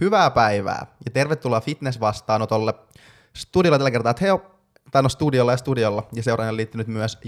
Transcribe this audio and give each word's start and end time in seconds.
Hyvää 0.00 0.30
päivää 0.30 0.86
ja 1.04 1.10
tervetuloa 1.10 1.60
fitness-vastaanotolle. 1.60 2.74
Studiolla 3.32 3.78
tällä 3.78 3.90
kertaa 3.90 4.14
Teo, 4.14 4.42
tai 4.90 5.02
no 5.02 5.08
studiolla 5.08 5.52
ja 5.52 5.56
studiolla, 5.56 6.06
ja 6.12 6.22
seuraajan 6.22 6.56
liittynyt 6.56 6.86
myös 6.86 7.18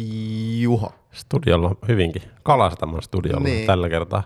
Juho. 0.61 0.93
Studiolla 1.13 1.77
hyvinkin. 1.89 2.23
Kalastaman 2.43 3.03
studiolla 3.03 3.45
niin. 3.45 3.67
tällä 3.67 3.89
kertaa. 3.89 4.23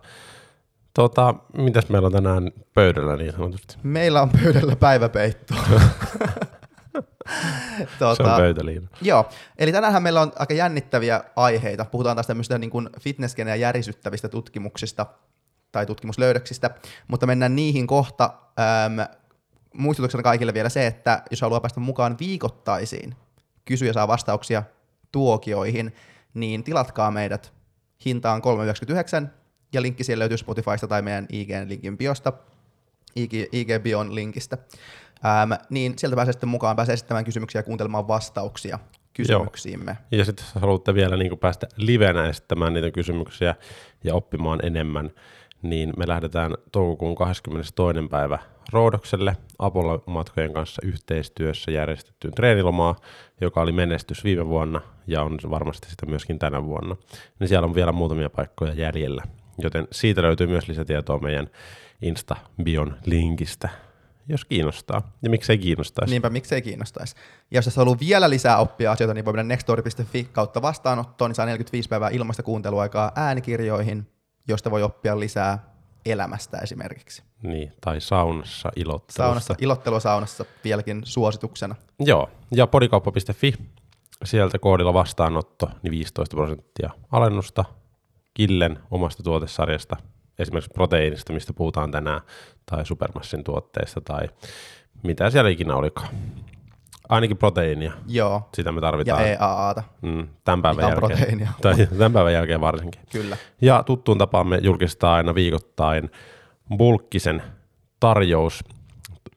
Tota, 0.95 1.35
mitäs 1.57 1.89
meillä 1.89 2.07
on 2.07 2.13
tänään 2.13 2.53
pöydällä 2.75 3.17
niin 3.17 3.33
sanotusti? 3.33 3.77
Meillä 3.83 4.23
on 4.23 4.31
pöydällä 4.31 4.77
päiväpeitto. 4.77 5.55
tuota, 7.99 8.15
Se 8.17 8.23
on 8.23 8.37
pöytäliina. 8.37 8.89
Joo, 9.03 9.29
eli 9.59 9.73
tänään 9.73 10.03
meillä 10.03 10.21
on 10.21 10.33
aika 10.39 10.55
jännittäviä 10.55 11.25
aiheita. 11.37 11.85
Puhutaan 11.85 12.17
tästä 12.17 12.31
tämmöistä 12.31 12.59
niin 12.59 12.71
kuin 12.71 12.91
fitnesskeneä 13.01 13.55
järisyttävistä 13.55 14.29
tutkimuksista 14.29 15.07
tai 15.75 15.87
tutkimuslöydöksistä, 15.87 16.71
mutta 17.09 17.27
mennään 17.27 17.57
niihin 17.57 17.87
kohta. 17.87 18.31
Ähm, 18.61 19.01
muistutuksena 19.75 20.23
kaikille 20.23 20.55
vielä 20.55 20.69
se, 20.69 20.87
että 20.87 21.23
jos 21.31 21.41
haluaa 21.41 21.61
päästä 21.61 21.81
mukaan 21.81 22.17
viikoittaisiin 22.21 23.15
kysyjä 23.65 23.93
saa 23.93 24.09
vastauksia 24.09 24.63
tuokioihin, 25.13 25.95
niin 26.35 26.65
tilatkaa 26.65 27.11
meidät 27.11 27.53
hintaan 28.05 28.43
3,99 29.23 29.29
ja 29.73 29.83
linkki 29.83 30.05
siellä 30.05 30.23
löytyy 30.23 30.39
Spotifysta 30.39 30.89
tai 30.89 31.03
meidän 31.03 31.27
IG-linkin 31.33 31.99
biosta, 31.99 32.33
IG, 33.17 33.33
IG-bion 33.33 34.15
linkistä. 34.15 34.59
Ähm, 35.25 35.53
niin 35.71 35.95
sieltä 35.99 36.17
pääsee 36.17 36.33
sitten 36.33 36.49
mukaan, 36.49 36.77
pääsee 36.77 36.93
esittämään 36.93 37.25
kysymyksiä 37.25 37.59
ja 37.59 37.63
kuuntelemaan 37.63 38.09
vastauksia 38.09 38.79
kysymyksiimme. 39.15 39.97
Joo. 40.11 40.19
Ja 40.19 40.25
sitten 40.25 40.45
jos 40.47 40.63
haluatte 40.63 40.95
vielä 40.95 41.17
niin 41.17 41.39
päästä 41.39 41.67
livenä 41.77 42.29
esittämään 42.29 42.75
niitä 42.75 42.91
kysymyksiä 42.91 43.55
ja 44.05 44.15
oppimaan 44.15 44.61
enemmän, 44.67 45.11
niin 45.65 45.93
me 45.97 46.09
lähdetään 46.09 46.55
toukokuun 46.73 47.15
22. 47.15 48.09
päivä 48.11 48.39
Roodokselle 48.73 49.37
Apollo-matkojen 49.59 50.53
kanssa 50.53 50.83
yhteistyössä 50.85 51.71
järjestettyyn 51.71 52.35
treenilomaa, 52.35 52.97
joka 53.41 53.61
oli 53.61 53.73
menestys 53.73 54.25
viime 54.25 54.47
vuonna 54.47 54.81
ja 55.07 55.23
on 55.23 55.39
varmasti 55.51 55.91
sitä 55.91 56.07
myöskin 56.07 56.39
tänä 56.39 56.65
vuonna. 56.65 56.97
Niin 57.41 57.49
siellä 57.49 57.67
on 57.67 57.75
vielä 57.75 57.93
muutamia 57.93 58.31
paikkoja 58.31 58.73
jäljellä, 58.75 59.23
joten 59.59 59.89
siitä 59.93 60.23
löytyy 60.23 60.47
myös 60.47 60.69
lisätietoa 60.69 61.19
meidän 61.19 61.51
Insta-bion 62.03 62.95
linkistä, 63.05 63.69
jos 64.29 64.45
kiinnostaa. 64.45 65.13
Ja 65.23 65.31
miksei 65.31 65.59
kiinnostaisi. 65.59 66.11
Niinpä, 66.11 66.31
miksei 66.31 66.63
kiinnostaisi. 66.63 67.17
Ja 67.51 67.59
jos 67.59 67.77
haluaa 67.77 68.01
vielä 68.01 68.31
lisää 68.31 68.59
oppia 68.59 68.93
asioita, 68.93 69.15
niin 69.15 69.25
voi 69.25 69.33
mennä 69.33 69.55
nextory.fi 69.55 70.29
kautta 70.33 70.63
vastaanottoon, 70.63 71.29
niin 71.29 71.37
saa 71.37 71.47
45 71.47 71.89
päivää 71.89 72.11
ilmaista 72.11 72.43
kuunteluaikaa 72.43 73.13
äänikirjoihin, 73.17 74.07
josta 74.49 74.71
voi 74.71 74.83
oppia 74.83 75.21
lisää 75.21 75.75
elämästä 76.07 76.59
esimerkiksi. 76.59 77.23
Niin, 77.43 77.73
tai 77.81 78.01
saunassa 78.01 78.71
ilottelusta. 78.77 79.23
Saunassa, 79.23 79.55
ilottelua 79.59 80.01
saunassa 80.01 80.45
vieläkin 80.65 81.01
suosituksena. 81.05 81.75
Joo, 82.01 82.31
ja 82.51 82.67
podikauppa.fi, 82.67 83.55
sieltä 84.25 84.59
koodilla 84.59 84.95
vastaanotto, 84.95 85.71
niin 85.83 85.91
15 85.91 86.37
prosenttia 86.37 86.91
alennusta 87.13 87.65
Killen 88.35 88.79
omasta 88.91 89.23
tuotesarjasta, 89.23 89.97
esimerkiksi 90.39 90.71
proteiinista, 90.75 91.33
mistä 91.33 91.53
puhutaan 91.53 91.91
tänään, 91.91 92.21
tai 92.71 92.87
Supermassin 92.87 93.45
tuotteista, 93.45 94.01
tai 94.01 94.29
mitä 95.03 95.31
siellä 95.31 95.51
ikinä 95.51 95.77
olikaan. 95.77 96.09
Ainakin 97.09 97.37
proteiinia. 97.37 97.93
Joo. 98.07 98.49
Sitä 98.55 98.73
me 98.73 98.81
tarvitaan. 98.81 99.23
Ja 99.23 99.27
EAAta. 99.27 99.83
Mm, 100.03 100.29
tämän 100.45 100.63
päivän 100.63 100.83
jälkeen. 100.83 100.99
proteiinia. 100.99 101.53
Tai 101.63 101.75
tämän 101.87 102.13
päivän 102.13 102.33
jälkeen 102.33 102.61
varsinkin. 102.61 103.01
Kyllä. 103.13 103.37
Ja 103.61 103.83
tuttuun 103.83 104.19
tapaan 104.19 104.47
me 104.47 104.59
julkistaa 104.63 105.15
aina 105.15 105.35
viikoittain 105.35 106.11
bulkkisen 106.77 107.43
tarjous. 108.01 108.65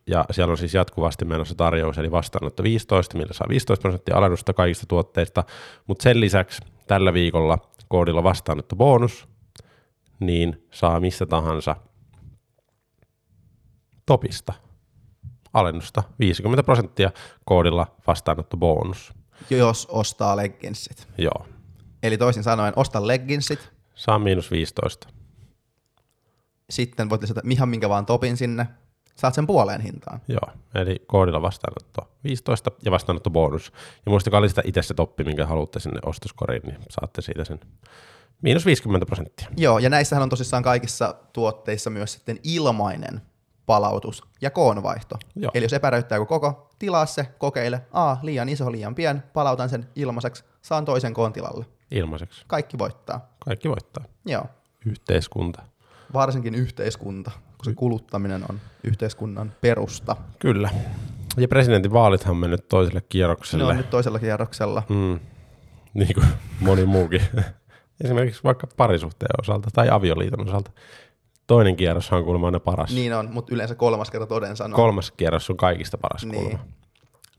Ja 0.08 0.26
siellä 0.32 0.52
on 0.52 0.58
siis 0.58 0.74
jatkuvasti 0.74 1.26
menossa 1.26 1.56
tarjous, 1.56 1.98
eli 1.98 2.12
vastaanotto 2.12 2.64
15, 2.64 3.18
millä 3.18 3.34
saa 3.34 3.48
15 3.50 3.82
prosenttia 3.82 4.18
alennusta 4.18 4.54
kaikista 4.54 4.86
tuotteista. 4.88 5.44
Mutta 5.88 6.04
sen 6.04 6.20
lisäksi 6.20 6.62
tällä 6.88 7.14
viikolla 7.14 7.58
koodilla 7.88 8.24
vastaanotto 8.24 8.76
bonus, 8.76 9.28
niin 10.20 10.68
saa 10.72 11.00
missä 11.00 11.26
tahansa 11.26 11.76
topista 14.06 14.54
alennusta 15.60 16.04
50 16.20 16.64
prosenttia 16.64 17.12
koodilla 17.46 17.88
vastaanotto 18.08 18.58
bonus. 18.58 19.14
Jos 19.50 19.88
ostaa 19.92 20.38
legginsit. 20.38 21.08
Joo. 21.18 21.46
Eli 22.04 22.18
toisin 22.18 22.44
sanoen, 22.44 22.74
osta 22.76 23.08
legginsit. 23.08 23.72
Saa 23.96 24.20
miinus 24.20 24.52
15. 24.52 25.08
Sitten 26.70 27.10
voit 27.10 27.22
lisätä 27.22 27.42
ihan 27.50 27.70
minkä 27.70 27.90
vaan 27.90 28.06
topin 28.06 28.38
sinne. 28.38 28.68
Saat 29.16 29.34
sen 29.34 29.48
puoleen 29.48 29.82
hintaan. 29.82 30.22
Joo, 30.28 30.54
eli 30.76 31.04
koodilla 31.08 31.42
vastaanotto 31.42 32.12
15 32.24 32.72
ja 32.86 32.92
vastaanotto 32.92 33.30
bonus. 33.30 33.72
Ja 34.06 34.10
muistakaa 34.10 34.42
lisätä 34.42 34.62
itse 34.66 34.82
se 34.82 34.94
toppi, 34.94 35.24
minkä 35.24 35.46
haluatte 35.46 35.80
sinne 35.80 36.00
ostoskoriin, 36.06 36.62
niin 36.66 36.78
saatte 36.90 37.22
siitä 37.22 37.46
sen 37.46 37.60
miinus 38.42 38.66
50 38.66 39.06
prosenttia. 39.06 39.48
Joo, 39.58 39.80
ja 39.80 39.90
näissähän 39.90 40.24
on 40.24 40.30
tosissaan 40.30 40.64
kaikissa 40.64 41.16
tuotteissa 41.34 41.90
myös 41.90 42.14
sitten 42.14 42.40
ilmainen 42.44 43.22
palautus 43.68 44.24
ja 44.42 44.52
koonvaihto. 44.52 45.16
Joo. 45.36 45.52
Eli 45.54 45.66
jos 45.66 45.74
epäröittää 45.74 46.26
koko, 46.26 46.70
tilaa 46.80 47.06
se, 47.06 47.28
kokeile. 47.38 47.82
A, 47.92 48.18
liian 48.22 48.50
iso, 48.50 48.72
liian 48.72 48.96
pien, 48.96 49.24
palautan 49.34 49.70
sen 49.70 49.88
ilmaiseksi, 49.96 50.44
saan 50.62 50.86
toisen 50.86 51.14
koon 51.14 51.34
tilalle. 51.34 51.66
Ilmaiseksi. 51.92 52.44
Kaikki 52.48 52.78
voittaa. 52.78 53.30
Kaikki 53.40 53.70
voittaa. 53.70 54.04
Joo. 54.26 54.46
Yhteiskunta. 54.86 55.62
Varsinkin 56.14 56.56
yhteiskunta, 56.56 57.32
koska 57.58 57.74
kuluttaminen 57.76 58.44
on 58.50 58.60
yhteiskunnan 58.84 59.54
perusta. 59.62 60.16
Kyllä. 60.40 60.70
Ja 61.38 61.48
presidentin 61.48 61.94
vaalithan 61.94 62.32
on 62.32 62.38
mennyt 62.38 62.68
toiselle 62.68 63.02
kierrokselle. 63.10 63.64
Ne 63.64 63.70
on 63.70 63.78
nyt 63.78 63.90
toisella 63.90 64.20
kierroksella. 64.20 64.84
Mm. 64.90 65.20
Niin 65.94 66.14
kuin 66.14 66.28
moni 66.60 66.86
muukin. 66.86 67.22
Esimerkiksi 68.04 68.44
vaikka 68.44 68.68
parisuhteen 68.78 69.42
osalta 69.42 69.70
tai 69.74 69.90
avioliiton 69.90 70.48
osalta. 70.48 70.72
Toinen 71.48 71.76
kierros 71.76 72.12
on 72.12 72.24
kuulemma 72.24 72.48
aina 72.48 72.60
paras. 72.60 72.94
Niin 72.94 73.14
on, 73.14 73.30
mutta 73.32 73.56
yleensä 73.56 73.76
kolmas 73.76 74.12
kerta 74.12 74.28
toden 74.28 74.56
sanoo. 74.56 74.76
Kolmas 74.76 75.12
kierros 75.12 75.50
on 75.50 75.58
kaikista 75.58 75.98
paras 75.98 76.26
niin. 76.26 76.42
kuulemma. 76.42 76.66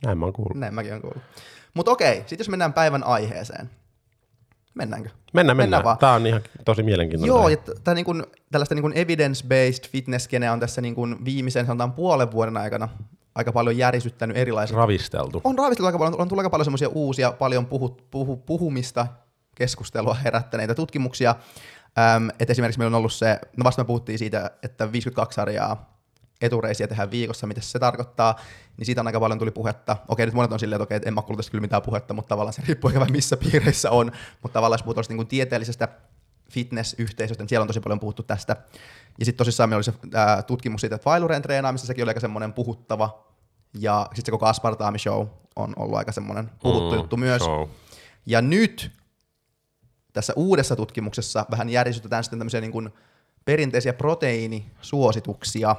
Näin 0.05 0.19
mä 0.19 0.25
oon 0.25 0.33
kuullut. 0.33 0.57
Näin 0.57 0.75
mäkin 0.75 0.93
oon 0.93 1.01
kuullut. 1.01 1.23
Mutta 1.75 1.93
okei, 1.93 2.17
sitten 2.17 2.39
jos 2.39 2.49
mennään 2.49 2.73
päivän 2.73 3.05
aiheeseen. 3.05 3.71
Mennäänkö? 4.75 5.11
Mennään, 5.33 5.57
mennään. 5.57 5.83
mennään 5.83 5.99
Tämä 5.99 6.13
on 6.13 6.27
ihan 6.27 6.43
tosi 6.65 6.83
mielenkiintoinen. 6.83 7.37
Joo, 7.37 7.49
ja 7.49 7.57
t- 7.57 7.95
niin 7.95 8.05
kun, 8.05 8.27
tällaista 8.51 8.75
niin 8.75 8.93
evidence-based 8.93 9.91
fitness 9.91 10.29
on 10.53 10.61
tässä 10.61 10.81
niin 10.81 10.95
kun 10.95 11.19
viimeisen 11.25 11.67
sanotaan 11.67 11.93
puolen 11.93 12.33
vuoden 12.33 12.57
aikana 12.57 12.89
aika 13.35 13.53
paljon 13.53 13.79
järisyttänyt 13.79 14.37
erilaiset. 14.37 14.77
Ravisteltu. 14.77 15.41
On 15.45 15.59
ravisteltu 15.59 15.87
aika 15.87 15.99
paljon, 15.99 16.21
on 16.21 16.29
tullut 16.29 16.41
aika 16.41 16.51
paljon 16.51 16.65
semmoisia 16.65 16.89
uusia, 16.89 17.33
paljon 17.33 17.67
puhu, 17.67 18.01
puhu, 18.11 18.37
puhumista, 18.37 19.07
keskustelua 19.55 20.15
herättäneitä 20.15 20.75
tutkimuksia. 20.75 21.35
Ähm, 21.99 22.29
et 22.41 22.51
esimerkiksi 22.51 22.79
meillä 22.79 22.97
on 22.97 22.99
ollut 22.99 23.13
se, 23.13 23.39
no 23.57 23.65
vasta 23.65 23.83
me 23.83 23.87
puhuttiin 23.87 24.19
siitä, 24.19 24.51
että 24.63 24.93
52 24.93 25.35
sarjaa 25.35 25.99
etureisiä 26.41 26.89
tehdään 26.89 27.11
viikossa, 27.11 27.47
mitä 27.47 27.61
se 27.61 27.79
tarkoittaa, 27.79 28.41
niin 28.77 28.87
siitä 28.87 29.01
on 29.01 29.07
aika 29.07 29.21
paljon 29.21 29.39
tuli 29.39 29.51
puhetta. 29.51 29.97
Okei, 30.09 30.27
nyt 30.27 30.35
monet 30.35 30.53
on 30.53 30.61
silleen, 30.61 30.83
että 30.83 30.97
okei, 30.97 31.09
en 31.09 31.15
mä 31.15 31.23
kuulu 31.23 31.37
tästä 31.37 31.51
kyllä 31.51 31.63
mitään 31.63 31.83
puhetta, 31.83 32.15
mutta 32.15 32.29
tavallaan 32.29 32.53
se 32.53 32.63
riippuu 32.67 32.91
ehkä 32.91 33.05
missä 33.05 33.37
piireissä 33.37 33.91
on, 33.91 34.13
mutta 34.43 34.55
tavallaan 34.55 34.79
jos 34.79 34.83
puhutaan 34.83 35.05
niin 35.09 35.17
kuin 35.17 35.29
tieteellisestä 35.29 35.89
fitness-yhteisöstä, 36.51 37.43
niin 37.43 37.49
siellä 37.49 37.63
on 37.63 37.67
tosi 37.67 37.81
paljon 37.81 38.01
puhuttu 38.01 38.23
tästä. 38.23 38.57
Ja 39.19 39.25
sitten 39.25 39.39
tosissaan 39.39 39.69
meillä 39.69 39.79
oli 39.79 39.85
se 39.85 39.93
ää, 40.15 40.43
tutkimus 40.43 40.81
siitä, 40.81 40.97
että 40.97 41.05
failureen 41.05 41.43
treenaamisessa 41.43 41.87
sekin 41.87 42.05
oli 42.05 42.11
aika 42.11 42.21
semmoinen 42.21 42.53
puhuttava, 42.53 43.27
ja 43.75 44.03
sitten 44.07 44.27
se 44.27 44.31
koko 44.31 44.47
aspartaami 44.47 44.99
show 44.99 45.27
on 45.57 45.73
ollut 45.77 45.99
aika 45.99 46.13
semmoinen 46.13 46.51
puhuttu 46.63 46.91
mm, 46.91 46.97
juttu 46.97 47.17
myös. 47.17 47.43
Show. 47.43 47.69
Ja 48.27 48.43
nyt 48.43 48.98
tässä 50.19 50.33
uudessa 50.37 50.77
tutkimuksessa 50.77 51.47
vähän 51.51 51.69
järisytetään 51.69 52.25
sitten 52.25 52.39
tämmöisiä 52.39 52.61
niin 52.61 52.73
kuin 52.73 52.91
perinteisiä 53.45 53.93
proteiinisuosituksia. 53.93 55.77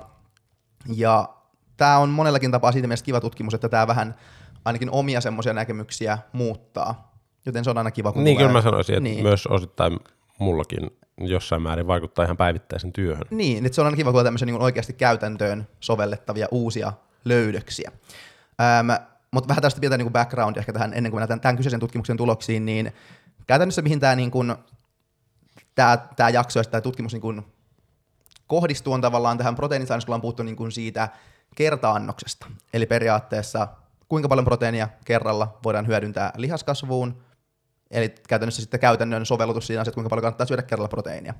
Ja 0.95 1.29
tämä 1.77 1.97
on 1.97 2.09
monellakin 2.09 2.51
tapaa 2.51 2.71
siitä 2.71 2.87
mielessä 2.87 3.05
kiva 3.05 3.21
tutkimus, 3.21 3.53
että 3.53 3.69
tämä 3.69 3.87
vähän 3.87 4.15
ainakin 4.65 4.91
omia 4.91 5.21
semmoisia 5.21 5.53
näkemyksiä 5.53 6.17
muuttaa. 6.33 7.13
Joten 7.45 7.63
se 7.63 7.69
on 7.69 7.77
aina 7.77 7.91
kiva. 7.91 8.11
Kun 8.11 8.23
niin, 8.23 8.37
tulee... 8.37 8.47
kyllä 8.47 8.59
mä 8.59 8.63
sanoisin, 8.63 8.95
että 8.95 9.03
niin. 9.03 9.23
myös 9.23 9.47
osittain 9.47 9.99
mullakin 10.37 10.89
jossain 11.17 11.61
määrin 11.61 11.87
vaikuttaa 11.87 12.25
ihan 12.25 12.37
päivittäisen 12.37 12.93
työhön. 12.93 13.25
Niin, 13.29 13.65
että 13.65 13.75
se 13.75 13.81
on 13.81 13.87
aina 13.87 13.97
kiva, 13.97 14.11
kun 14.11 14.19
on 14.19 14.25
tämmöisiä 14.25 14.45
niin 14.45 14.61
oikeasti 14.61 14.93
käytäntöön 14.93 15.67
sovellettavia 15.79 16.47
uusia 16.51 16.93
löydöksiä. 17.25 17.91
Ähm, 18.61 18.89
mutta 19.31 19.47
vähän 19.47 19.61
tästä 19.61 19.81
vielä 19.81 19.97
niin 19.97 20.11
background 20.11 20.57
ehkä 20.57 20.73
tähän 20.73 20.93
ennen 20.93 21.11
kuin 21.11 21.21
mennään 21.21 21.41
tämän 21.41 21.57
kyseisen 21.57 21.79
tutkimuksen 21.79 22.17
tuloksiin, 22.17 22.65
niin 22.65 22.93
käytännössä 23.49 23.81
mihin 23.81 23.99
tämä 23.99 24.15
niin 24.15 24.31
kuin, 24.31 24.55
tämä, 25.75 25.97
tämä 26.15 26.29
jakso 26.29 26.59
ja 26.59 26.63
tämä 26.63 26.81
tutkimus 26.81 27.13
niin 27.13 27.21
kuin 27.21 27.45
kohdistuu 28.47 28.93
on 28.93 29.01
tavallaan 29.01 29.37
tähän 29.37 29.55
proteiinisaineessa, 29.55 30.05
kun 30.05 30.15
on 30.15 30.21
puhuttu 30.21 30.43
niin 30.43 30.55
kuin 30.55 30.71
siitä 30.71 31.09
kertaannoksesta. 31.55 32.47
Eli 32.73 32.85
periaatteessa 32.85 33.67
kuinka 34.09 34.29
paljon 34.29 34.45
proteiinia 34.45 34.89
kerralla 35.05 35.57
voidaan 35.63 35.87
hyödyntää 35.87 36.33
lihaskasvuun, 36.37 37.23
eli 37.91 38.15
käytännössä 38.27 38.61
sitten 38.61 38.79
käytännön 38.79 39.25
sovellutus 39.25 39.67
siinä 39.67 39.81
että 39.81 39.91
kuinka 39.91 40.09
paljon 40.09 40.21
kannattaa 40.21 40.47
syödä 40.47 40.61
kerralla 40.61 40.87
proteiinia, 40.87 41.33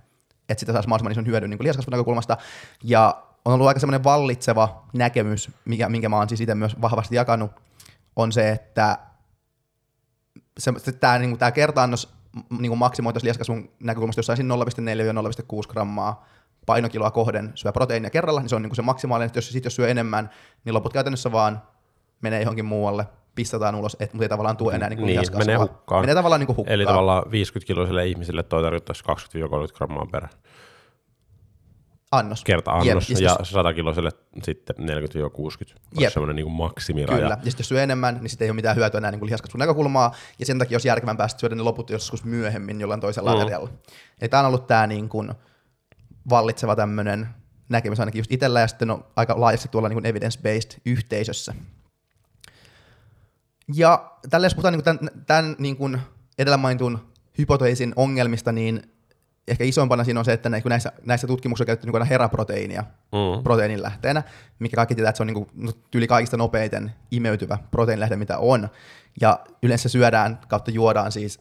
että 0.49 0.59
sitä 0.59 0.73
saisi 0.73 0.89
mahdollisimman 0.89 1.11
ison 1.11 1.31
hyödyn 1.31 1.49
niin 1.49 1.63
lihaskasvun 1.63 1.91
näkökulmasta. 1.91 2.37
Ja 2.83 3.23
on 3.45 3.53
ollut 3.53 3.67
aika 3.67 3.79
semmoinen 3.79 4.03
vallitseva 4.03 4.85
näkemys, 4.93 5.51
mikä, 5.65 5.89
minkä 5.89 6.09
mä 6.09 6.17
oon 6.17 6.29
siis 6.29 6.41
itse 6.41 6.55
myös 6.55 6.81
vahvasti 6.81 7.15
jakanut, 7.15 7.51
on 8.15 8.31
se, 8.31 8.49
että 8.49 8.97
se, 10.57 10.73
se, 10.77 10.91
tämä, 10.91 11.19
niin 11.19 11.37
tämä 11.37 11.51
kertaannos 11.51 12.13
niin 12.59 12.77
maksimoitaisiin 12.77 13.25
lihaskasvun 13.27 13.69
näkökulmasta 13.79 14.19
jossain 14.19 14.39
0,4-0,6 14.39 15.67
grammaa 15.69 16.25
painokiloa 16.65 17.11
kohden 17.11 17.51
syö 17.55 17.71
proteiinia 17.71 18.09
kerralla, 18.09 18.39
niin 18.39 18.49
se 18.49 18.55
on 18.55 18.61
niin 18.61 18.69
kuin 18.69 18.75
se 18.75 18.81
maksimaalinen, 18.81 19.31
jos, 19.35 19.49
sit 19.49 19.63
jos 19.63 19.75
syö 19.75 19.87
enemmän, 19.87 20.29
niin 20.65 20.73
loput 20.73 20.93
käytännössä 20.93 21.31
vaan 21.31 21.61
menee 22.21 22.41
johonkin 22.41 22.65
muualle, 22.65 23.05
pistetään 23.35 23.75
ulos, 23.75 23.97
et, 23.99 24.13
mutta 24.13 24.25
ei 24.25 24.29
tavallaan 24.29 24.57
tue 24.57 24.75
enää 24.75 24.89
niin, 24.89 25.05
niin 25.05 25.21
menee 25.37 25.55
hukkaan. 25.55 26.01
Menee 26.01 26.15
tavallaan 26.15 26.39
niin 26.39 26.45
kuin 26.45 26.57
hukkaan. 26.57 26.73
Eli 26.73 26.85
tavallaan 26.85 27.23
50-kiloiselle 27.23 28.07
ihmiselle 28.07 28.43
toi 28.43 28.61
tarkoittaisi 28.61 29.03
20-30 29.03 29.77
grammaa 29.77 30.05
per 30.11 30.27
annos. 32.11 32.43
Kerta 32.43 32.71
annos, 32.71 33.09
Jep, 33.09 33.19
ja, 33.19 33.35
ja 33.39 33.45
100 33.45 33.73
kiloselle 33.73 34.11
sitten 34.43 34.75
40-60, 34.75 34.81
olisi 35.97 36.13
semmoinen 36.13 36.35
niin 36.35 36.51
maksimiraja. 36.51 37.19
Kyllä, 37.19 37.29
ja 37.29 37.35
sitten 37.35 37.59
jos 37.59 37.69
syö 37.69 37.83
enemmän, 37.83 38.17
niin 38.21 38.29
sitten 38.29 38.45
ei 38.45 38.49
ole 38.49 38.55
mitään 38.55 38.75
hyötyä 38.75 38.97
enää 38.97 39.11
niin 39.11 39.25
lihaskasvun 39.25 39.59
näkökulmaa, 39.59 40.15
ja 40.39 40.45
sen 40.45 40.59
takia 40.59 40.75
olisi 40.75 40.87
järkevämpää 40.87 41.27
syödä 41.27 41.55
ne 41.55 41.61
loput 41.61 41.89
joskus 41.89 42.23
myöhemmin 42.23 42.81
jollain 42.81 43.01
toisella 43.01 43.33
mm. 43.33 43.39
aterialla. 43.39 43.69
Eli 44.21 44.29
tämä 44.29 44.41
on 44.41 44.47
ollut 44.47 44.67
tämä 44.67 44.87
niin 44.87 45.09
kuin 45.09 45.31
vallitseva 46.29 46.75
tämmöinen 46.75 47.29
näkemys 47.69 47.99
ainakin 47.99 48.19
just 48.19 48.31
itsellä, 48.31 48.59
ja 48.59 48.67
sitten 48.67 48.91
on 48.91 49.05
aika 49.15 49.41
laajasti 49.41 49.67
tuolla 49.67 49.89
niin 49.89 50.05
evidence-based 50.05 50.81
yhteisössä. 50.85 51.53
Ja 53.73 54.11
tällä 54.29 54.45
jos 54.45 54.55
puhutaan 54.55 54.73
niin 54.73 54.83
tämän, 54.83 55.09
tämän 55.27 55.55
niin 55.59 55.77
kuin 55.77 55.99
edellä 56.39 56.57
mainitun 56.57 56.99
hypoteesin 57.37 57.93
ongelmista, 57.95 58.51
niin 58.51 58.81
ehkä 59.47 59.63
isoimpana 59.63 60.03
siinä 60.03 60.19
on 60.19 60.25
se, 60.25 60.33
että 60.33 60.49
näissä, 60.49 60.91
näissä 61.05 61.27
tutkimuksissa 61.27 61.63
on 61.63 61.65
käytetty 61.65 61.91
niin 61.91 62.07
heraproteiinia 62.07 62.81
mm. 62.81 63.43
proteiinin 63.43 63.83
lähteenä, 63.83 64.23
mikä 64.59 64.75
kaikki 64.75 64.95
tietää, 64.95 65.09
että 65.09 65.17
se 65.17 65.23
on 65.23 65.27
niin 65.27 65.45
kuin, 65.45 65.73
yli 65.95 66.07
kaikista 66.07 66.37
nopeiten 66.37 66.91
imeytyvä 67.11 67.57
proteiinilähde, 67.71 68.15
mitä 68.15 68.37
on. 68.37 68.69
Ja 69.21 69.39
yleensä 69.63 69.89
syödään 69.89 70.39
kautta 70.47 70.71
juodaan 70.71 71.11
siis 71.11 71.39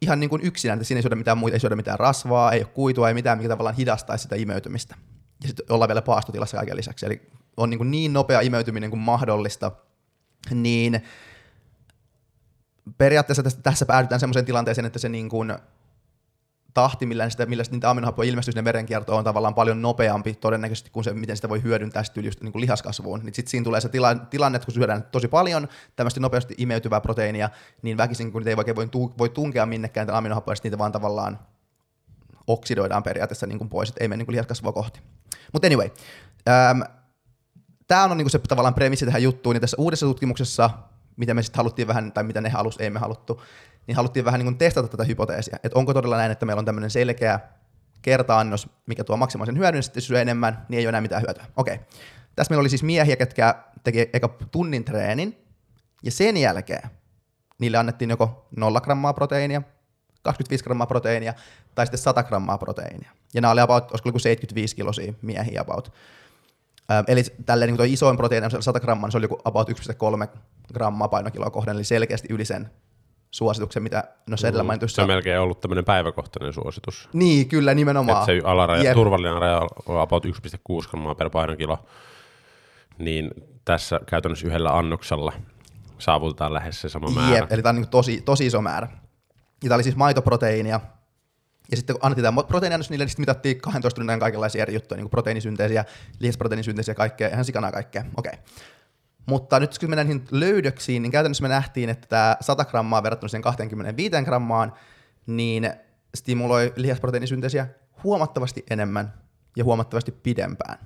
ihan 0.00 0.20
niin 0.20 0.30
kuin 0.30 0.42
yksinään, 0.42 0.76
että 0.76 0.86
siinä 0.86 0.98
ei 0.98 1.02
syödä 1.02 1.16
mitään 1.16 1.38
muuta, 1.38 1.54
ei 1.54 1.60
syödä 1.60 1.76
mitään 1.76 1.98
rasvaa, 1.98 2.52
ei 2.52 2.60
ole 2.60 2.68
kuitua, 2.74 3.08
ei 3.08 3.14
mitään, 3.14 3.38
mikä 3.38 3.48
tavallaan 3.48 3.76
hidastaisi 3.76 4.22
sitä 4.22 4.36
imeytymistä. 4.36 4.94
Ja 5.42 5.48
sitten 5.48 5.66
ollaan 5.70 5.88
vielä 5.88 6.02
paastotilassa 6.02 6.56
kaiken 6.56 6.76
lisäksi. 6.76 7.06
Eli 7.06 7.22
on 7.56 7.70
niin, 7.70 7.78
kuin 7.78 7.90
niin 7.90 8.12
nopea 8.12 8.40
imeytyminen 8.40 8.90
kuin 8.90 9.00
mahdollista, 9.00 9.72
niin 10.50 11.02
periaatteessa 12.98 13.42
tässä, 13.42 13.62
tässä 13.62 13.86
päädytään 13.86 14.20
sellaiseen 14.20 14.44
tilanteeseen, 14.46 14.84
että 14.86 14.98
se 14.98 15.08
niin 15.08 15.28
kuin 15.28 15.54
tahti, 16.76 17.06
millä, 17.06 17.30
sitä, 17.30 17.46
millä 17.46 17.62
niitä 17.70 17.90
aminohappoja 17.90 18.28
ilmestyy 18.28 18.52
sinne 18.52 18.64
verenkiertoon, 18.64 19.18
on 19.18 19.24
tavallaan 19.24 19.54
paljon 19.54 19.82
nopeampi 19.82 20.34
todennäköisesti 20.34 20.90
kuin 20.90 21.04
se, 21.04 21.14
miten 21.14 21.36
sitä 21.36 21.48
voi 21.48 21.62
hyödyntää 21.62 22.04
sitten 22.04 22.24
just 22.24 22.42
niin 22.42 22.52
kuin 22.52 22.60
lihaskasvuun. 22.60 23.20
Niin 23.24 23.34
sitten 23.34 23.50
siinä 23.50 23.64
tulee 23.64 23.80
se 23.80 23.88
tila, 23.88 24.14
tilanne, 24.14 24.56
että 24.56 24.66
kun 24.66 24.74
syödään 24.74 25.02
tosi 25.02 25.28
paljon 25.28 25.68
tämmöistä 25.96 26.20
nopeasti 26.20 26.54
imeytyvää 26.58 27.00
proteiinia, 27.00 27.50
niin 27.82 27.96
väkisin, 27.96 28.32
kun 28.32 28.40
niitä 28.40 28.50
ei 28.50 28.56
oikein 28.58 28.76
voi, 28.76 28.88
voi 29.18 29.28
tunkea 29.28 29.66
minnekään 29.66 30.10
aminohappoja, 30.10 30.56
niitä 30.64 30.78
vaan 30.78 30.92
tavallaan 30.92 31.38
oksidoidaan 32.46 33.02
periaatteessa 33.02 33.46
niin 33.46 33.58
kuin 33.58 33.68
pois, 33.68 33.88
että 33.88 34.04
ei 34.04 34.08
mene 34.08 34.16
niin 34.16 34.26
kuin 34.26 34.32
lihaskasvua 34.32 34.72
kohti. 34.72 35.00
Mutta 35.52 35.66
anyway, 35.66 35.90
ähm, 36.48 36.80
tämä 37.86 38.04
on 38.04 38.16
niin 38.16 38.24
kuin 38.24 38.30
se 38.30 38.38
tavallaan 38.38 38.74
premissi 38.74 39.06
tähän 39.06 39.22
juttuun, 39.22 39.54
niin 39.54 39.60
tässä 39.60 39.76
uudessa 39.80 40.06
tutkimuksessa, 40.06 40.70
mitä 41.16 41.34
me 41.34 41.42
sitten 41.42 41.58
haluttiin 41.58 41.88
vähän, 41.88 42.12
tai 42.12 42.24
mitä 42.24 42.40
ne 42.40 42.48
halus, 42.48 42.76
ei 42.78 42.90
me 42.90 42.98
haluttu, 42.98 43.42
niin 43.86 43.96
haluttiin 43.96 44.24
vähän 44.24 44.38
niin 44.38 44.46
kuin 44.46 44.58
testata 44.58 44.88
tätä 44.88 45.04
hypoteesia, 45.04 45.56
että 45.62 45.78
onko 45.78 45.94
todella 45.94 46.16
näin, 46.16 46.32
että 46.32 46.46
meillä 46.46 46.58
on 46.58 46.64
tämmöinen 46.64 46.90
selkeä 46.90 47.40
kertaannos, 48.02 48.68
mikä 48.86 49.04
tuo 49.04 49.16
maksimaalisen 49.16 49.58
hyödyn, 49.58 49.82
sitten 49.82 50.02
syö 50.02 50.20
enemmän, 50.20 50.66
niin 50.68 50.78
ei 50.78 50.84
ole 50.84 50.88
enää 50.88 51.00
mitään 51.00 51.22
hyötyä. 51.22 51.44
Okei. 51.56 51.80
Tässä 52.36 52.50
meillä 52.50 52.60
oli 52.60 52.68
siis 52.68 52.82
miehiä, 52.82 53.16
ketkä 53.16 53.54
teki 53.84 54.10
eka 54.12 54.28
tunnin 54.50 54.84
treenin, 54.84 55.38
ja 56.02 56.10
sen 56.10 56.36
jälkeen 56.36 56.90
niille 57.58 57.78
annettiin 57.78 58.10
joko 58.10 58.48
0 58.56 58.80
grammaa 58.80 59.12
proteiinia, 59.12 59.62
25 60.22 60.64
grammaa 60.64 60.86
proteiinia 60.86 61.34
tai 61.74 61.86
sitten 61.86 61.98
100 61.98 62.22
grammaa 62.22 62.58
proteiinia. 62.58 63.10
Ja 63.34 63.40
nämä 63.40 63.52
oli 63.52 63.60
about, 63.60 63.90
olisiko 63.90 64.18
75 64.18 64.76
kilosia 64.76 65.12
miehiä 65.22 65.60
about. 65.60 65.92
Eli 67.08 67.24
tälleen 67.46 67.74
niin 67.74 67.92
isoin 67.92 68.16
proteiini, 68.16 68.46
100 68.60 68.80
grammaa, 68.80 69.06
niin 69.06 69.12
se 69.12 69.18
oli 69.18 69.24
joku 69.24 69.40
about 69.44 69.70
1,3 69.70 70.28
grammaa 70.74 71.08
painokiloa 71.08 71.50
kohden, 71.50 71.76
eli 71.76 71.84
selkeästi 71.84 72.28
yli 72.30 72.44
sen 72.44 72.70
suosituksen, 73.36 73.82
mitä 73.82 74.04
no 74.26 74.36
se 74.36 74.48
edellä 74.48 74.62
mm, 74.62 74.80
Se 74.86 75.02
on 75.02 75.08
melkein 75.08 75.40
ollut 75.40 75.60
tämmöinen 75.60 75.84
päiväkohtainen 75.84 76.52
suositus. 76.52 77.08
Niin, 77.12 77.48
kyllä, 77.48 77.74
nimenomaan. 77.74 78.18
Että 78.18 78.26
se 78.26 78.40
alaraja, 78.44 78.82
Jep. 78.82 78.94
turvallinen 78.94 79.40
raja 79.40 79.62
on 79.86 80.00
about 80.00 80.24
1,6 80.24 80.32
grammaa 80.90 81.14
per 81.14 81.30
painokilo, 81.30 81.78
niin 82.98 83.30
tässä 83.64 84.00
käytännössä 84.06 84.46
yhdellä 84.46 84.78
annoksella 84.78 85.32
saavutetaan 85.98 86.54
lähes 86.54 86.80
se 86.80 86.88
sama 86.88 87.10
määrä. 87.10 87.36
Jep, 87.36 87.52
eli 87.52 87.62
tämä 87.62 87.70
on 87.70 87.76
niin 87.76 87.88
tosi, 87.88 88.20
tosi 88.20 88.46
iso 88.46 88.62
määrä. 88.62 88.88
Ja 89.62 89.68
tämä 89.68 89.74
oli 89.74 89.82
siis 89.82 89.96
maitoproteiinia, 89.96 90.80
ja 91.70 91.76
sitten 91.76 91.96
kun 91.96 92.04
annettiin 92.04 92.22
tämä 92.22 92.42
proteiiniannos, 92.42 92.90
niille 92.90 93.04
niin 93.04 93.10
sitten 93.10 93.22
mitattiin 93.22 93.60
12 93.60 94.00
tunnin 94.00 94.20
kaikenlaisia 94.20 94.62
eri 94.62 94.74
juttuja, 94.74 94.96
niin 94.96 95.04
kuin 95.04 95.10
proteiinisynteesiä, 95.10 95.84
lihasproteiinisynteesiä, 96.18 96.94
kaikkea, 96.94 97.28
ihan 97.28 97.44
sikana 97.44 97.72
kaikkea. 97.72 98.04
Okei. 98.16 98.32
Okay. 98.32 98.44
Mutta 99.26 99.60
nyt 99.60 99.78
kun 99.78 99.90
mennään 99.90 100.22
löydöksiin, 100.30 101.02
niin 101.02 101.10
käytännössä 101.12 101.42
me 101.42 101.48
nähtiin, 101.48 101.90
että 101.90 102.08
tämä 102.08 102.36
100 102.40 102.64
grammaa 102.64 103.02
verrattuna 103.02 103.28
siihen 103.28 103.42
25 103.42 104.22
grammaan, 104.24 104.72
niin 105.26 105.70
stimuloi 106.16 106.72
lihasproteiinisynteesiä 106.76 107.66
huomattavasti 108.04 108.64
enemmän 108.70 109.12
ja 109.56 109.64
huomattavasti 109.64 110.12
pidempään. 110.12 110.78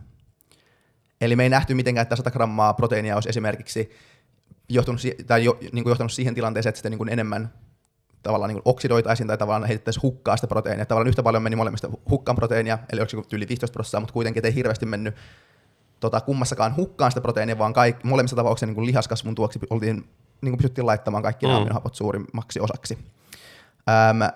Eli 1.21 1.37
me 1.37 1.43
ei 1.43 1.49
nähty 1.49 1.75
mitenkään, 1.75 2.03
että 2.03 2.17
100 2.17 2.31
grammaa 2.31 2.75
proteiinia 2.75 3.15
olisi 3.15 3.29
esimerkiksi 3.29 3.91
johtunut, 4.69 5.01
tai 5.27 5.45
jo, 5.45 5.59
niin 5.73 5.85
kuin 5.85 5.91
johtanut 5.91 6.13
siihen 6.13 6.35
tilanteeseen, 6.35 6.71
että 6.71 6.77
sitä 6.77 6.91
niin 6.91 6.99
kuin 6.99 7.13
enemmän 7.13 7.53
tavallaan 8.23 8.49
niin 8.49 8.63
oksidoitaisiin 8.65 9.27
tai 9.27 9.39
tavallaan 9.39 9.69
heitettäisiin 9.69 10.03
hukkaa 10.03 10.37
sitä 10.37 10.47
proteiinia. 10.47 10.87
Tavallaan 10.87 11.09
yhtä 11.09 11.23
paljon 11.23 11.43
meni 11.43 11.57
molemmista 11.57 11.91
hukkaan 12.11 12.37
proteiinia, 12.37 12.79
eli 12.93 13.01
oliko 13.01 13.11
se 13.11 13.37
yli 13.37 13.49
15 13.49 13.73
prosenttia, 13.73 14.01
mutta 14.01 14.13
kuitenkin 14.13 14.47
ei 14.47 14.55
hirveästi 14.55 14.87
mennyt 14.87 15.15
tota, 16.01 16.21
kummassakaan 16.21 16.77
hukkaan 16.77 17.11
sitä 17.11 17.21
proteiinia, 17.21 17.59
vaan 17.59 17.73
kaik, 17.73 18.05
molemmissa 18.05 18.37
tapauksissa 18.37 18.67
niin 18.67 18.75
kuin 18.75 18.87
lihaskasvun 18.87 19.35
tuoksi 19.35 19.59
oltiin, 19.71 19.97
niin 20.41 20.53
kuin 20.53 20.57
pystyttiin 20.57 20.87
laittamaan 20.87 21.23
kaikki 21.23 21.47
mm. 21.47 21.53
aminohapot 21.53 21.95
suurimmaksi 21.95 22.61
osaksi. 22.61 22.99
Öm, 24.11 24.31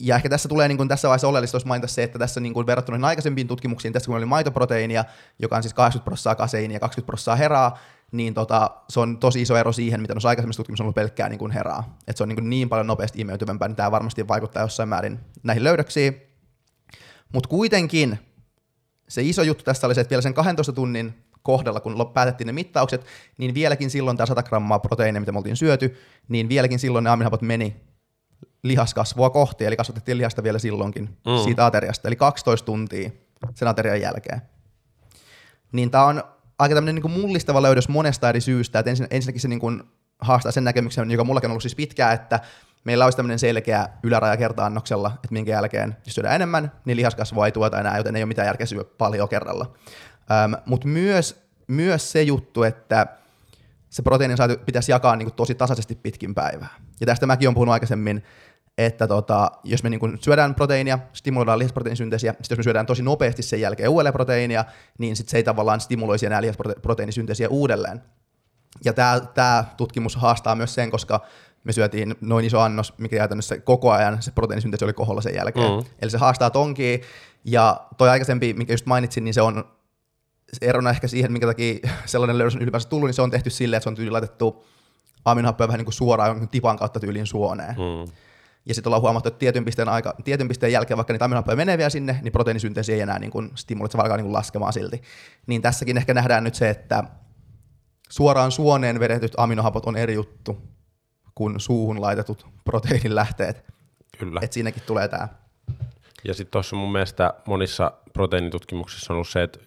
ja 0.00 0.16
ehkä 0.16 0.28
tässä 0.28 0.48
tulee 0.48 0.68
niin 0.68 0.76
kuin 0.76 0.88
tässä 0.88 1.08
vaiheessa 1.08 1.28
oleellista 1.28 1.56
olisi 1.56 1.66
mainita 1.66 1.88
se, 1.88 2.02
että 2.02 2.18
tässä 2.18 2.40
niin 2.40 2.54
kuin 2.54 2.66
verrattuna 2.66 3.06
aikaisempiin 3.06 3.48
tutkimuksiin, 3.48 3.92
tässä 3.92 4.06
kun 4.06 4.16
oli 4.16 4.24
maitoproteiinia, 4.24 5.04
joka 5.38 5.56
on 5.56 5.62
siis 5.62 5.74
80 5.74 6.04
prosenttia 6.04 6.34
kaseinia 6.34 6.76
ja 6.76 6.80
20 6.80 7.06
prosenttia 7.06 7.36
heraa, 7.36 7.78
niin 8.12 8.34
tota, 8.34 8.70
se 8.88 9.00
on 9.00 9.18
tosi 9.18 9.42
iso 9.42 9.56
ero 9.56 9.72
siihen, 9.72 10.00
mitä 10.00 10.14
noissa 10.14 10.28
aikaisemmissa 10.28 10.58
tutkimuksissa 10.58 10.82
on 10.82 10.86
ollut 10.86 10.94
pelkkää 10.94 11.28
niin 11.28 11.38
kuin 11.38 11.52
heraa. 11.52 11.96
Et 12.08 12.16
se 12.16 12.22
on 12.22 12.28
niin, 12.28 12.36
kuin 12.36 12.50
niin 12.50 12.68
paljon 12.68 12.86
nopeasti 12.86 13.20
imeytyvämpää, 13.20 13.68
niin 13.68 13.76
tämä 13.76 13.90
varmasti 13.90 14.28
vaikuttaa 14.28 14.62
jossain 14.62 14.88
määrin 14.88 15.20
näihin 15.42 15.64
löydöksiin. 15.64 16.22
Mutta 17.32 17.48
kuitenkin 17.48 18.18
se 19.10 19.22
iso 19.22 19.42
juttu 19.42 19.64
tässä 19.64 19.86
oli 19.86 19.94
se, 19.94 20.00
että 20.00 20.10
vielä 20.10 20.22
sen 20.22 20.34
12 20.34 20.72
tunnin 20.72 21.14
kohdalla, 21.42 21.80
kun 21.80 22.10
päätettiin 22.14 22.46
ne 22.46 22.52
mittaukset, 22.52 23.06
niin 23.38 23.54
vieläkin 23.54 23.90
silloin 23.90 24.16
tämä 24.16 24.26
100 24.26 24.42
grammaa 24.42 24.78
proteiinia, 24.78 25.20
mitä 25.20 25.32
me 25.32 25.38
oltiin 25.38 25.56
syöty, 25.56 25.96
niin 26.28 26.48
vieläkin 26.48 26.78
silloin 26.78 27.04
ne 27.04 27.10
aminohapot 27.10 27.42
meni 27.42 27.76
lihaskasvua 28.62 29.30
kohti, 29.30 29.64
eli 29.64 29.76
kasvatettiin 29.76 30.18
lihasta 30.18 30.42
vielä 30.42 30.58
silloinkin 30.58 31.02
mm. 31.02 31.44
siitä 31.44 31.66
ateriasta, 31.66 32.08
eli 32.08 32.16
12 32.16 32.66
tuntia 32.66 33.10
sen 33.54 33.68
aterian 33.68 34.00
jälkeen. 34.00 34.42
Niin 35.72 35.90
tämä 35.90 36.04
on 36.04 36.22
aika 36.58 36.74
tämmöinen 36.74 36.94
niin 36.94 37.02
kuin 37.02 37.20
mullistava 37.20 37.62
löydös 37.62 37.88
monesta 37.88 38.28
eri 38.28 38.40
syystä, 38.40 38.78
että 38.78 38.90
ensin, 38.90 39.06
ensinnäkin 39.10 39.40
se 39.40 39.48
niin 39.48 39.60
kuin 39.60 39.82
haastaa 40.20 40.52
sen 40.52 40.64
näkemyksen, 40.64 41.10
joka 41.10 41.24
mullakin 41.24 41.48
on 41.48 41.52
ollut 41.52 41.62
siis 41.62 41.74
pitkään, 41.74 42.14
että 42.14 42.40
meillä 42.84 43.04
olisi 43.04 43.16
tämmöinen 43.16 43.38
selkeä 43.38 43.88
yläraja 44.02 44.36
kertaannoksella, 44.36 45.10
että 45.14 45.28
minkä 45.30 45.52
jälkeen, 45.52 45.96
jos 46.06 46.14
syödään 46.14 46.34
enemmän, 46.34 46.72
niin 46.84 46.96
lihaskasvua 46.96 47.46
ei 47.46 47.52
tuota 47.52 47.80
enää, 47.80 47.96
joten 47.96 48.16
ei 48.16 48.22
ole 48.22 48.28
mitään 48.28 48.46
järkeä 48.46 48.66
syödä 48.66 48.84
paljon 48.98 49.28
kerralla. 49.28 49.74
Ähm, 50.30 50.52
Mutta 50.66 50.88
myös, 50.88 51.42
myös 51.66 52.12
se 52.12 52.22
juttu, 52.22 52.62
että 52.62 53.06
se 53.90 54.02
proteiinin 54.02 54.36
saatu 54.36 54.56
pitäisi 54.66 54.92
jakaa 54.92 55.16
niin 55.16 55.26
kuin 55.26 55.34
tosi 55.34 55.54
tasaisesti 55.54 55.94
pitkin 55.94 56.34
päivää. 56.34 56.68
Ja 57.00 57.06
tästä 57.06 57.26
mäkin 57.26 57.48
olen 57.48 57.54
puhunut 57.54 57.72
aikaisemmin, 57.72 58.24
että 58.78 59.06
tota, 59.06 59.50
jos 59.64 59.82
me 59.82 59.90
niin 59.90 60.00
kuin 60.00 60.18
syödään 60.20 60.54
proteiinia, 60.54 60.98
stimuloidaan 61.12 61.58
lihasproteiinisynteesiä, 61.58 62.32
sitten 62.32 62.54
jos 62.54 62.58
me 62.58 62.62
syödään 62.62 62.86
tosi 62.86 63.02
nopeasti 63.02 63.42
sen 63.42 63.60
jälkeen 63.60 63.88
uudelleen 63.88 64.12
proteiinia, 64.12 64.64
niin 64.98 65.16
sit 65.16 65.28
se 65.28 65.36
ei 65.36 65.42
tavallaan 65.42 65.80
stimuloisi 65.80 66.26
enää 66.26 66.42
lihasproteiinisynteesiä 66.42 67.48
uudelleen. 67.48 68.02
Ja 68.84 68.92
tämä 69.34 69.64
tutkimus 69.76 70.16
haastaa 70.16 70.54
myös 70.54 70.74
sen, 70.74 70.90
koska 70.90 71.20
me 71.64 71.72
syötiin 71.72 72.14
noin 72.20 72.44
iso 72.44 72.60
annos, 72.60 72.98
mikä 72.98 73.16
käytännössä 73.16 73.58
koko 73.58 73.90
ajan 73.90 74.22
se 74.22 74.30
proteiinisynteesi 74.30 74.84
oli 74.84 74.92
koholla 74.92 75.20
sen 75.20 75.34
jälkeen. 75.34 75.72
Mm. 75.72 75.86
Eli 76.02 76.10
se 76.10 76.18
haastaa 76.18 76.50
tonkiin, 76.50 77.00
ja 77.44 77.80
toi 77.98 78.08
aikaisempi, 78.08 78.54
mikä 78.54 78.72
just 78.72 78.86
mainitsin, 78.86 79.24
niin 79.24 79.34
se 79.34 79.42
on 79.42 79.64
erona 80.62 80.90
ehkä 80.90 81.08
siihen, 81.08 81.32
minkä 81.32 81.46
takia 81.46 81.78
sellainen 82.06 82.38
löydös 82.38 82.56
on 82.56 82.62
ylipäänsä 82.62 82.88
tullut, 82.88 83.08
niin 83.08 83.14
se 83.14 83.22
on 83.22 83.30
tehty 83.30 83.50
silleen, 83.50 83.78
että 83.78 83.84
se 83.84 83.88
on 83.88 83.94
tyyli 83.94 84.10
laitettu 84.10 84.64
aminohappoja 85.24 85.68
vähän 85.68 85.78
niin 85.78 85.86
kuin 85.86 85.94
suoraan 85.94 86.48
tipan 86.48 86.78
kautta 86.78 87.00
tyyliin 87.00 87.26
suoneen. 87.26 87.74
Mm. 87.74 88.12
Ja 88.66 88.74
sitten 88.74 88.88
ollaan 88.88 89.02
huomattu, 89.02 89.28
että 89.28 89.38
tietyn 89.38 89.64
pisteen, 89.64 89.88
aika, 89.88 90.14
tietyn 90.24 90.48
pisteen 90.48 90.72
jälkeen, 90.72 90.96
vaikka 90.96 91.12
niitä 91.12 91.24
aminohappoja 91.24 91.56
menee 91.56 91.78
vielä 91.78 91.90
sinne, 91.90 92.18
niin 92.22 92.32
proteiinisynteesi 92.32 92.92
ei 92.92 93.00
enää 93.00 93.18
niin 93.18 93.30
kuin 93.30 93.50
stimuloida, 93.54 93.92
se 93.92 93.98
alkaa 93.98 94.16
niin 94.16 94.24
kuin 94.24 94.32
laskemaan 94.32 94.72
silti. 94.72 95.02
Niin 95.46 95.62
tässäkin 95.62 95.96
ehkä 95.96 96.14
nähdään 96.14 96.44
nyt 96.44 96.54
se, 96.54 96.70
että 96.70 97.04
suoraan 98.08 98.52
suoneen 98.52 99.00
vedetyt 99.00 99.32
aminohapot 99.36 99.86
on 99.86 99.96
eri 99.96 100.14
juttu 100.14 100.62
kuin 101.34 101.60
suuhun 101.60 102.00
laitetut 102.00 102.46
proteiinilähteet. 102.64 103.64
Kyllä. 104.18 104.40
Et 104.42 104.52
siinäkin 104.52 104.82
tulee 104.86 105.08
tämä. 105.08 105.28
Ja 106.24 106.34
sitten 106.34 106.50
tuossa 106.50 106.76
mun 106.76 106.92
mielestä 106.92 107.34
monissa 107.46 107.92
proteiinitutkimuksissa 108.12 109.12
on 109.12 109.14
ollut 109.14 109.28
se, 109.28 109.42
että 109.42 109.58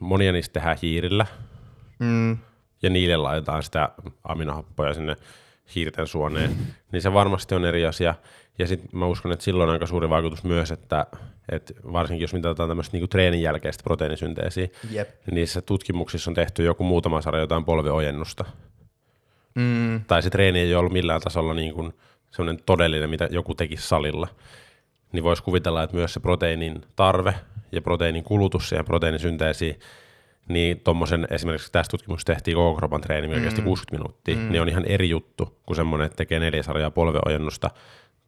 monia 0.00 0.32
niistä 0.32 0.52
tehdään 0.52 0.78
hiirillä, 0.82 1.26
Mm, 2.02 2.38
ja 2.82 2.90
niille 2.90 3.16
laitetaan 3.16 3.62
sitä 3.62 3.88
aminohappoja 4.24 4.94
sinne 4.94 5.16
hiirten 5.74 6.06
suoneen, 6.06 6.56
niin 6.92 7.02
se 7.02 7.12
varmasti 7.12 7.54
on 7.54 7.64
eri 7.64 7.86
asia. 7.86 8.14
Ja 8.58 8.66
sitten 8.66 8.88
mä 8.92 9.06
uskon, 9.06 9.32
että 9.32 9.44
silloin 9.44 9.68
on 9.68 9.72
aika 9.72 9.86
suuri 9.86 10.08
vaikutus 10.08 10.44
myös, 10.44 10.70
että, 10.70 11.06
että 11.52 11.74
varsinkin 11.92 12.24
jos 12.24 12.34
mitataan 12.34 12.68
tämmöistä 12.68 12.92
niinku 12.96 13.08
treenin 13.08 13.42
jälkeistä 13.42 13.82
proteiinisynteesiä, 13.84 14.68
jep. 14.90 15.08
niin 15.26 15.34
niissä 15.34 15.62
tutkimuksissa 15.62 16.30
on 16.30 16.34
tehty 16.34 16.64
joku 16.64 16.84
muutama 16.84 17.20
sarja 17.20 17.40
jotain 17.40 17.64
polviojennusta. 17.64 18.44
Mm, 19.54 20.04
Tai 20.04 20.22
se 20.22 20.30
treeni 20.30 20.60
ei 20.60 20.74
ole 20.74 20.78
ollut 20.78 20.92
millään 20.92 21.20
tasolla 21.20 21.54
niin 21.54 21.74
kuin 21.74 21.92
semmoinen 22.30 22.62
todellinen, 22.66 23.10
mitä 23.10 23.28
joku 23.30 23.54
tekisi 23.54 23.88
salilla. 23.88 24.28
Niin 25.12 25.24
voisi 25.24 25.42
kuvitella, 25.42 25.82
että 25.82 25.96
myös 25.96 26.14
se 26.14 26.20
proteiinin 26.20 26.82
tarve 26.96 27.34
ja 27.72 27.82
proteiinin 27.82 28.24
kulutus 28.24 28.68
siihen 28.68 28.84
proteiinisynteesiin, 28.84 29.80
niin 30.48 30.80
tuommoisen 30.80 31.26
esimerkiksi 31.30 31.72
tässä 31.72 31.90
tutkimuksessa 31.90 32.32
tehtiin 32.32 32.56
koko 32.56 32.74
kropan 32.74 33.00
treeni, 33.00 33.40
kesti 33.40 33.62
60 33.62 33.96
minuuttia, 33.96 34.36
mm. 34.36 34.52
niin 34.52 34.62
on 34.62 34.68
ihan 34.68 34.84
eri 34.84 35.08
juttu 35.08 35.58
kuin 35.66 35.76
semmoinen, 35.76 36.06
että 36.06 36.16
tekee 36.16 36.40
neljä 36.40 36.62
sarjaa 36.62 36.90
polveojennusta, 36.90 37.70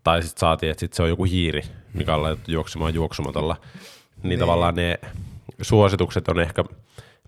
tai 0.04 0.22
sitten 0.22 0.40
saatiin, 0.40 0.70
että 0.70 0.80
sit 0.80 0.92
se 0.92 1.02
on 1.02 1.08
joku 1.08 1.24
hiiri, 1.24 1.62
mikä 1.94 2.14
on 2.14 2.22
laitettu 2.22 2.50
juoksemaan 2.50 2.94
juoksumatolla. 2.94 3.56
Niin 4.22 4.38
tavallaan 4.38 4.74
ne 4.74 4.98
suositukset 5.62 6.28
on 6.28 6.40
ehkä 6.40 6.64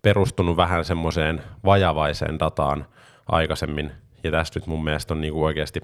perustunut 0.02 0.56
vähän 0.56 0.84
semmoiseen 0.84 1.42
vajavaiseen 1.64 2.38
dataan 2.38 2.86
aikaisemmin, 3.26 3.92
ja 4.22 4.30
tästä 4.30 4.58
nyt 4.58 4.66
mun 4.66 4.84
mielestä 4.84 5.14
on 5.14 5.20
niinku 5.20 5.44
oikeasti 5.44 5.80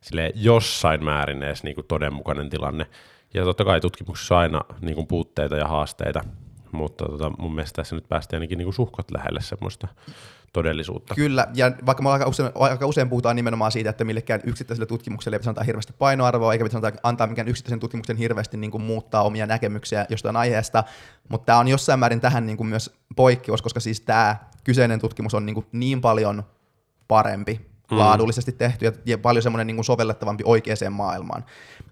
silleen 0.00 0.32
jossain 0.34 1.04
määrin 1.04 1.42
edes 1.42 1.62
niinku 1.62 1.82
todenmukainen 1.82 2.50
tilanne. 2.50 2.86
Ja 3.34 3.44
totta 3.44 3.64
kai 3.64 3.80
tutkimuksessa 3.80 4.34
on 4.34 4.40
aina 4.40 4.60
niinku 4.80 5.06
puutteita 5.06 5.56
ja 5.56 5.68
haasteita, 5.68 6.20
mutta 6.72 7.04
tota, 7.04 7.30
mun 7.38 7.54
mielestä 7.54 7.76
tässä 7.76 7.94
nyt 7.94 8.08
päästiin 8.08 8.36
ainakin 8.36 8.58
niinku 8.58 8.72
suhkot 8.72 9.10
lähelle 9.10 9.40
semmoista 9.40 9.88
todellisuutta. 10.52 11.14
Kyllä, 11.14 11.46
ja 11.54 11.72
vaikka 11.86 12.02
me 12.02 12.10
aika 12.10 12.26
usein, 12.28 12.50
aika 12.54 12.86
usein 12.86 13.08
puhutaan 13.08 13.36
nimenomaan 13.36 13.72
siitä, 13.72 13.90
että 13.90 14.04
millekään 14.04 14.40
yksittäiselle 14.44 14.86
tutkimukselle 14.86 15.34
ei 15.34 15.38
pitäisi 15.38 15.50
antaa 15.50 15.64
hirveästi 15.64 15.92
painoarvoa, 15.98 16.52
eikä 16.52 16.64
pitäisi 16.64 16.98
antaa 17.02 17.26
mikään 17.26 17.48
yksittäisen 17.48 17.80
tutkimuksen 17.80 18.16
hirveästi 18.16 18.56
niin 18.56 18.70
kuin 18.70 18.82
muuttaa 18.82 19.22
omia 19.22 19.46
näkemyksiä 19.46 20.06
jostain 20.08 20.36
aiheesta, 20.36 20.84
mutta 21.28 21.46
tämä 21.46 21.58
on 21.58 21.68
jossain 21.68 21.98
määrin 22.00 22.20
tähän 22.20 22.46
niin 22.46 22.56
kuin 22.56 22.66
myös 22.66 22.90
poikkeus, 23.16 23.62
koska 23.62 23.80
siis 23.80 24.00
tämä 24.00 24.36
kyseinen 24.64 25.00
tutkimus 25.00 25.34
on 25.34 25.46
niin, 25.46 25.54
kuin 25.54 25.66
niin 25.72 26.00
paljon 26.00 26.42
parempi 27.10 27.60
mm. 27.90 27.98
laadullisesti 27.98 28.52
tehty 28.52 28.84
ja, 28.84 28.92
ja 29.06 29.18
paljon 29.18 29.42
semmoinen 29.42 29.66
niin 29.66 29.84
sovellettavampi 29.84 30.44
oikeaan 30.46 30.92
maailmaan, 30.92 31.44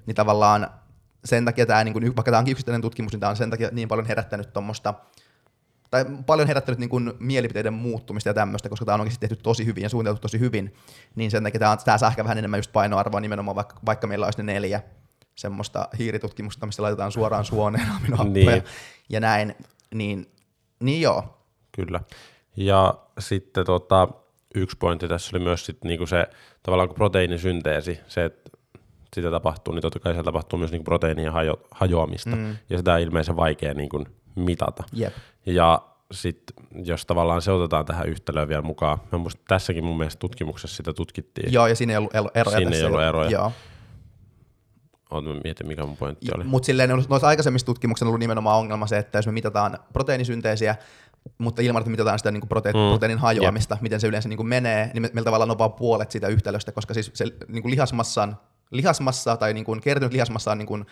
niin 0.07 0.15
tavallaan 0.15 0.71
sen 1.25 1.45
takia 1.45 1.67
tämä, 1.67 1.85
niin 1.85 1.93
kuin, 1.93 2.17
vaikka 2.17 2.31
tämä 2.31 2.39
onkin 2.39 2.53
yksittäinen 2.53 2.83
tutkimus, 2.83 3.13
niin 3.13 3.21
tämä 3.21 3.31
on 3.31 3.37
sen 3.37 3.51
takia 3.51 3.69
niin 3.73 3.89
paljon 3.89 4.07
herättänyt 4.07 4.53
tuommoista 4.53 4.95
tai 5.91 6.05
paljon 6.27 6.49
herättänyt 6.49 6.79
niin 6.79 6.91
kuin 6.91 7.13
mielipiteiden 7.19 7.73
muuttumista 7.73 8.29
ja 8.29 8.35
tämmöistä, 8.35 8.69
koska 8.69 8.85
tämä 8.85 8.95
on 8.95 9.01
oikeasti 9.01 9.21
tehty 9.21 9.37
tosi 9.43 9.67
hyvin 9.67 9.83
ja 9.83 9.89
suunniteltu 9.89 10.21
tosi 10.21 10.41
hyvin, 10.41 10.75
niin 11.15 11.31
sen 11.31 11.43
takia 11.43 11.61
tämä, 11.61 11.77
tämä 11.77 11.99
saa 11.99 12.11
ehkä 12.11 12.25
vähän 12.25 12.39
enemmän 12.39 12.59
just 12.59 12.73
painoarvoa 12.73 13.21
nimenomaan, 13.21 13.55
vaikka, 13.55 13.77
vaikka 13.87 14.07
meillä 14.07 14.27
olisi 14.27 14.43
ne 14.43 14.53
neljä 14.53 14.83
semmoista 15.35 15.89
hiiritutkimusta, 15.99 16.67
missä 16.67 16.83
laitetaan 16.83 17.13
suoraan 17.13 17.45
suoneen 17.45 17.91
aminohappoja 17.97 18.51
Niin. 18.51 18.65
ja 19.09 19.21
näin, 19.21 19.55
niin, 19.95 20.33
niin 20.81 21.01
joo, 21.01 21.39
Kyllä. 21.73 22.01
Ja 22.57 22.95
sitten 23.19 23.67
tota, 23.67 24.09
yksi 24.55 24.77
pointti 24.77 25.09
tässä 25.09 25.37
oli 25.37 25.45
myös 25.45 25.67
sit 25.67 25.85
niinku 25.85 26.07
se 26.07 26.27
tavallaan 26.63 26.89
kun 26.89 26.95
proteiinisynteesi, 26.97 28.01
se, 28.09 28.25
että 28.25 28.51
sitä 29.15 29.31
tapahtuu, 29.31 29.75
niin 29.75 29.83
totta 29.83 29.99
kai 29.99 30.13
siellä 30.13 30.25
tapahtuu 30.25 30.59
myös 30.59 30.71
niinku 30.71 30.85
proteiinien 30.85 31.33
hajo, 31.33 31.61
hajoamista, 31.71 32.37
mm. 32.37 32.57
ja 32.71 32.79
sitä 32.79 32.95
on 32.95 33.01
ilmeisen 33.01 33.37
vaikea 33.37 33.75
niinku 33.75 34.05
mitata. 34.35 34.85
jep, 34.93 35.13
Ja 35.47 35.83
sitten 36.13 36.67
jos 36.85 37.07
tavallaan 37.07 37.43
se 37.43 37.53
otetaan 37.53 37.87
tähän 37.87 38.09
yhtälöön 38.09 38.49
vielä 38.49 38.63
mukaan, 38.63 38.99
mä 39.13 39.19
muistan, 39.19 39.45
tässäkin 39.49 39.85
mun 39.85 39.99
mielestä 39.99 40.21
tutkimuksessa 40.21 40.77
sitä 40.77 40.93
tutkittiin. 40.93 41.53
joo, 41.53 41.67
ja 41.67 41.75
siinä 41.75 41.93
ei 41.93 41.97
ollut 41.97 42.15
ero- 42.15 42.31
eroja. 42.35 42.59
Siinä 42.59 42.77
ei 42.77 42.85
ollut 42.85 43.03
eroja. 43.03 43.31
Joo. 43.31 43.53
Oot, 45.11 45.25
mä 45.25 45.35
mietin, 45.45 45.67
mikä 45.67 45.87
mun 45.87 45.97
pointti 45.97 46.27
oli. 46.35 46.45
Mutta 46.45 46.67
silleen 46.67 46.91
noissa 46.91 47.27
aikaisemmissa 47.27 47.67
tutkimuksissa 47.67 48.05
on 48.05 48.09
ollut 48.09 48.21
nimenomaan 48.21 48.59
ongelma 48.59 48.87
se, 48.87 48.99
että 48.99 49.19
jos 49.19 49.27
me 49.27 49.33
mitataan 49.33 49.79
proteiinisynteesiä, 49.93 50.77
mutta 51.39 51.63
ilman, 51.63 51.81
että 51.81 51.91
mitataan 51.91 52.19
sitä 52.19 52.31
niin 52.31 52.41
kuin 52.41 52.51
prote- 52.59 52.77
Mm. 52.77 52.89
proteiinin 52.91 53.19
hajoamista, 53.19 53.79
miten 53.81 54.01
se 54.01 54.07
yleensä 54.07 54.29
niin 54.29 54.37
kuin 54.37 54.47
menee, 54.49 54.91
niin 54.95 55.03
me, 55.03 55.11
meillä 55.13 55.25
tavallaan 55.25 55.51
on 55.51 55.59
vain 55.59 55.73
puolet 55.73 56.11
siitä 56.11 56.29
yhtälöstä, 56.29 56.73
koska 56.73 56.95
siis 56.95 57.11
se 57.15 57.25
niin 57.49 57.63
kuin 57.63 57.71
lihasmassan, 57.71 58.37
lihasmassa 58.71 59.37
tai 59.37 59.55
niin 59.55 59.65
kuin 59.65 59.81
kertynyt 59.81 60.13
lihasmassa 60.13 60.53
on 60.53 60.59
niin 60.59 60.67
kuin 60.67 60.87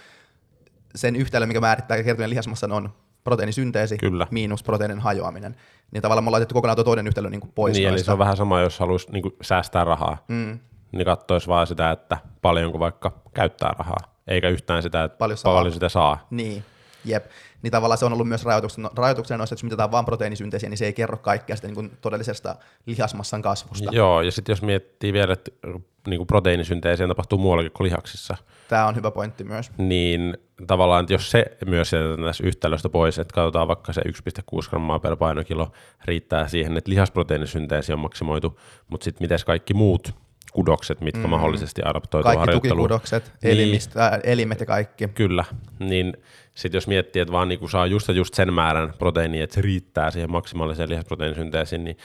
sen 0.95 1.17
yhtälö, 1.17 1.47
mikä 1.47 1.61
määrittää 1.61 2.03
kertyneen 2.03 2.31
lihasmassan 2.31 2.73
on 2.73 2.91
proteiinisynteesi 3.25 3.99
Kyllä. 3.99 4.27
miinus 4.31 4.63
proteiinin 4.63 5.01
hajoaminen. 5.01 5.57
Niin 5.91 6.03
tavallaan 6.03 6.25
me 6.25 6.29
ollaan 6.29 6.33
laitettu 6.41 6.55
kokonaan 6.55 6.77
tuo 6.77 6.85
toinen 6.85 7.07
yhtälö 7.07 7.31
niin 7.31 7.41
kuin 7.41 7.53
pois 7.55 7.77
Niin, 7.77 7.89
eli 7.89 7.99
se 8.03 8.13
on 8.13 8.19
vähän 8.19 8.37
sama, 8.37 8.61
jos 8.61 8.81
haluaisi 8.81 9.13
niinku 9.13 9.37
säästää 9.43 9.85
rahaa, 9.85 10.25
Mm, 10.29 10.59
niin 10.93 11.05
katsoisi 11.05 11.47
vaan 11.49 11.67
sitä, 11.67 11.91
että 11.91 12.19
paljonko 12.43 12.79
vaikka 12.79 13.13
käyttää 13.35 13.75
rahaa, 13.79 13.97
eikä 14.27 14.49
yhtään 14.49 14.83
sitä, 14.83 15.05
että 15.05 15.19
Paljon 15.19 15.37
saa. 15.39 15.55
paljon 15.55 15.73
sitä 15.73 15.89
saa. 15.89 16.27
Niin, 16.31 16.65
jep. 17.07 17.27
Niin 17.63 17.71
tavallaan 17.71 17.99
se 17.99 18.05
on 18.05 18.13
ollut 18.13 18.29
myös 18.29 18.45
rajoituksena, 18.45 18.91
rajoituksena 18.97 19.39
noissa, 19.39 19.55
että 19.55 19.59
jos 19.59 19.65
mitataan 19.65 19.91
vain 19.91 20.05
proteiinisynteesiä, 20.05 20.69
niin 20.69 20.79
se 20.79 20.87
ei 20.87 20.93
kerro 20.93 21.17
kaikkea 21.17 21.57
sitä 21.57 21.69
niin 21.69 21.75
kuin 21.75 21.91
todellisesta 22.01 22.57
lihasmassan 22.87 23.43
kasvusta. 23.43 23.91
Joo, 23.93 24.23
ja 24.23 24.31
sitten 24.33 24.53
jos 24.53 24.63
miettii 24.63 25.13
vielä, 25.13 25.33
että 25.33 25.51
niinku 26.07 26.27
proteiinisynteesiä 26.27 27.09
tapahtuu 27.09 27.39
muuallakin 27.39 27.73
kuin 27.73 27.85
lihaksissa, 27.85 28.37
Tämä 28.69 28.87
on 28.87 28.97
hyvä 28.97 29.11
pointti 29.11 29.45
myös. 29.45 29.71
niin 29.79 30.39
tavallaan, 30.67 31.01
että 31.01 31.15
jos 31.15 31.31
se 31.31 31.45
myös 31.67 31.93
jätetään 31.93 32.25
tässä 32.25 32.45
yhtälöstä 32.47 32.89
pois, 32.89 33.19
että 33.19 33.35
katsotaan 33.35 33.69
vaikka 33.69 33.93
se 33.93 34.01
1,6 34.01 34.71
grammaa 34.71 34.99
per 34.99 35.17
painokilo 35.17 35.73
riittää 36.05 36.49
siihen, 36.49 36.77
että 36.77 36.91
lihasproteiinisynteesi 36.91 37.93
on 37.93 37.99
maksimoitu, 37.99 38.61
mutta 38.89 39.05
sitten 39.05 39.25
miten 39.25 39.39
kaikki 39.47 39.75
muut 39.75 40.15
kudokset, 40.57 41.01
mitkä 41.01 41.21
mm. 41.23 41.31
mahdollisesti 41.31 41.83
adaptoituu 41.85 42.23
Kaikki 42.29 42.41
harjoitteluun. 42.41 42.77
tukikudokset, 42.77 43.33
Niin. 43.43 43.53
elimistä, 43.53 44.03
ää, 44.05 44.21
elimet 44.25 44.61
ja 44.61 44.67
kaikki. 44.67 45.09
Kyllä, 45.09 45.45
niin 45.79 46.17
sitten 46.55 46.77
jos 46.77 46.87
miettii, 46.89 47.23
että 47.23 47.33
vaan 47.33 47.49
niinku 47.49 47.69
saa 47.69 47.87
just 47.87 48.09
just 48.09 48.35
sen 48.35 48.53
määrän 48.53 48.93
proteiinia, 48.99 49.45
että 49.45 49.55
se 49.55 49.61
riittää 49.61 50.11
siihen 50.11 50.31
maksimaaliseen 50.31 50.89
lihasproteiinisynteesiin, 50.89 51.85
niin 51.85 51.97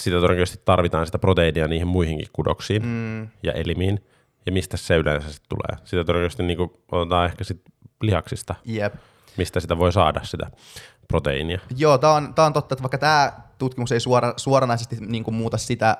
sitä 0.00 0.16
todennäköisesti 0.16 0.62
tarvitaan 0.64 1.06
sitä 1.06 1.18
proteiinia 1.18 1.68
niihin 1.68 1.88
muihinkin 1.88 2.28
kudoksiin 2.32 2.82
Mm, 2.82 3.28
ja 3.42 3.52
elimiin. 3.52 4.04
Ja 4.46 4.52
mistä 4.52 4.76
se 4.76 4.96
yleensä 4.96 5.32
sitten 5.32 5.48
tulee? 5.48 5.84
Sitä 5.84 6.04
todennäköisesti 6.04 6.42
niinku 6.42 6.80
otetaan 6.92 7.26
ehkä 7.26 7.44
sit 7.44 7.60
lihaksista, 8.02 8.54
jep. 8.64 8.94
mistä 9.36 9.60
sitä 9.60 9.78
voi 9.78 9.92
saada 9.92 10.20
sitä 10.24 10.50
proteiinia. 11.08 11.58
Joo, 11.76 11.98
tämä 11.98 12.12
on, 12.12 12.34
tää 12.34 12.46
on 12.46 12.52
totta, 12.52 12.74
että 12.74 12.82
vaikka 12.82 12.98
tämä 12.98 13.32
tutkimus 13.58 13.92
ei 13.92 14.00
suora, 14.00 14.32
suoranaisesti 14.36 14.96
niin 15.00 15.24
kuin 15.24 15.34
muuta 15.34 15.58
sitä 15.58 15.96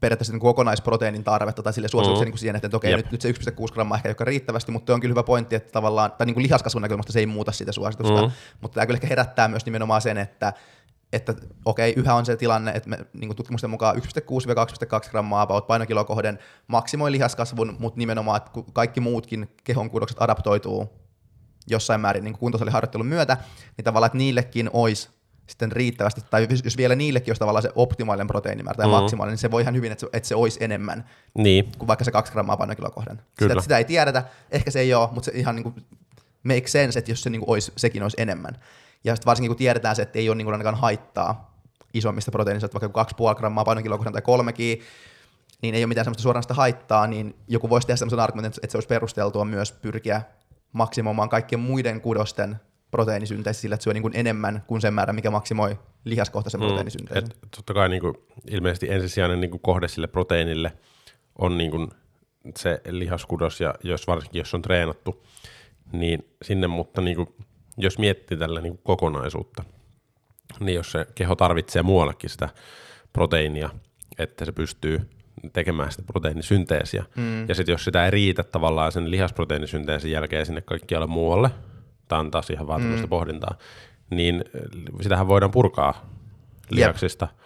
periaatteessa 0.00 0.32
niin 0.32 0.40
kokonaisproteiinin 0.40 1.24
tarvetta 1.24 1.62
tai 1.62 1.72
sille 1.72 1.88
suosituksen 1.88 2.22
Mm. 2.22 2.26
niin 2.26 2.32
kuin 2.32 2.38
siihen, 2.38 2.56
että 2.56 2.76
okei, 2.76 2.90
Jep. 2.90 2.98
nyt, 2.98 3.12
nyt 3.12 3.20
se 3.20 3.28
1,6 3.28 3.72
grammaa 3.74 3.96
ehkä 3.96 4.08
ei 4.08 4.14
ole 4.20 4.24
riittävästi, 4.24 4.72
mutta 4.72 4.94
on 4.94 5.00
kyllä 5.00 5.12
hyvä 5.12 5.22
pointti, 5.22 5.56
että 5.56 5.72
tavallaan, 5.72 6.12
tai 6.12 6.26
niin 6.26 6.34
kuin 6.34 6.42
lihaskasvun 6.42 6.82
näkökulmasta 6.82 7.12
se 7.12 7.18
ei 7.18 7.26
muuta 7.26 7.52
sitä 7.52 7.72
suositusta, 7.72 8.22
Mm. 8.22 8.30
mutta 8.60 8.74
tämä 8.74 8.86
kyllä 8.86 8.96
ehkä 8.96 9.06
herättää 9.06 9.48
myös 9.48 9.64
nimenomaan 9.66 10.00
sen, 10.02 10.18
että 10.18 10.52
että 11.12 11.34
okei, 11.64 11.92
yhä 11.96 12.14
on 12.14 12.26
se 12.26 12.36
tilanne, 12.36 12.70
että 12.70 12.88
me 12.88 12.98
niin 13.12 13.28
kuin 13.28 13.36
tutkimusten 13.36 13.70
mukaan 13.70 13.96
1,6-2,2 13.96 15.10
grammaa 15.10 15.42
about 15.42 15.66
painokiloa 15.66 16.04
kohden 16.04 16.38
maksimoi 16.66 17.12
lihaskasvun, 17.12 17.76
mutta 17.78 17.98
nimenomaan, 17.98 18.36
että 18.36 18.50
kaikki 18.72 19.00
muutkin 19.00 19.48
kehon 19.64 19.90
kudokset 19.90 20.22
adaptoituu 20.22 20.88
jossain 21.66 22.00
määrin 22.00 22.24
niin 22.24 22.38
kuntosaliharjoittelun 22.38 23.06
myötä, 23.06 23.36
niin 23.76 23.84
tavallaan, 23.84 24.06
että 24.06 24.18
niillekin 24.18 24.70
olisi 24.72 25.08
sitten 25.48 25.72
riittävästi, 25.72 26.20
tai 26.30 26.46
jos- 26.64 26.76
vielä 26.76 26.94
niillekin 26.94 27.30
olisi 27.30 27.38
tavallaan 27.40 27.62
se 27.62 27.70
optimaalinen 27.74 28.26
proteiinimäärä 28.26 28.76
tai 28.76 28.86
Mm. 28.86 28.90
maksimaalinen, 28.90 29.32
niin 29.32 29.38
se 29.38 29.50
voi 29.50 29.62
ihan 29.62 29.74
hyvin, 29.74 29.92
että 29.92 30.00
se, 30.00 30.06
että 30.12 30.28
se 30.28 30.34
olisi 30.34 30.64
enemmän 30.64 31.04
Niin, 31.34 31.72
kuin 31.78 31.86
vaikka 31.88 32.04
se 32.04 32.10
2 32.10 32.32
grammaa 32.32 32.56
painokiloa 32.56 32.90
kohden. 32.90 33.22
Kyllä. 33.38 33.52
Sitä, 33.52 33.62
sitä 33.62 33.78
ei 33.78 33.84
tiedetä, 33.84 34.24
ehkä 34.50 34.70
se 34.70 34.80
ei 34.80 34.94
ole, 34.94 35.08
mutta 35.12 35.24
se 35.30 35.38
ihan 35.38 35.54
niin 35.56 35.62
kuin 35.64 35.74
make 36.42 36.66
sense, 36.66 36.98
että 36.98 37.10
jos 37.10 37.22
se 37.22 37.30
niin 37.30 37.40
kuin 37.40 37.50
olisi, 37.50 37.72
sekin 37.76 38.02
olisi 38.02 38.16
enemmän. 38.20 38.58
Ja 39.04 39.14
sitten 39.16 39.26
varsinkin 39.26 39.50
kun 39.50 39.56
tiedetään 39.56 39.96
se, 39.96 40.02
että 40.02 40.18
ei 40.18 40.28
ole 40.28 40.36
niin 40.36 40.44
kuin 40.46 40.54
ainakaan 40.54 40.74
haittaa 40.74 41.54
isommista 41.94 42.30
proteiinista, 42.30 42.80
vaikka 42.80 43.04
2,5 43.32 43.34
grammaa 43.34 43.64
painokiloa 43.64 43.98
kohden 43.98 44.12
tai 44.12 44.22
kolmekin, 44.22 44.80
niin 45.62 45.74
ei 45.74 45.80
ole 45.82 45.86
mitään 45.86 46.04
sellaista 46.04 46.22
suoranaista 46.22 46.54
haittaa, 46.54 47.06
niin 47.06 47.36
joku 47.48 47.70
voisi 47.70 47.86
tehdä 47.86 47.96
sellaisen 47.96 48.20
argumentin, 48.20 48.60
että 48.62 48.72
se 48.72 48.76
olisi 48.76 48.88
perusteltua 48.88 49.44
myös 49.44 49.72
pyrkiä 49.72 50.22
maksimoimaan 50.72 51.28
kaikkien 51.28 51.60
muiden 51.60 52.00
kudosten 52.00 52.60
proteiinisynteesi 52.90 53.60
sillä, 53.60 53.74
että 53.74 53.90
on 53.90 53.94
niin 53.94 54.02
kuin 54.02 54.16
enemmän 54.16 54.62
kuin 54.66 54.80
sen 54.80 54.94
määrän, 54.94 55.14
mikä 55.14 55.30
maksimoi 55.30 55.78
lihaskohtaisen 56.04 56.60
proteiinisynteesin. 56.60 57.28
Mm. 57.28 57.30
et 57.44 57.50
totta 57.56 57.74
kai 57.74 57.88
niinku, 57.88 58.26
ilmeisesti 58.50 58.90
ensisijainen 58.90 59.40
niinku 59.40 59.58
kohde 59.58 59.88
sille 59.88 60.06
proteiinille 60.06 60.72
on 61.38 61.58
niinku 61.58 61.88
se 62.56 62.80
lihaskudos, 62.88 63.60
ja 63.60 63.74
jos 63.84 64.06
varsinkin 64.06 64.38
jos 64.38 64.54
on 64.54 64.62
treenattu, 64.62 65.24
niin 65.92 66.28
sinne, 66.42 66.66
mutta 66.66 67.00
niin 67.00 67.16
kuin, 67.16 67.28
jos 67.76 67.98
miettii 67.98 68.38
tällä 68.38 68.60
niin 68.60 68.72
kuin 68.72 68.82
kokonaisuutta, 68.84 69.64
niin 70.60 70.74
jos 70.74 70.92
se 70.92 71.06
keho 71.14 71.36
tarvitsee 71.36 71.82
muuallekin 71.82 72.30
sitä 72.30 72.48
proteiinia, 73.12 73.70
että 74.18 74.44
se 74.44 74.52
pystyy 74.52 75.00
tekemään 75.52 75.90
sitä 75.90 76.02
proteiinisynteesiä. 76.02 77.04
Mm. 77.16 77.48
Ja 77.48 77.54
sitten 77.54 77.72
jos 77.72 77.84
sitä 77.84 78.04
ei 78.04 78.10
riitä 78.10 78.42
tavallaan 78.42 78.92
sen 78.92 79.10
lihasproteiinisynteesin 79.10 80.10
jälkeen 80.10 80.46
sinne 80.46 80.60
kaikkialle 80.60 81.06
muualle, 81.06 81.50
tämä 82.08 82.20
on 82.20 82.30
taas 82.30 82.50
ihan 82.50 82.66
vaan 82.66 82.82
mm. 82.82 83.08
pohdintaa, 83.08 83.54
niin 84.10 84.44
sitähän 85.00 85.28
voidaan 85.28 85.50
purkaa 85.50 86.06
lihaksista. 86.70 87.28
Jep. 87.30 87.38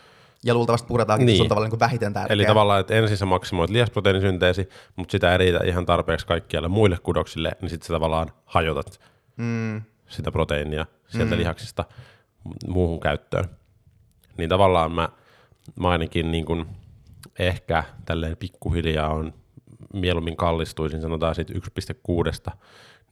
Ja 0.45 0.55
luultavasti 0.55 0.89
puretaankin, 0.89 1.27
niin. 1.27 1.37
se 1.37 1.43
on 1.43 1.49
tavallaan 1.49 1.71
niin 1.71 1.81
vähiten 1.81 2.13
tärkeää. 2.13 2.35
Eli 2.35 2.45
tavallaan, 2.45 2.81
että 2.81 2.95
ensin 2.95 3.17
sä 3.17 3.27
maksimoit 3.27 3.71
lihasproteiinisynteesi, 3.71 4.69
mutta 4.97 5.13
sitä 5.13 5.33
ei 5.33 5.39
riitä 5.39 5.61
ihan 5.65 5.87
tarpeeksi 5.87 6.27
kaikkialle 6.27 6.69
muille 6.69 6.99
kudoksille, 7.03 7.53
niin 7.61 7.71
sitten 7.71 7.87
sä 7.87 7.93
tavallaan 7.93 8.33
hajotat 8.45 9.01
mm. 9.37 9.83
sitä 10.09 10.33
proteiinia 10.33 10.87
sieltä 11.09 11.35
mm. 11.35 11.39
lihaksista 11.39 11.85
muuhun 12.67 13.01
käyttöön. 13.01 13.45
Niin 14.37 14.49
tavallaan 14.49 14.93
mä, 14.93 15.09
mä 15.81 15.89
ainakin 15.89 16.31
niin 16.33 16.45
kuin 16.45 16.67
ehkä 17.39 17.85
tälleen 18.05 18.37
pikkuhiljaa 18.37 19.13
on 19.13 19.35
mieluummin 19.93 20.37
kallistuisin, 20.37 21.01
sanotaan 21.01 21.35
siitä 21.35 21.53
1,6 21.53 22.55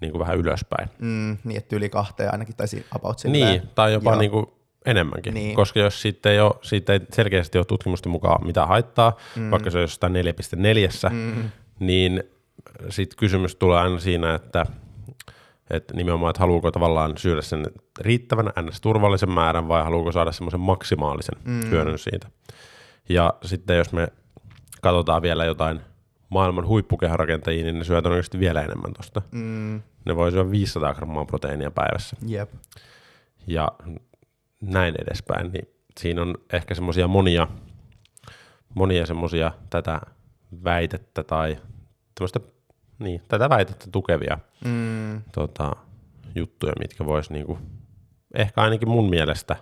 niin 0.01 0.13
kuin 0.13 0.21
vähän 0.21 0.39
ylöspäin. 0.39 0.89
Mm, 0.99 1.37
niin, 1.45 1.59
että 1.59 1.77
yli 1.77 1.89
kahteen 1.89 2.33
ainakin, 2.33 2.57
tai 2.57 2.67
about 2.97 3.19
silleen. 3.19 3.47
Niin, 3.47 3.69
tai 3.75 3.93
jopa 3.93 4.17
niin 4.17 4.31
kuin 4.31 4.47
enemmänkin, 4.87 5.35
niin. 5.35 5.57
koska 5.57 5.81
jos 5.81 6.03
siitä 6.03 6.31
ei, 6.31 6.41
ole, 6.41 6.55
siitä 6.63 6.93
ei 6.93 7.01
selkeästi 7.13 7.59
ole 7.59 7.65
tutkimusten 7.65 8.13
mukaan 8.13 8.47
mitä 8.47 8.67
haittaa, 8.67 9.17
mm. 9.37 9.51
vaikka 9.51 9.71
se 9.71 9.79
on 9.79 9.83
jostain 9.83 10.13
4,4, 10.13 11.11
mm. 11.11 11.51
niin 11.79 12.23
sitten 12.89 13.17
kysymys 13.17 13.57
tulee 13.57 13.79
aina 13.79 13.99
siinä, 13.99 14.35
että 14.35 14.67
että 15.71 15.95
nimenomaan, 15.95 16.31
että 16.31 16.41
haluuko 16.41 16.71
tavallaan 16.71 17.19
syödä 17.19 17.43
sen 17.43 17.67
riittävän 18.01 18.53
ns. 18.63 18.81
turvallisen 18.81 19.31
määrän 19.31 19.69
vai 19.69 19.85
haluuko 19.85 20.13
saada 20.13 20.33
semmoisen 20.33 20.61
maksimaalisen 20.61 21.39
mm. 21.45 21.71
hyödyn 21.71 21.99
siitä. 21.99 22.29
Ja 23.09 23.35
sitten 23.45 23.77
jos 23.77 23.93
me 23.93 24.09
katsotaan 24.83 25.23
vielä 25.23 25.45
jotain 25.45 25.81
maailman 26.31 26.67
huippukeharakentajia, 26.67 27.65
niin 27.65 27.79
ne 27.79 27.85
syö 27.85 28.03
todennäköisesti 28.03 28.39
vielä 28.39 28.63
enemmän 28.63 28.93
tuosta. 28.95 29.23
Mm. 29.31 29.83
Ne 30.05 30.17
voi 30.17 30.31
syödä 30.31 30.51
500 30.51 30.95
grammaa 30.95 31.25
proteiinia 31.25 31.71
päivässä. 31.71 32.17
Yep. 32.31 32.51
Ja 33.47 33.69
näin 34.61 34.95
edespäin, 35.03 35.53
niin 35.53 35.69
siinä 36.01 36.23
on 36.23 36.35
ehkä 36.53 36.75
semmoisia 36.75 37.09
monia, 37.09 37.49
monia 38.75 39.07
semmoisia 39.07 39.53
tätä 39.71 40.01
väitettä 40.65 41.23
tai 41.25 41.59
niin, 42.99 43.23
tätä 43.29 43.49
väitettä 43.49 43.87
tukevia 43.93 44.39
mm. 44.65 45.23
tota, 45.33 45.77
juttuja, 46.35 46.73
mitkä 46.79 47.07
vois 47.07 47.31
niinku, 47.31 47.59
ehkä 48.35 48.61
ainakin 48.61 48.89
mun 48.89 49.11
mielestä 49.11 49.57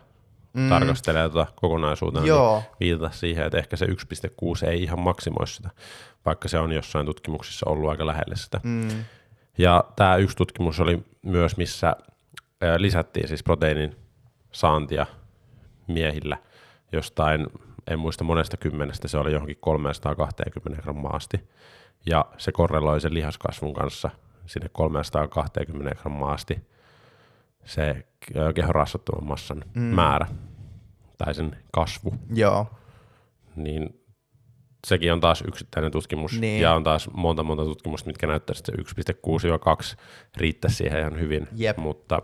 mm. 0.59 0.69
tarkastelee 0.69 1.29
tuota 1.29 1.53
kokonaisuutena, 1.57 2.23
niin 2.23 2.29
Joo. 2.29 2.59
niin 2.59 2.77
viitata 2.81 3.15
siihen, 3.15 3.47
että 3.47 3.59
ehkä 3.59 3.77
se 3.77 3.87
1,6 3.87 3.93
ei 4.69 4.83
ihan 4.83 5.01
maksimoi 5.01 5.47
sitä, 5.47 5.71
vaikka 6.25 6.49
se 6.49 6.59
on 6.59 6.73
jossain 6.73 7.07
tutkimuksissa 7.07 7.71
ollut 7.71 7.91
aika 7.91 8.07
lähelle 8.07 8.37
sitä. 8.37 8.61
Mm. 8.63 8.89
Ja 9.59 9.85
tämä 9.97 10.17
yksi 10.17 10.37
tutkimus 10.37 10.81
oli 10.81 11.03
myös, 11.23 11.57
missä 11.57 11.97
lisättiin 12.79 13.29
siis 13.29 13.43
proteiinin 13.43 13.97
saantia 14.53 15.07
miehillä 15.87 16.37
jostain, 16.93 17.47
en 17.87 17.99
muista 17.99 18.25
monesta 18.25 18.57
kymmenestä, 18.57 19.09
se 19.09 19.19
oli 19.19 19.33
johonkin 19.33 19.57
320 19.61 20.83
grammaa 20.83 21.17
asti. 21.17 21.49
Ja 22.07 22.25
se 22.39 22.53
korreloi 22.53 23.01
sen 23.01 23.15
lihaskasvun 23.15 23.75
kanssa 23.75 24.11
sinne 24.47 24.69
320 24.73 26.03
grammaa 26.03 26.33
asti 26.33 26.61
se 27.65 28.07
kehon 28.55 28.75
rasvattoman 28.75 29.29
massan 29.29 29.65
mm. 29.75 29.83
määrä 29.83 30.27
tai 31.19 31.35
sen 31.35 31.57
kasvu. 31.73 32.15
Joo. 32.35 32.67
Niin 33.57 34.01
sekin 34.87 35.13
on 35.13 35.21
taas 35.21 35.45
yksittäinen 35.49 35.93
tutkimus 35.93 36.41
niin. 36.41 36.63
ja 36.63 36.75
on 36.75 36.85
taas 36.85 37.11
monta 37.13 37.43
monta 37.43 37.65
tutkimusta, 37.65 38.07
mitkä 38.07 38.27
näyttää, 38.27 38.55
että 38.59 38.73
se 38.73 39.13
1,6-2 39.95 39.99
riittäisi 40.37 40.77
siihen 40.77 41.01
ihan 41.01 41.21
hyvin, 41.21 41.49
Jep. 41.57 41.77
mutta 41.77 42.23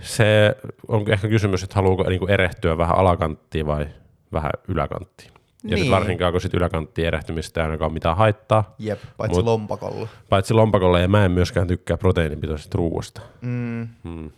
se 0.00 0.56
on 0.88 1.12
ehkä 1.12 1.28
kysymys, 1.28 1.62
että 1.62 1.74
haluuko 1.74 2.02
niin 2.02 2.18
kuin 2.18 2.30
erehtyä 2.30 2.78
vähän 2.78 2.96
alakanttiin 2.96 3.66
vai 3.66 3.86
vähän 4.32 4.52
yläkanttiin. 4.68 5.30
Ja 5.64 5.76
niin. 5.76 5.90
varsinkaan, 5.90 6.32
kun 6.32 6.40
sit 6.40 6.54
yläkanttiin 6.54 7.06
erehtymistä 7.06 7.60
ei 7.60 7.64
ainakaan 7.64 7.92
mitään 7.92 8.16
haittaa. 8.16 8.74
Jep, 8.78 8.98
paitsi 9.16 9.38
mut, 9.38 9.44
lompakolla. 9.44 10.08
Paitsi 10.28 10.54
lompakolla, 10.54 10.98
ja 10.98 11.08
mä 11.08 11.24
en 11.24 11.32
myöskään 11.32 11.66
tykkää 11.66 11.96
proteiinipitoisesta 11.96 12.78
ruuasta. 12.78 13.20
Mm. 13.40 13.88
Mm. 14.02 14.30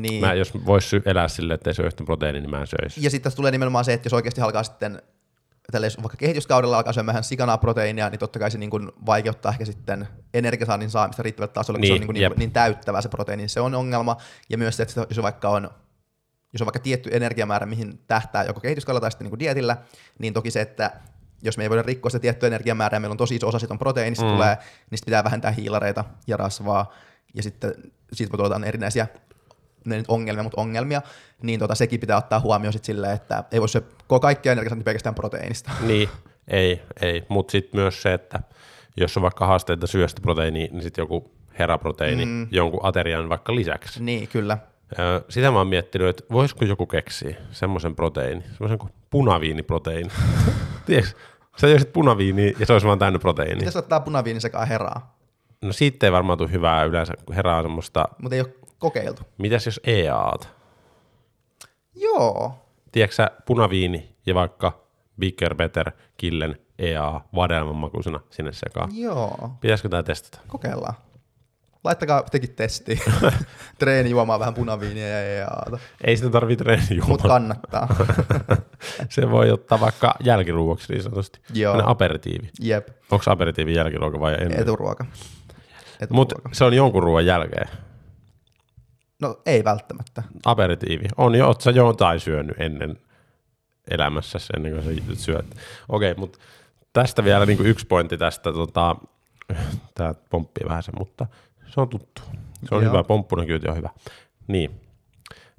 Niin. 0.00 0.20
Mä, 0.20 0.34
jos 0.34 0.66
vois 0.66 0.90
elää 1.04 1.28
silleen, 1.28 1.54
että 1.54 1.70
ei 1.70 1.74
syö 1.74 1.86
yhtä 1.86 2.04
proteiini, 2.04 2.40
niin 2.40 2.50
mä 2.50 2.60
en 2.60 2.66
söisi. 2.66 3.04
Ja 3.04 3.10
sitten 3.10 3.24
tässä 3.24 3.36
tulee 3.36 3.50
nimenomaan 3.50 3.84
se, 3.84 3.92
että 3.92 4.06
jos 4.06 4.12
oikeasti 4.12 4.40
alkaa 4.40 4.62
sitten 4.62 5.02
tälle, 5.72 5.88
vaikka 6.02 6.16
kehityskaudella 6.16 6.76
alkaa 6.76 6.92
syömään 6.92 7.24
sikanaa 7.24 7.58
proteiinia, 7.58 8.10
niin 8.10 8.18
totta 8.18 8.38
kai 8.38 8.50
se 8.50 8.58
niin 8.58 8.70
kuin 8.70 8.92
vaikeuttaa 9.06 9.52
ehkä 9.52 9.64
sitten 9.64 10.08
energiasaannin 10.34 10.90
saamista 10.90 11.22
riittävällä 11.22 11.52
tasolla, 11.52 11.80
niin, 11.80 11.92
kun 11.92 11.98
se 11.98 12.08
on 12.08 12.14
niin, 12.14 12.30
niin, 12.30 12.38
niin 12.38 12.50
täyttävä 12.50 13.00
se 13.00 13.08
proteiini, 13.08 13.48
se 13.48 13.60
on 13.60 13.74
ongelma. 13.74 14.16
Ja 14.48 14.58
myös 14.58 14.76
se, 14.76 14.82
että 14.82 15.06
jos 15.10 15.22
vaikka 15.22 15.48
on 15.48 15.70
jos 16.52 16.62
on 16.62 16.66
vaikka 16.66 16.80
tietty 16.80 17.10
energiamäärä, 17.12 17.66
mihin 17.66 18.00
tähtää 18.06 18.44
joko 18.44 18.60
kehityskaudella 18.60 19.00
tai 19.00 19.10
sitten 19.10 19.24
niin 19.24 19.30
kuin 19.30 19.38
dietillä, 19.38 19.76
niin 20.18 20.34
toki 20.34 20.50
se, 20.50 20.60
että 20.60 20.90
jos 21.42 21.56
me 21.58 21.62
ei 21.62 21.70
voida 21.70 21.82
rikkoa 21.82 22.10
sitä 22.10 22.22
tiettyä 22.22 22.46
energiamäärää, 22.46 23.00
meillä 23.00 23.12
on 23.12 23.16
tosi 23.16 23.36
iso 23.36 23.48
osa 23.48 23.58
siitä 23.58 23.74
on 23.74 23.78
proteiinista 23.78 24.24
mm. 24.24 24.30
tulee, 24.30 24.54
niin 24.90 24.98
sitten 24.98 25.06
pitää 25.06 25.24
vähentää 25.24 25.50
hiilareita 25.50 26.04
ja 26.26 26.36
rasvaa, 26.36 26.92
ja 27.34 27.42
sitten 27.42 27.74
siitä 28.12 28.38
voi 28.38 28.48
tulla 28.48 28.66
erinäisiä 28.66 29.06
ne 29.84 29.96
nyt 29.96 30.06
ongelmia, 30.08 30.42
mutta 30.42 30.60
ongelmia, 30.60 31.02
niin 31.42 31.60
tota, 31.60 31.74
sekin 31.74 32.00
pitää 32.00 32.16
ottaa 32.16 32.40
huomioon 32.40 32.72
sit 32.72 32.84
silleen, 32.84 33.14
että 33.14 33.44
ei 33.52 33.60
voi 33.60 33.68
syödä 33.68 33.86
kaikkia 34.20 34.52
energiaa 34.52 34.76
pelkästään 34.84 35.14
proteiinista. 35.14 35.70
Niin, 35.86 36.08
ei, 36.48 36.82
ei. 37.00 37.22
mutta 37.28 37.52
sitten 37.52 37.80
myös 37.80 38.02
se, 38.02 38.14
että 38.14 38.40
jos 38.96 39.16
on 39.16 39.22
vaikka 39.22 39.46
haasteita 39.46 39.86
syöstä 39.86 40.20
proteiiniä, 40.20 40.68
niin 40.70 40.82
sitten 40.82 41.02
joku 41.02 41.30
heraproteiini 41.58 42.24
mm. 42.24 42.48
jonkun 42.50 42.80
aterian 42.82 43.28
vaikka 43.28 43.54
lisäksi. 43.54 44.02
Niin, 44.02 44.28
kyllä. 44.28 44.58
Sitä 45.28 45.50
mä 45.50 45.58
oon 45.58 45.66
miettinyt, 45.66 46.08
että 46.08 46.24
voisiko 46.32 46.64
joku 46.64 46.86
keksiä 46.86 47.36
semmoisen 47.50 47.96
proteiini, 47.96 48.42
semmoisen 48.42 48.78
kuin 48.78 48.92
punaviiniproteiini. 49.10 50.10
Tiedätkö, 50.86 51.18
sä 51.56 51.68
joisit 51.68 51.92
punaviiniä 51.92 52.52
ja 52.58 52.66
se 52.66 52.72
olisi 52.72 52.86
vaan 52.86 52.98
täynnä 52.98 53.18
proteiini. 53.18 53.58
Pitäisi 53.58 53.78
ottaa 53.78 54.00
punaviini 54.00 54.40
sekä 54.40 54.64
heraa? 54.64 55.16
No 55.62 55.72
siitä 55.72 56.06
ei 56.06 56.12
varmaan 56.12 56.38
tule 56.38 56.52
hyvää 56.52 56.84
yleensä, 56.84 57.14
kun 57.26 57.34
heraa 57.34 57.62
semmoista... 57.62 58.08
Mutta 58.22 58.34
ei 58.34 58.40
ole 58.40 58.54
kokeiltu. 58.84 59.22
Mitäs 59.38 59.66
jos 59.66 59.80
EAat? 59.86 60.48
Joo. 61.94 62.54
Tiedätkö 62.92 63.14
sä 63.14 63.30
punaviini 63.46 64.16
ja 64.26 64.34
vaikka 64.34 64.84
Bigger, 65.18 65.54
Better, 65.54 65.90
Killen, 66.16 66.58
EA, 66.78 67.20
vadelman 67.34 67.76
makuisena 67.76 68.20
sinne 68.30 68.52
sekaan? 68.52 68.90
Joo. 68.96 69.50
Pitäisikö 69.60 69.88
tämä 69.88 70.02
testata? 70.02 70.38
Kokeillaan. 70.48 70.94
Laittakaa 71.84 72.22
tekin 72.22 72.54
testi. 72.54 73.00
treeni 73.78 74.10
juomaan 74.10 74.40
vähän 74.40 74.54
punaviiniä 74.54 75.08
ja 75.08 75.22
EAata. 75.22 75.78
Ei 76.04 76.16
sitä 76.16 76.30
tarvitse 76.30 76.64
treeni 76.64 76.86
juomaan. 76.90 77.08
Mutta 77.08 77.28
kannattaa. 77.28 77.88
se 79.08 79.30
voi 79.30 79.50
ottaa 79.50 79.80
vaikka 79.80 80.14
jälkiruoksi 80.24 80.92
niin 80.92 81.02
sanotusti. 81.02 81.40
Joo. 81.54 81.82
aperitiivi. 81.84 82.50
Jep. 82.60 82.88
Onko 83.10 83.24
aperitiivi 83.26 83.74
jälkiruoka 83.74 84.20
vai 84.20 84.34
ennen? 84.34 84.60
Eturuoka. 84.60 85.04
Eturuoka. 86.00 86.14
Mutta 86.14 86.34
se 86.52 86.64
on 86.64 86.74
jonkun 86.74 87.02
ruoan 87.02 87.26
jälkeen. 87.26 87.68
No 89.24 89.40
ei 89.46 89.64
välttämättä. 89.64 90.22
Aperitiivi. 90.44 91.04
On 91.16 91.34
jo, 91.34 91.46
oot 91.46 91.60
sä 91.60 91.70
jotain 91.70 92.20
syönyt 92.20 92.60
ennen 92.60 92.98
elämässä 93.90 94.38
ennen 94.56 94.72
kuin 94.72 94.84
sä 94.84 95.24
syöt. 95.24 95.46
Okei, 95.88 96.10
okay, 96.10 96.20
mutta 96.20 96.38
tästä 96.92 97.24
vielä 97.24 97.46
niin 97.46 97.56
kuin 97.56 97.68
yksi 97.68 97.86
pointti 97.86 98.18
tästä, 98.18 98.52
tota, 98.52 98.96
tämä 99.94 100.14
pomppii 100.30 100.68
vähän 100.68 100.82
se, 100.82 100.92
mutta 100.98 101.26
se 101.66 101.80
on 101.80 101.88
tuttu. 101.88 102.22
Se 102.68 102.74
on 102.74 102.82
Joo. 102.82 102.92
hyvä, 102.92 103.04
pomppuna 103.04 103.46
kyyti 103.46 103.68
on 103.68 103.76
hyvä. 103.76 103.90
Niin, 104.46 104.80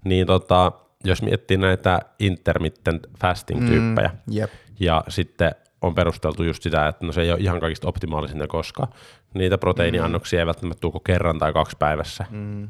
niin 0.03 0.27
tota, 0.27 0.71
jos 1.03 1.21
miettii 1.21 1.57
näitä 1.57 1.99
intermittent 2.19 3.07
fasting-tyyppejä, 3.21 4.07
mm, 4.07 4.37
yep. 4.37 4.49
ja 4.79 5.03
sitten 5.07 5.55
on 5.81 5.95
perusteltu 5.95 6.43
just 6.43 6.63
sitä, 6.63 6.87
että 6.87 7.05
no 7.05 7.11
se 7.11 7.21
ei 7.21 7.31
ole 7.31 7.39
ihan 7.39 7.59
kaikista 7.59 7.87
optimaalisinta, 7.87 8.47
koska 8.47 8.87
niitä 9.33 9.57
proteiiniannoksia 9.57 10.37
mm. 10.37 10.39
ei 10.39 10.45
välttämättä 10.45 10.81
tule 10.81 11.01
kerran 11.03 11.39
tai 11.39 11.53
kaksi 11.53 11.75
päivässä. 11.79 12.25
Mm 12.29 12.69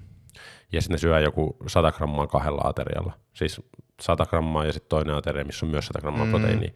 ja 0.76 0.82
sitten 0.82 0.94
ne 0.94 0.98
syö 0.98 1.20
joku 1.20 1.58
100 1.68 1.92
grammaa 1.92 2.28
kahdella 2.28 2.62
aterialla. 2.64 3.14
Siis 3.34 3.62
100 4.02 4.26
grammaa 4.26 4.66
ja 4.66 4.74
sitten 4.74 4.90
toinen 4.90 5.16
ateria, 5.16 5.46
missä 5.46 5.66
on 5.66 5.72
myös 5.72 5.86
100 5.86 6.02
grammaa 6.02 6.26
mm. 6.26 6.32
proteiinia. 6.32 6.72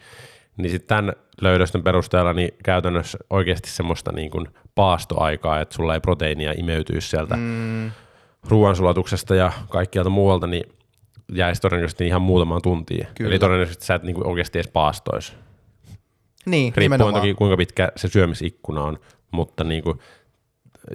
Niin 0.58 0.72
sitten 0.72 0.88
tämän 0.88 1.14
löydösten 1.42 1.84
perusteella 1.84 2.34
niin 2.34 2.52
käytännössä 2.64 3.18
oikeasti 3.30 3.70
semmoista 3.70 4.12
niin 4.12 4.32
kuin 4.32 4.48
paastoaikaa, 4.76 5.62
että 5.62 5.76
sulla 5.76 5.94
ei 5.94 6.00
proteiinia 6.00 6.54
imeytyisi 6.58 7.10
sieltä 7.10 7.36
mm. 7.36 7.92
ruoansulatuksesta 8.50 9.36
ja 9.36 9.52
kaikkialta 9.70 10.10
muualta, 10.10 10.48
niin 10.48 10.64
jäisi 11.34 11.62
todennäköisesti 11.62 12.08
ihan 12.08 12.22
muutamaan 12.22 12.62
tuntiin. 12.62 13.08
Kyllä. 13.16 13.30
Eli 13.30 13.40
todennäköisesti 13.40 13.86
sä 13.86 13.96
et 13.96 14.04
niin 14.04 14.16
kuin 14.16 14.28
oikeasti 14.28 14.58
edes 14.60 14.72
paastoisi. 14.72 15.34
Niin, 16.46 16.74
Riippuen 16.76 16.84
nimenomaan. 16.84 17.22
toki 17.22 17.34
kuinka 17.34 17.58
pitkä 17.58 17.92
se 17.96 18.08
syömisikkuna 18.08 18.84
on, 18.84 19.00
mutta 19.32 19.64
niin 19.64 19.84
kuin, 19.84 20.00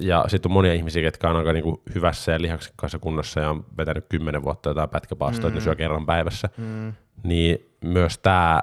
ja 0.01 0.25
sitten 0.27 0.51
on 0.51 0.53
monia 0.53 0.73
ihmisiä, 0.73 1.03
jotka 1.03 1.31
on 1.31 1.37
aika 1.37 1.53
niin 1.53 1.63
kuin 1.65 1.77
hyvässä 1.95 2.33
ja 2.33 2.43
lihaksikkaassa 2.43 2.99
kunnossa 2.99 3.41
ja 3.41 3.51
on 3.51 3.67
vetänyt 3.79 4.07
kymmenen 4.09 4.43
vuotta 4.43 4.71
jotain 4.71 4.91
pätkäpaastoa, 4.91 5.43
mm. 5.43 5.49
että 5.49 5.61
ne 5.61 5.65
syö 5.65 5.75
kerran 5.75 6.07
päivässä, 6.07 6.49
mm. 6.57 6.93
niin 7.23 7.71
myös 7.85 8.19
tämä 8.19 8.63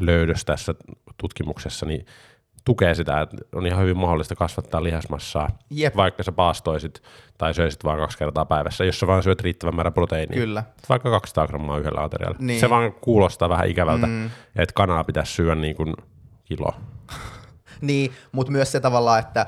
löydös 0.00 0.44
tässä 0.44 0.74
tutkimuksessa 1.16 1.86
niin 1.86 2.06
tukee 2.64 2.94
sitä, 2.94 3.20
että 3.20 3.36
on 3.54 3.66
ihan 3.66 3.82
hyvin 3.82 3.96
mahdollista 3.96 4.34
kasvattaa 4.34 4.82
lihasmassaa, 4.82 5.58
Jep. 5.70 5.96
vaikka 5.96 6.22
sä 6.22 6.32
paastoisit 6.32 7.02
tai 7.38 7.54
söisit 7.54 7.84
vain 7.84 7.98
kaksi 7.98 8.18
kertaa 8.18 8.44
päivässä, 8.44 8.84
jos 8.84 9.00
sä 9.00 9.06
vaan 9.06 9.22
syöt 9.22 9.40
riittävän 9.40 9.74
määrän 9.74 9.92
proteiinia. 9.92 10.40
Kyllä. 10.40 10.64
Vaikka 10.88 11.10
200 11.10 11.46
grammaa 11.46 11.78
yhdellä 11.78 12.02
aterialla. 12.02 12.36
Niin. 12.40 12.60
Se 12.60 12.70
vaan 12.70 12.92
kuulostaa 12.92 13.48
vähän 13.48 13.68
ikävältä, 13.68 14.06
mm. 14.06 14.30
että 14.56 14.72
kanaa 14.74 15.04
pitäisi 15.04 15.32
syödä 15.32 15.54
niin 15.54 15.76
kuin 15.76 15.94
kilo. 16.44 16.74
Niin, 17.80 18.12
mutta 18.32 18.52
myös 18.52 18.72
se 18.72 18.80
tavallaan, 18.80 19.18
että 19.18 19.46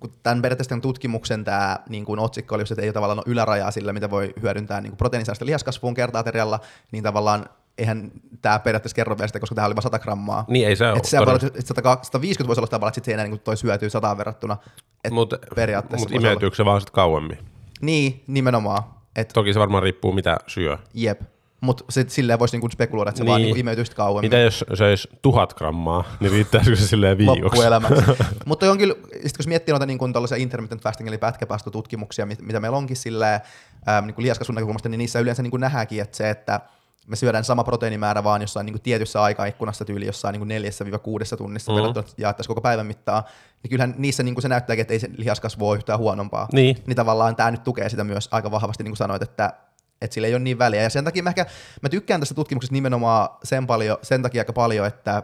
kun 0.00 0.12
tämän 0.22 0.42
periaatteessa 0.42 0.68
tämän 0.68 0.80
tutkimuksen 0.80 1.44
tämä 1.44 1.78
niin 1.88 2.04
kuin 2.04 2.20
otsikko 2.20 2.54
oli, 2.54 2.62
että 2.70 2.82
ei 2.82 2.88
ole 2.88 2.92
tavallaan 2.92 3.18
ole 3.18 3.32
ylärajaa 3.32 3.70
sillä, 3.70 3.92
mitä 3.92 4.10
voi 4.10 4.34
hyödyntää 4.42 4.80
niin 4.80 4.96
proteiinisäästä 4.96 5.46
lihaskasvuun 5.46 5.94
kerta-aterialla, 5.94 6.60
niin 6.92 7.04
tavallaan 7.04 7.46
eihän 7.78 8.10
tämä 8.42 8.58
periaatteessa 8.58 8.96
kerro 8.96 9.18
vielä 9.18 9.26
sitä, 9.26 9.40
koska 9.40 9.54
tämä 9.54 9.66
oli 9.66 9.74
vain 9.74 9.82
100 9.82 9.98
grammaa. 9.98 10.44
Niin 10.48 10.68
ei 10.68 10.76
se 10.76 10.86
ole. 10.86 10.96
Että 10.96 11.08
se 11.08 11.18
voi 11.18 11.26
olla, 11.26 11.40
että 11.46 11.60
100 11.74 11.98
150 12.02 12.48
voisi 12.48 12.60
olla 12.60 12.66
tavallaan, 12.66 12.88
että 12.88 12.94
sit 12.94 13.04
se 13.04 13.10
ei 13.10 13.14
enää 13.14 13.26
niin 13.26 13.40
toi 13.40 13.56
syötyy 13.56 13.90
sataan 13.90 14.18
verrattuna. 14.18 14.56
Et 15.04 15.12
Mutta 15.12 15.38
periaatteessa 15.54 16.08
mut 16.08 16.16
imeytyykö 16.16 16.56
se 16.56 16.64
vaan 16.64 16.80
sitten 16.80 16.94
kauemmin? 16.94 17.38
Niin, 17.80 18.24
nimenomaan. 18.26 18.82
Et, 19.16 19.28
Toki 19.34 19.52
se 19.52 19.60
varmaan 19.60 19.82
riippuu 19.82 20.12
mitä 20.12 20.36
syö. 20.46 20.78
jep. 20.94 21.20
Mutta 21.60 21.84
silleen 22.08 22.38
voisi 22.38 22.54
niinku 22.56 22.68
spekuloida, 22.68 23.08
että 23.08 23.18
se 23.18 23.24
niin. 23.24 23.28
vaan 23.30 23.38
Niin. 23.40 23.46
niinku 23.46 23.60
imeytyy 23.60 23.84
sit 23.84 23.94
kauemmin. 23.94 24.30
Mitä 24.30 24.38
jos 24.38 24.64
söisi 24.74 25.08
tuhat 25.22 25.54
grammaa, 25.54 26.04
niin 26.20 26.32
riittäisikö 26.32 26.76
se 26.76 26.86
silleen 26.88 27.18
viikoksi? 27.18 27.42
loppuelämäksi. 27.42 28.04
Mutta 28.46 28.70
on 28.70 28.78
kyllä, 28.78 28.94
sit 29.26 29.36
kun 29.36 29.48
miettii 29.48 29.72
noita 29.72 29.86
niin 29.86 29.98
kuin 29.98 30.12
intermittent 30.38 30.82
fasting 30.82 31.08
eli 31.08 31.18
pätkäpaastotutkimuksia, 31.18 32.26
mit- 32.26 32.42
mitä 32.42 32.60
meillä 32.60 32.76
onkin 32.76 32.96
silleen, 32.96 33.40
ähm, 33.88 34.06
niin 34.06 34.14
kuin 34.14 34.22
lihaskasvun 34.22 34.54
näkökulmasta, 34.54 34.88
niin 34.88 34.98
niissä 34.98 35.20
yleensä 35.20 35.42
niin 35.42 35.50
kuin 35.50 35.60
nähdäänkin, 35.60 36.02
että 36.02 36.16
se, 36.16 36.30
että 36.30 36.60
me 37.06 37.16
syödään 37.16 37.44
sama 37.44 37.64
proteiinimäärä 37.64 38.24
vaan 38.24 38.40
jossain 38.40 38.66
niin 38.66 38.74
kuin 38.74 38.82
tietyssä 38.82 39.22
aikaikkunassa 39.22 39.84
tyyli 39.84 40.06
jossain 40.06 40.32
niin 40.32 40.48
neljässä 40.48 40.84
viiva 40.84 40.98
kuudessa 40.98 41.36
tunnissa 41.36 41.72
Mhm. 41.72 41.78
mm. 41.80 41.82
verrattuna 41.86 42.14
jaettaisiin 42.18 42.48
koko 42.50 42.60
päivän 42.60 42.86
mittaa, 42.86 43.24
niin 43.62 43.70
kyllähän 43.70 43.94
niissä 43.98 44.22
niin 44.22 44.34
kuin 44.34 44.42
se 44.42 44.48
näyttääkin, 44.48 44.80
että 44.80 44.94
ei 44.94 45.00
se 45.00 45.08
lihaskasvu 45.16 45.68
ole 45.68 45.76
yhtään 45.76 45.98
huonompaa. 45.98 46.48
Niin. 46.52 46.76
niin 46.86 46.96
tavallaan 46.96 47.36
tämä 47.36 47.50
nyt 47.50 47.64
tukee 47.64 47.88
sitä 47.88 48.04
myös 48.04 48.28
aika 48.32 48.50
vahvasti, 48.50 48.82
niin 48.84 48.90
kuin 48.90 48.96
sanoit, 48.96 49.22
että 49.22 49.52
että 50.00 50.14
sillä 50.14 50.28
ei 50.28 50.34
ole 50.34 50.38
niin 50.42 50.58
väliä. 50.58 50.82
Ja 50.82 50.90
sen 50.90 51.04
takia 51.04 51.22
mä, 51.22 51.28
ehkä, 51.30 51.46
mä 51.82 51.88
tykkään 51.88 52.20
tästä 52.20 52.34
tutkimuksesta 52.34 52.72
nimenomaan 52.72 53.28
sen, 53.44 53.66
paljon, 53.66 53.98
sen 54.02 54.22
takia 54.22 54.40
aika 54.40 54.52
paljon, 54.52 54.86
että 54.86 55.22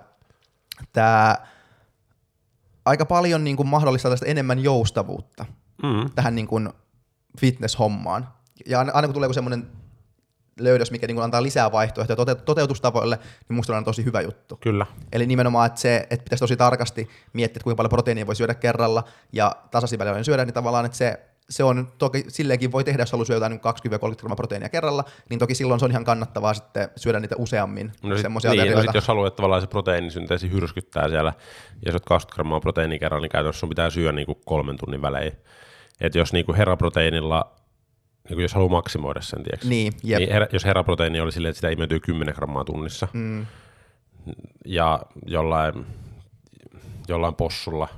tämä 0.93 1.37
aika 2.85 3.07
paljon 3.07 3.45
niin 3.45 3.57
kuin 3.57 3.69
mahdollistaa 3.69 4.11
tästä 4.11 4.27
enemmän 4.27 4.59
joustavuutta 4.59 5.45
Mm. 5.83 6.11
tähän 6.15 6.35
niin 6.35 6.47
kuin 6.47 6.69
fitness-hommaan. 7.41 8.29
Ja 8.67 8.79
aina 8.79 8.93
aina 8.93 9.09
kun 9.09 9.15
tulee 9.15 9.33
semmoinen 9.33 9.69
löydös, 10.61 10.91
mikä 10.91 11.07
niin 11.07 11.15
kuin 11.15 11.25
antaa 11.25 11.43
lisää 11.43 11.73
vaihtoehtoja 11.73 12.17
tote- 12.17 12.43
toteutustavoille, 12.45 13.19
niin 13.49 13.57
musta 13.57 13.77
on 13.77 13.85
tosi 13.85 14.05
hyvä 14.05 14.21
juttu. 14.21 14.57
Kyllä. 14.57 14.87
Eli 15.13 15.27
nimenomaan, 15.27 15.67
että 15.67 15.81
se, 15.81 16.07
että 16.11 16.25
pitäisi 16.25 16.41
tosi 16.41 16.57
tarkasti 16.57 17.09
miettiä, 17.33 17.57
että 17.59 17.65
kuinka 17.65 17.77
paljon 17.77 17.91
proteiinia 17.91 18.27
voi 18.27 18.37
syödä 18.37 18.55
kerralla 18.55 19.05
ja 19.33 19.57
tasaisin 19.71 19.99
väliin 19.99 20.25
syödä, 20.25 20.45
niin 20.45 20.55
tavallaan, 20.55 20.85
että 20.87 20.99
se, 20.99 21.21
se 21.51 21.65
on 21.65 21.89
toki 21.99 22.25
silleenkin 22.29 22.73
voi 22.73 22.85
tehdä, 22.85 23.03
jos 23.03 23.13
haluaa 23.13 23.25
syödä 23.25 23.37
jotain 23.37 23.61
20-30 24.13 24.17
grammaa 24.17 24.37
proteiinia 24.37 24.69
kerralla, 24.69 25.05
niin 25.31 25.39
toki 25.39 25.55
silloin 25.55 25.81
se 25.81 25.85
on 25.87 25.91
ihan 25.91 26.05
kannattavaa 26.05 26.55
sitten 26.55 26.89
syödä 26.97 27.21
niitä 27.21 27.35
useammin, 27.39 27.93
No 28.03 28.15
sit, 28.17 28.23
semmoisia 28.23 28.51
niin, 28.51 28.73
no 28.73 28.83
sit 28.83 28.95
jos 28.95 29.09
haluat, 29.09 29.27
että 29.27 29.37
tavallaan 29.37 29.61
se 29.63 29.67
proteiinisynteesi 29.67 30.51
hyrskyttää 30.51 31.09
siellä, 31.09 31.33
ja 31.87 31.93
syöt 31.93 32.05
20 32.05 32.35
grammaa 32.35 32.61
proteiinia 32.61 32.99
kerran, 32.99 33.23
niin 33.23 33.31
käytännössä 33.31 33.61
sun 33.61 33.69
pitää 33.69 33.91
syödä 33.91 34.13
niinku 34.13 34.35
kolmen 34.35 34.77
tunnin 34.79 35.03
välein. 35.03 35.33
Et 36.01 36.15
jos 36.15 36.33
niinku 36.33 36.55
herraproteiinilla, 36.55 37.53
niinku 38.29 38.41
jos 38.41 38.55
haluaa 38.55 38.71
maksimoida 38.71 39.21
sen, 39.21 39.43
tiiäks, 39.43 39.65
Niin, 39.67 39.93
jep. 40.03 40.19
niin 40.19 40.33
her, 40.33 40.47
jos 40.53 40.65
herraproteiini 40.65 41.21
oli 41.21 41.33
silleen, 41.33 41.51
että 41.51 41.57
sitä 41.59 41.69
imeytyy 41.71 42.01
10 42.01 42.35
grammaa 42.35 42.65
tunnissa, 42.65 43.09
Mm, 43.13 43.47
ja 44.65 45.01
jollain, 45.27 45.87
jollain 47.09 47.35
possulla, 47.35 47.89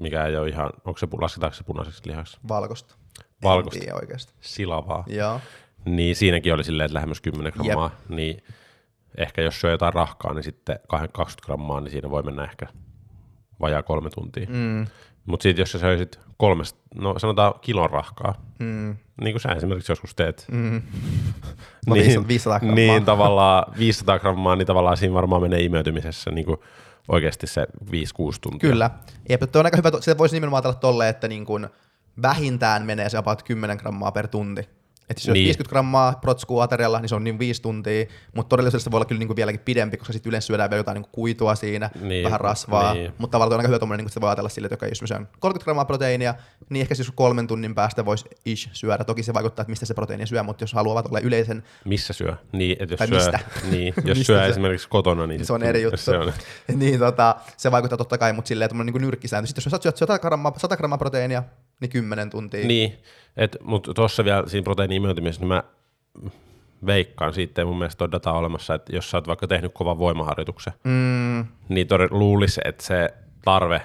mikä 0.00 0.24
ei 0.24 0.36
ole 0.36 0.48
ihan, 0.48 0.70
onko 0.84 0.98
se, 0.98 1.08
lasketaanko 1.20 1.54
se 1.54 1.64
punaiseksi 1.64 2.02
lihaksi? 2.06 2.38
valkosta. 2.48 2.94
Valkosta. 3.42 3.78
En 3.78 3.80
tiedä 3.80 3.96
oikeasti. 3.96 4.32
Silavaa. 4.40 5.04
Joo. 5.06 5.40
Niin 5.84 6.16
siinäkin 6.16 6.54
oli 6.54 6.64
silleen, 6.64 6.84
että 6.84 6.94
lähemmäs 6.94 7.20
10 7.20 7.52
grammaa, 7.52 7.90
niin 8.08 8.42
ehkä 9.16 9.42
jos 9.42 9.60
syö 9.60 9.70
jotain 9.70 9.94
rahkaa, 9.94 10.34
niin 10.34 10.42
sitten 10.42 10.78
20 10.88 11.46
grammaa, 11.46 11.80
niin 11.80 11.90
siinä 11.90 12.10
voi 12.10 12.22
mennä 12.22 12.44
ehkä 12.44 12.66
vajaa 13.60 13.82
kolme 13.82 14.10
tuntia. 14.10 14.46
Mm. 14.48 14.86
Mutta 15.26 15.42
sitten 15.42 15.62
jos 15.62 15.72
sä 15.72 15.78
söisit 15.78 16.20
kolmesta, 16.36 16.78
no 16.94 17.18
sanotaan 17.18 17.54
kilon 17.60 17.90
rahkaa, 17.90 18.34
mm, 18.58 18.96
niin 19.20 19.32
kuin 19.32 19.40
sä 19.40 19.48
esimerkiksi 19.48 19.92
joskus 19.92 20.14
teet, 20.14 20.46
mm. 20.50 20.82
No 21.86 21.94
500, 21.94 22.28
500 22.28 22.58
grammaa. 22.58 22.74
niin 22.74 23.04
tavallaan 23.04 23.72
500 23.78 24.18
grammaa, 24.18 24.56
niin 24.56 24.66
tavallaan 24.66 24.96
siinä 24.96 25.14
varmaan 25.14 25.42
menee 25.42 25.60
imeytymisessä 25.60 26.30
niin 26.30 26.44
kuin 26.44 26.58
oikeasti 27.08 27.46
se 27.46 27.66
5-6 27.84 27.88
tuntia. 28.40 28.70
Kyllä. 28.70 28.90
Jep, 29.28 29.42
on 29.56 29.64
aika 29.64 29.76
hyvä, 29.76 29.90
se 30.00 30.18
voisi 30.18 30.36
nimenomaan 30.36 30.58
ajatella 30.58 30.80
tolleen, 30.80 31.10
että 31.10 31.28
niin 31.28 31.46
kuin 31.46 31.66
vähintään 32.22 32.86
menee 32.86 33.08
se 33.08 33.18
about 33.18 33.42
10 33.42 33.76
grammaa 33.76 34.12
per 34.12 34.28
tunti. 34.28 34.68
Että 35.10 35.20
jos 35.20 35.24
Niin. 35.26 35.32
niin. 35.34 35.44
50 35.44 35.68
grammaa 35.70 36.18
protskuu 36.20 36.60
aterialla, 36.60 37.00
niin 37.00 37.08
se 37.08 37.14
on 37.14 37.24
niin 37.24 37.38
5 37.38 37.62
tuntia, 37.62 38.06
mutta 38.34 38.48
todellisuudessa 38.48 38.84
se 38.84 38.90
voi 38.90 38.98
olla 38.98 39.04
kyllä 39.04 39.18
niin 39.18 39.26
kuin 39.26 39.36
vieläkin 39.36 39.60
pidempi, 39.60 39.96
koska 39.96 40.12
sitten 40.12 40.30
yleensä 40.30 40.46
syödään 40.46 40.70
vielä 40.70 40.80
jotain 40.80 40.94
niin 40.94 41.02
kuin 41.02 41.12
kuitua 41.12 41.54
siinä, 41.54 41.90
Niin, 42.00 42.24
vähän 42.24 42.40
rasvaa, 42.40 42.94
niin. 42.94 43.12
mutta 43.18 43.32
tavallaan 43.32 43.54
on 43.54 43.60
aika 43.60 43.68
hyvä 43.68 43.78
tommonen, 43.78 44.04
niin 44.04 44.10
sitä 44.10 44.20
voi 44.20 44.28
ajatella 44.28 44.48
sille, 44.48 44.66
että 44.66 44.74
okei, 44.74 44.88
jos 44.88 44.98
syön 44.98 45.28
30 45.40 45.64
grammaa 45.64 45.84
proteiinia, 45.84 46.34
niin 46.70 46.80
ehkä 46.80 46.94
siis 46.94 47.10
kolmen 47.14 47.46
tunnin 47.46 47.74
päästä 47.74 48.04
voisi 48.04 48.24
ish 48.44 48.68
syödä. 48.72 49.04
Toki 49.04 49.22
se 49.22 49.34
vaikuttaa, 49.34 49.62
että 49.62 49.70
mistä 49.70 49.86
se 49.86 49.94
proteiini 49.94 50.26
syö, 50.26 50.42
mutta 50.42 50.62
jos 50.62 50.72
haluavat 50.72 51.06
olla 51.06 51.20
yleisen, 51.20 51.62
Missä 51.84 52.12
syö? 52.12 52.34
Niin, 52.52 52.76
että 52.80 52.92
jos 52.92 52.98
Tai 52.98 53.08
syö, 53.08 53.16
mistä? 53.18 53.38
Niin, 53.70 53.94
jos 54.04 54.18
syö 54.26 54.46
esimerkiksi 54.46 54.88
kotona, 54.88 55.26
niin 55.26 55.46
se 55.46 55.52
on 55.52 55.62
eri 55.62 55.82
juttu. 55.86 55.96
Se 56.00 56.18
on, 56.18 56.32
niin 56.74 56.98
tota, 56.98 57.36
se 57.56 57.70
vaikuttaa 57.70 57.98
totta 57.98 58.18
kai, 58.18 58.32
mutta 58.32 58.48
silleen 58.48 58.70
niin 58.84 59.02
nyrkkisääntö. 59.02 59.46
Sitten 59.46 59.62
jos 59.66 59.70
sä 59.70 59.78
syöt 59.82 59.96
100 59.96 60.18
grammaa, 60.18 60.52
100 60.56 60.76
grammaa 60.76 60.98
proteiinia, 60.98 61.42
niin 61.80 61.90
10 61.90 62.30
tuntia. 62.30 62.66
Niin, 62.66 62.98
mutta 63.60 63.94
tuossa 63.94 64.24
vielä 64.24 64.48
siinä 64.48 64.64
proteiini-imeytymisessä, 64.64 65.40
niin 65.40 65.48
mä 65.48 65.62
veikkaan, 66.86 67.34
siitä 67.34 67.64
mun 67.64 67.78
mielestä 67.78 68.04
ole 68.04 68.12
dataa 68.12 68.38
olemassa, 68.38 68.74
että 68.74 68.96
jos 68.96 69.10
sä 69.10 69.16
oot 69.16 69.26
vaikka 69.28 69.46
tehnyt 69.46 69.72
kovan 69.74 69.98
voimaharjoituksen, 69.98 70.72
Mm, 70.84 71.46
niin 71.68 71.86
todella 71.86 72.18
luulisi, 72.18 72.60
että 72.64 72.84
se 72.84 73.14
tarve 73.44 73.82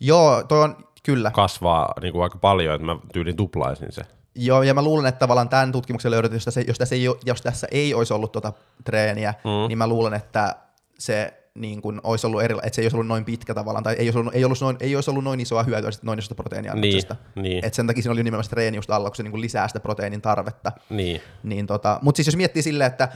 joo, 0.00 0.42
toi 0.42 0.62
on 0.62 0.76
kyllä. 1.02 1.30
kasvaa 1.30 1.94
niin 2.02 2.12
kuin 2.12 2.22
aika 2.22 2.38
paljon, 2.38 2.74
että 2.74 2.86
mä 2.86 2.96
tyylin 3.12 3.36
tuplaisin 3.36 3.92
se. 3.92 4.02
Joo, 4.34 4.62
ja 4.62 4.74
mä 4.74 4.82
luulen, 4.82 5.06
että 5.06 5.18
tavallaan 5.18 5.48
tämän 5.48 5.72
tutkimuksen 5.72 6.10
löydöt, 6.10 6.32
jos 6.32 6.44
tässä, 6.44 6.60
jos 6.60 6.78
tässä, 6.78 6.94
ei, 6.94 7.04
jos 7.24 7.42
tässä 7.42 7.66
ei 7.70 7.94
olisi 7.94 8.14
ollut 8.14 8.32
tuota 8.32 8.52
treeniä, 8.84 9.34
mm. 9.44 9.68
niin 9.68 9.78
mä 9.78 9.86
luulen, 9.86 10.14
että 10.14 10.56
se 10.98 11.34
niin 11.60 11.82
kuin 11.82 12.00
olisi 12.02 12.26
ollut 12.26 12.42
eri, 12.42 12.54
että 12.62 12.74
se 12.74 12.82
ei 12.82 12.84
olisi 12.84 12.96
ollut 12.96 13.06
noin 13.06 13.24
pitkä 13.24 13.54
tavallaan, 13.54 13.84
tai 13.84 13.94
ei 13.94 14.06
olisi 14.06 14.18
ollut, 14.18 14.34
ei 14.34 14.44
olisi 14.44 14.64
noin, 14.64 14.76
ei 14.80 14.94
olisi 14.94 15.10
ollut 15.10 15.24
noin 15.24 15.40
isoa 15.40 15.62
hyötyä 15.62 15.90
sit 15.90 16.02
noin 16.02 16.18
isosta 16.18 16.34
proteiiniannoksesta. 16.34 17.16
Niin, 17.34 17.42
niin. 17.42 17.64
Et 17.64 17.74
sen 17.74 17.86
takia 17.86 18.02
siinä 18.02 18.12
oli 18.12 18.22
nimenomaan 18.22 18.44
se 18.44 18.50
treeni 18.50 18.76
just 18.76 18.90
alla, 18.90 19.10
kun 19.10 19.16
se 19.16 19.22
niin 19.22 19.30
kuin 19.30 19.40
lisää 19.40 19.68
sitä 19.68 19.80
proteiinin 19.80 20.22
tarvetta. 20.22 20.72
Niin, 20.90 21.20
Niin 21.42 21.66
tota, 21.66 21.98
mutta 22.02 22.16
siis 22.16 22.26
jos 22.26 22.36
miettii 22.36 22.62
silleen, 22.62 22.88
että 22.88 23.08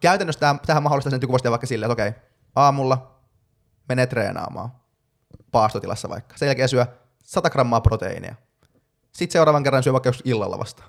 käytännössä 0.00 0.40
tähän, 0.40 0.60
tähän 0.66 0.82
mahdollistaa 0.82 1.10
sen 1.10 1.26
kuvastaa 1.26 1.50
vaikka 1.50 1.66
silleen, 1.66 1.90
että 1.90 2.02
okei, 2.02 2.12
aamulla 2.56 3.18
menee 3.88 4.06
treenaamaan, 4.06 4.70
paastotilassa 5.50 6.08
vaikka. 6.08 6.36
Sen 6.38 6.46
jälkeen 6.46 6.68
syö 6.68 6.86
100 7.24 7.50
grammaa 7.50 7.80
proteiinia. 7.80 8.34
Sitten 9.12 9.32
seuraavan 9.32 9.62
kerran 9.62 9.82
syö 9.82 9.92
vaikka 9.92 10.12
illalla 10.24 10.58
vasta. 10.58 10.82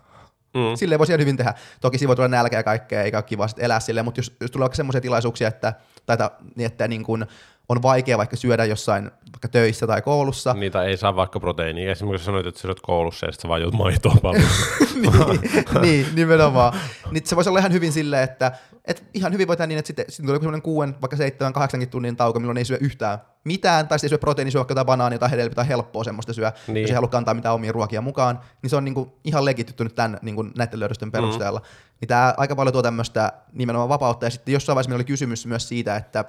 mm. 0.54 0.76
Silleen 0.76 1.00
voisi 1.00 1.12
ihan 1.12 1.20
hyvin 1.20 1.38
tehdä. 1.38 1.54
Toki 1.82 1.98
siinä 1.98 2.08
voi 2.08 2.16
tulla 2.16 2.28
nälkä 2.28 2.58
ja 2.58 2.64
kaikkea, 2.64 3.04
eikä 3.04 3.18
ole 3.18 3.24
kiva 3.24 3.48
elää 3.58 3.80
silleen, 3.80 4.06
mutta 4.06 4.20
jos, 4.20 4.36
jos 4.40 4.52
tulee 4.52 4.64
vaikka 4.64 4.76
semmoisia 4.76 5.02
tilaisuuksia, 5.02 5.48
että, 5.48 5.74
tai 6.10 6.18
ta- 6.18 6.32
niin, 6.56 6.66
että 6.66 6.88
niin 6.88 7.04
kun 7.04 7.26
on 7.70 7.82
vaikea 7.82 8.18
vaikka 8.18 8.36
syödä 8.36 8.66
jossain 8.66 9.12
vaikka 9.32 9.48
töissä 9.48 9.88
tai 9.88 10.02
koulussa, 10.02 10.54
niitä 10.54 10.84
ei 10.84 10.98
saa 10.98 11.16
vaikka 11.16 11.40
proteiinia. 11.40 11.92
Esimerkiksi 11.92 12.26
sanoit, 12.26 12.48
että 12.48 12.60
sä 12.60 12.62
syöt 12.62 12.82
koulussa 12.82 13.26
ja 13.26 13.32
sitten 13.32 13.42
sä 13.42 13.50
vaan 13.50 13.62
juot 13.62 13.74
maitoa 13.74 14.16
paljon. 14.22 14.50
niin, 15.02 15.52
niin, 15.82 16.06
nimenomaan. 16.16 16.74
Niin 17.12 17.26
se 17.26 17.36
voisi 17.36 17.50
olla 17.50 17.60
ihan 17.60 17.74
hyvin 17.74 17.92
silleen, 17.92 18.24
että 18.24 18.52
et 18.86 19.04
ihan 19.14 19.34
hyvin 19.34 19.48
voi 19.48 19.58
tehdä 19.58 19.68
niin, 19.68 19.80
että 19.80 19.88
sitten, 19.88 20.06
sitten 20.10 20.26
tulee 20.26 20.40
semmoinen 20.40 20.62
kuuden, 20.62 20.96
vaikka 21.02 21.18
seitsemän, 21.18 21.54
kahdeksankin 21.54 21.90
tunnin 21.90 22.16
tauko, 22.16 22.40
milloin 22.40 22.58
ei 22.58 22.66
syö 22.66 22.78
yhtään 22.82 23.20
mitään, 23.44 23.88
tai 23.88 24.00
sitten 24.00 24.08
ei 24.08 24.10
syö 24.10 24.18
proteiini, 24.18 24.52
syö 24.52 24.60
vaikka 24.60 24.72
jotain 24.72 24.86
banaania 24.86 25.20
tai 25.20 25.32
hedelmää 25.32 25.56
tai 25.56 25.68
helppoa 25.68 26.04
semmoista 26.04 26.34
syö, 26.34 26.52
Niin. 26.68 26.82
jos 26.82 26.90
ei 26.90 26.96
halua 26.96 27.10
kantaa 27.10 27.34
mitään 27.34 27.56
omia 27.56 27.72
ruokia 27.72 28.02
mukaan, 28.02 28.40
niin 28.62 28.70
se 28.70 28.76
on 28.76 28.86
niinku 28.86 29.20
ihan 29.24 29.46
legititty 29.46 29.84
nyt 29.84 29.96
tämän, 29.96 30.20
niinku 30.22 30.44
näiden 30.44 30.80
löydösten 30.80 31.12
perusteella. 31.12 31.60
Mm. 31.60 31.66
Niin 32.02 32.08
tämä 32.08 32.34
aika 32.38 32.56
paljon 32.56 32.74
tuo 32.74 32.82
tämmöistä 32.82 33.34
nimenomaan 33.54 33.90
vapautta, 33.90 34.26
ja 34.26 34.30
sitten 34.30 34.54
jossain 34.54 34.76
vaiheessa 34.76 34.90
meillä 34.90 35.02
oli 35.02 35.06
kysymys 35.06 35.46
myös 35.46 35.68
siitä, 35.68 35.96
että 35.96 36.26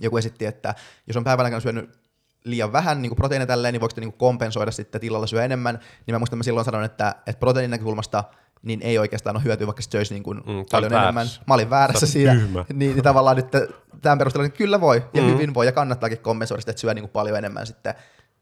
joku 0.00 0.16
esitti, 0.16 0.46
että 0.46 0.74
jos 1.06 1.16
on 1.16 1.24
päivän 1.24 1.44
aikana 1.44 1.60
syönyt 1.60 1.90
liian 2.44 2.72
vähän 2.72 3.02
niin 3.02 3.16
proteiineja 3.16 3.46
tälleen, 3.46 3.72
niin 3.72 3.80
voiko 3.80 3.90
sitä 3.90 4.00
niin 4.00 4.12
kompensoida 4.12 4.70
sitten, 4.70 4.98
että 4.98 5.06
illalla 5.06 5.26
syö 5.26 5.44
enemmän, 5.44 5.74
niin 6.06 6.14
mä 6.14 6.18
muistan, 6.18 6.34
että 6.34 6.36
mä 6.36 6.42
silloin 6.42 6.64
sanoin, 6.64 6.84
että, 6.84 7.14
että 7.26 7.40
proteiinin 7.40 7.70
näkökulmasta 7.70 8.24
niin 8.62 8.82
ei 8.82 8.98
oikeastaan 8.98 9.36
ole 9.36 9.44
hyötyä, 9.44 9.66
vaikka 9.66 9.82
se 9.82 9.90
söisi 9.90 10.14
niin 10.14 10.22
kuin 10.22 10.36
Mm, 10.38 10.42
paljon 10.44 10.92
olet 10.92 11.02
enemmän. 11.02 11.14
väärässä. 11.14 11.40
Mä 11.46 11.54
olin 11.54 11.70
väärässä 11.70 12.06
siinä. 12.06 12.34
Niin, 12.34 12.64
niin 12.78 13.02
tavallaan 13.02 13.36
nyt 13.36 13.46
tämän 14.02 14.18
perusteella 14.18 14.48
niin 14.48 14.58
kyllä 14.58 14.80
voi, 14.80 15.02
ja 15.14 15.22
Mm. 15.22 15.28
hyvin 15.28 15.54
voi, 15.54 15.66
ja 15.66 15.72
kannattaakin 15.72 16.18
kompensoida 16.18 16.60
sitä, 16.60 16.70
että 16.70 16.80
syö 16.80 16.94
niin 16.94 17.02
kuin 17.02 17.10
paljon 17.10 17.38
enemmän 17.38 17.66
sitten, 17.66 17.94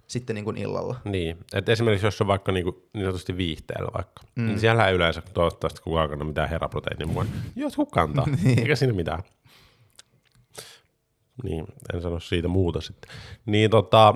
sitten 0.06 0.34
niin 0.34 0.44
kuin 0.44 0.56
illalla. 0.56 1.00
Niin, 1.04 1.36
että 1.54 1.72
esimerkiksi 1.72 2.06
jos 2.06 2.20
on 2.20 2.26
vaikka 2.26 2.52
niinku, 2.52 2.88
niin 2.94 3.04
sanotusti 3.04 3.36
viihteellä 3.36 3.90
vaikka, 3.94 4.22
mm. 4.36 4.46
niin 4.46 4.60
siellä 4.60 4.88
ei 4.88 4.94
yleensä 4.94 5.22
toivottavasti 5.34 5.80
kukaan 5.82 6.08
kanna 6.08 6.24
mitään 6.24 6.48
heraproteiinin 6.48 7.08
mukaan. 7.08 7.26
Jotkut 7.56 7.90
kantaa, 7.92 8.26
niin. 8.42 8.58
eikä 8.60 8.76
siinä 8.76 8.92
mitään. 8.94 9.22
Niin, 11.42 11.66
en 11.94 12.02
sano 12.02 12.20
siitä 12.20 12.48
muuta 12.48 12.80
sitten. 12.80 13.10
Niin 13.46 13.70
tota, 13.70 14.14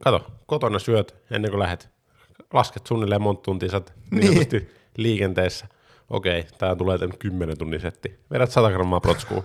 kato, 0.00 0.26
kotona 0.46 0.78
syöt 0.78 1.16
ennen 1.30 1.50
kuin 1.50 1.60
lähet. 1.60 1.90
Lasket 2.52 2.86
suunnilleen 2.86 3.22
monta 3.22 3.42
tuntia 3.42 3.68
sä 3.68 3.80
niin 4.10 4.48
Niin. 4.52 4.70
liikenteessä. 4.96 5.66
Okei, 6.10 6.46
tää 6.58 6.76
tulee 6.76 6.98
tämän 6.98 7.18
10 7.18 7.58
tunnin 7.58 7.80
setti. 7.80 8.20
Vedät 8.30 8.50
100 8.50 8.70
grammaa 8.70 9.00
protskua. 9.00 9.42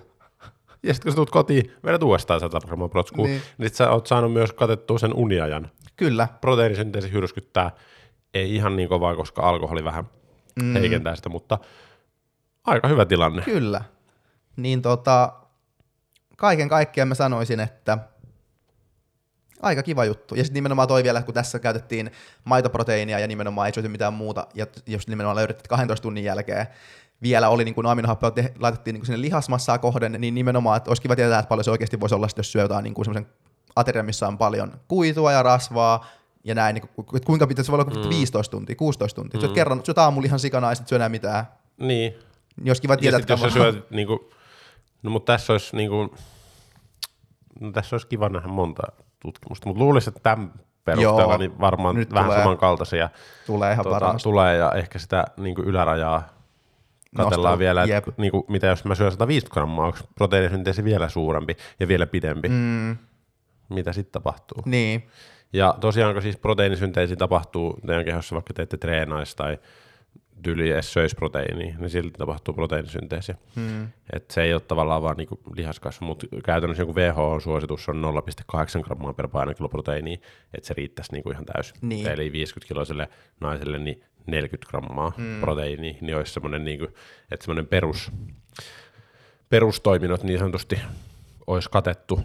Ja 0.83 0.93
sitten 0.93 1.03
kun 1.03 1.11
sä 1.11 1.15
tulet 1.15 1.29
kotiin, 1.29 1.71
vedät 1.85 2.03
uudestaan 2.03 2.39
100 2.39 2.59
grammaa 2.59 2.89
protskua. 2.89 3.25
Niin. 3.25 3.33
Niin. 3.33 3.43
niin 3.57 3.69
sit 3.69 3.75
sä 3.75 3.91
oot 3.91 4.07
saanut 4.07 4.33
myös 4.33 4.53
katettua 4.53 4.97
sen 4.97 5.13
uniajan 5.13 5.71
Kyllä, 5.95 6.27
proteiinisynteesi 6.41 7.11
hyrskyttää, 7.11 7.71
ei 8.33 8.55
ihan 8.55 8.75
niin 8.75 8.89
kovaa, 8.89 9.15
koska 9.15 9.41
alkoholi 9.41 9.83
vähän 9.83 10.03
mm. 10.61 10.73
heikentää 10.73 11.15
sitä, 11.15 11.29
mutta 11.29 11.57
aika 12.63 12.87
hyvä 12.87 13.05
tilanne. 13.05 13.41
kyllä. 13.41 13.81
Niin 14.55 14.81
tota, 14.81 15.33
kaiken 16.39 16.69
kaikkiaan 16.69 17.07
mä 17.07 17.15
sanoisin, 17.15 17.59
että 17.59 17.97
aika 19.61 19.83
kiva 19.83 20.05
juttu. 20.05 20.35
Ja 20.35 20.43
sitten 20.43 20.53
nimenomaan 20.53 20.87
toi 20.87 21.03
vielä, 21.03 21.21
kun 21.21 21.33
tässä 21.33 21.59
käytettiin 21.59 22.11
maitoproteiinia 22.43 23.19
ja 23.19 23.27
nimenomaan 23.27 23.67
ei 23.67 23.73
syöty 23.73 23.89
mitään 23.89 24.13
muuta, 24.13 24.47
ja 24.53 24.65
jos 24.87 25.07
nimenomaan 25.07 25.35
löydettiin 25.35 25.69
12 25.69 26.01
tunnin 26.03 26.23
jälkeen, 26.23 26.67
vielä 27.21 27.49
oli 27.49 27.63
niin 27.63 27.75
kuin 27.75 27.87
aminohappeja 27.87 28.31
te- 28.31 28.53
laitettiin 28.59 28.93
niin 28.93 29.01
kuin 29.01 29.05
sinne 29.05 29.21
lihasmassaa 29.21 29.77
kohden, 29.77 30.15
niin 30.19 30.35
nimenomaan, 30.35 30.77
että 30.77 30.89
olisi 30.89 31.01
kiva 31.01 31.15
tietää, 31.15 31.39
että 31.39 31.49
paljon 31.49 31.63
se 31.63 31.71
oikeasti 31.71 31.99
voisi 31.99 32.15
olla, 32.15 32.27
sit 32.27 32.37
jos 32.37 32.51
syö 32.51 32.61
jotain 32.61 32.83
niin 32.83 32.93
kuin 32.93 33.05
semmoisen 33.05 33.33
aterian, 33.75 34.05
missä 34.05 34.27
on 34.27 34.37
paljon 34.37 34.71
kuitua 34.87 35.31
ja 35.31 35.43
rasvaa, 35.43 36.07
ja 36.43 36.55
näin, 36.55 36.73
niin 36.73 36.89
kuin, 36.95 37.05
että 37.15 37.25
kuinka 37.25 37.47
voi 37.47 37.79
olla 37.79 38.03
mm. 38.03 38.09
15 38.09 38.51
tuntia, 38.51 38.75
16 38.75 39.21
tuntia. 39.21 39.37
Mm. 39.37 39.41
Syöt 39.41 39.53
kerran, 39.53 39.81
syöt 39.85 39.97
aamulla 39.97 40.25
ihan 40.25 40.39
sikana 40.39 40.69
ja 40.69 40.75
sitten 40.75 40.89
syö 40.89 40.95
enää 40.95 41.09
mitään. 41.09 41.45
Niin. 41.77 42.13
Niin 42.57 42.69
olisi 42.69 42.81
kiva 42.81 42.93
Ja 42.93 42.97
tietää, 42.97 43.19
sitten 43.19 43.33
jos 43.33 43.41
sä 43.41 43.49
syöt, 43.49 43.91
niin 43.91 44.07
kuin, 44.07 44.19
no 45.03 45.09
mutta 45.11 45.33
tässä 45.33 45.53
olisi, 45.53 45.75
niin 45.75 45.89
kuin, 45.89 46.09
no 47.59 47.71
tässä 47.71 47.95
olisi 47.95 48.07
kiva 48.07 48.29
nähdä 48.29 48.47
monta 48.47 48.83
tutkimusta, 49.19 49.67
mutta 49.69 49.83
luulisin, 49.83 50.09
että 50.11 50.19
tämän 50.23 50.51
perusteella 50.85 51.21
Joo, 51.21 51.37
niin 51.37 51.59
varmaan 51.59 51.95
nyt 51.95 52.13
vähän 52.13 52.25
tulee. 52.25 52.39
samankaltaisia 52.39 53.09
tulee 53.45 53.73
ihan 53.73 53.85
varmasti. 53.85 54.23
tulee 54.23 54.57
ja 54.57 54.71
ehkä 54.71 54.99
sitä 54.99 55.25
niin 55.37 55.55
kuin 55.55 55.67
ylärajaa 55.67 56.29
Katellaan 57.17 57.51
Nostaa, 57.51 57.59
vielä, 57.59 57.83
että 57.83 58.11
niin 58.17 58.31
kuin, 58.31 58.43
mitä 58.47 58.67
jos 58.67 58.85
mä 58.85 58.95
syön 58.95 59.11
150 59.11 59.53
grammaa, 59.53 59.85
onko 59.85 59.97
proteiinisynteesi 60.15 60.83
vielä 60.83 61.09
suurempi 61.09 61.57
ja 61.79 61.87
vielä 61.87 62.07
pidempi? 62.07 62.49
Mm, 62.49 62.97
Mitä 63.69 63.93
sitten 63.93 64.11
tapahtuu? 64.11 64.61
niin, 64.65 65.09
Ja 65.53 65.75
tosiaan, 65.81 66.21
siis 66.21 66.37
proteiinisynteesi 66.37 67.15
tapahtuu 67.15 67.79
teidän 67.87 68.05
kehossa, 68.05 68.35
vaikka 68.35 68.53
teette 68.53 68.77
treenaisi 68.77 69.37
tai 69.37 69.57
tyyli 70.43 70.69
edes 70.71 70.93
söisi 70.93 71.15
proteiiniä, 71.15 71.75
niin 71.79 71.89
silti 71.89 72.17
tapahtuu 72.17 72.53
proteiinisynteesi. 72.53 73.33
mm, 73.55 73.87
Et 74.13 74.31
se 74.31 74.41
ei 74.41 74.53
ole 74.53 74.61
tavallaan 74.61 75.03
vaan 75.03 75.17
niinku 75.17 75.39
lihaskasvu, 75.55 76.05
mutta 76.05 76.27
käytännössä 76.45 76.81
joku 76.83 76.95
WHO-suositus 76.95 77.89
on 77.89 78.03
0,8 78.51 78.83
grammaa 78.83 79.13
per 79.13 79.27
painokilo 79.27 79.69
proteiiniä, 79.69 80.17
että 80.53 80.67
se 80.67 80.73
riittäisi 80.73 81.11
niinku 81.11 81.31
ihan 81.31 81.45
täysin. 81.45 81.75
Niin. 81.81 82.07
Eli 82.07 82.29
50-kiloiselle 82.29 83.07
naiselle 83.41 83.79
niin 83.79 84.03
40 84.27 84.69
grammaa 84.69 85.13
mm. 85.17 85.39
proteiiniä, 85.41 85.95
niin 86.01 86.17
olisi 86.17 86.33
semmoinen 86.33 86.65
niinku, 86.65 86.85
että 87.31 87.45
semmoinen 87.45 87.67
perus, 87.67 88.11
perustoiminnot 89.49 90.23
niin 90.23 90.39
sanotusti 90.39 90.79
olisi 91.47 91.69
katettu, 91.69 92.19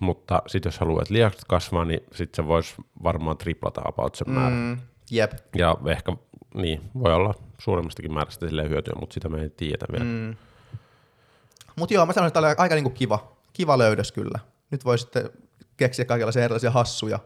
mutta 0.00 0.42
sitten 0.46 0.70
jos 0.70 0.78
haluaa, 0.80 1.02
että 1.02 1.14
lihakset 1.14 1.44
kasvaa, 1.48 1.84
niin 1.84 2.00
sitten 2.12 2.44
se 2.44 2.48
voisi 2.48 2.74
varmaan 3.02 3.36
triplata 3.38 3.82
about 3.84 4.14
sen 4.14 4.30
määrän. 4.30 4.52
mm, 4.58 4.78
jep. 5.10 5.32
Ja 5.56 5.76
ehkä, 5.86 6.12
niin, 6.54 6.80
voi 7.02 7.14
olla 7.14 7.34
suuremmastakin 7.58 8.12
määrästä 8.14 8.48
silleen 8.48 8.70
hyötyä, 8.70 8.94
mutta 9.00 9.14
sitä 9.14 9.28
me 9.28 9.42
ei 9.42 9.50
tiedä 9.50 9.86
vielä. 9.92 10.04
Mm. 10.04 10.36
Mutta 11.76 11.94
joo, 11.94 12.06
mä 12.06 12.12
sanoin, 12.12 12.28
että 12.28 12.40
tämä 12.40 12.46
oli 12.46 12.54
aika 12.58 12.74
niinku 12.74 12.90
kiva, 12.90 13.32
kiva 13.52 13.78
löydös 13.78 14.12
kyllä. 14.12 14.38
Nyt 14.70 14.84
voi 14.84 14.98
sitten 14.98 15.30
keksiä 15.76 16.04
kaikenlaisia 16.04 16.44
erilaisia 16.44 16.70
hassuja 16.70 17.18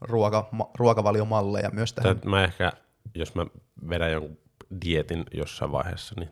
ruoka, 0.00 0.48
ma, 0.50 0.70
ruokavaliomalleja 0.78 1.70
myös 1.70 1.92
tähän. 1.92 2.16
Tätä 2.16 2.28
Mä 2.28 2.44
ehkä, 2.44 2.72
jos 3.14 3.34
mä 3.34 3.46
vedän 3.88 4.12
jonkun 4.12 4.38
dietin 4.84 5.24
jossain 5.34 5.72
vaiheessa, 5.72 6.14
niin 6.18 6.28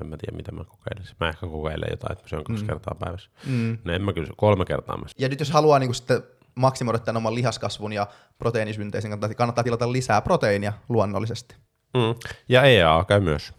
en 0.00 0.06
mä 0.06 0.16
tiedä, 0.16 0.36
mitä 0.36 0.52
mä 0.52 0.64
kokeilisin. 0.64 1.16
Mä 1.20 1.28
ehkä 1.28 1.46
kokeilen 1.46 1.88
jotain, 1.90 2.12
että 2.12 2.24
mä 2.24 2.28
syön 2.28 2.44
kaksi 2.44 2.62
mm. 2.62 2.68
kertaa 2.68 2.96
päivässä. 2.98 3.30
Mm. 3.46 3.78
No 3.84 3.92
en 3.92 4.02
mä 4.02 4.12
kyllä, 4.12 4.28
kolme 4.36 4.64
kertaa 4.64 4.96
mä. 4.96 5.06
Ja 5.18 5.28
nyt 5.28 5.40
jos 5.40 5.50
haluaa 5.50 5.78
niinku 5.78 5.94
sitten 5.94 6.22
maksimoida 6.56 6.98
tämän 6.98 7.16
oman 7.16 7.34
lihaskasvun 7.34 7.92
ja 7.92 8.06
proteiinisynteesin, 8.38 9.10
kannattaa, 9.10 9.34
kannattaa 9.34 9.64
tilata 9.64 9.92
lisää 9.92 10.20
proteiinia 10.20 10.72
luonnollisesti. 10.88 11.54
Mm. 11.94 12.14
Ja 12.48 12.62
EA 12.62 13.04
käy 13.08 13.20
myös. 13.20 13.52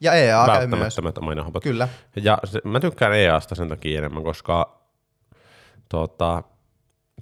Ja 0.00 0.12
EA 0.12 0.46
käy 0.46 0.66
myös. 0.66 0.98
Aminohapot. 1.22 1.62
Kyllä. 1.62 1.88
Ja 2.16 2.38
se, 2.44 2.60
mä 2.64 2.80
tykkään 2.80 3.12
EAsta 3.12 3.54
sen 3.54 3.68
takia 3.68 3.98
enemmän, 3.98 4.22
koska 4.22 4.82
tota, 5.88 6.42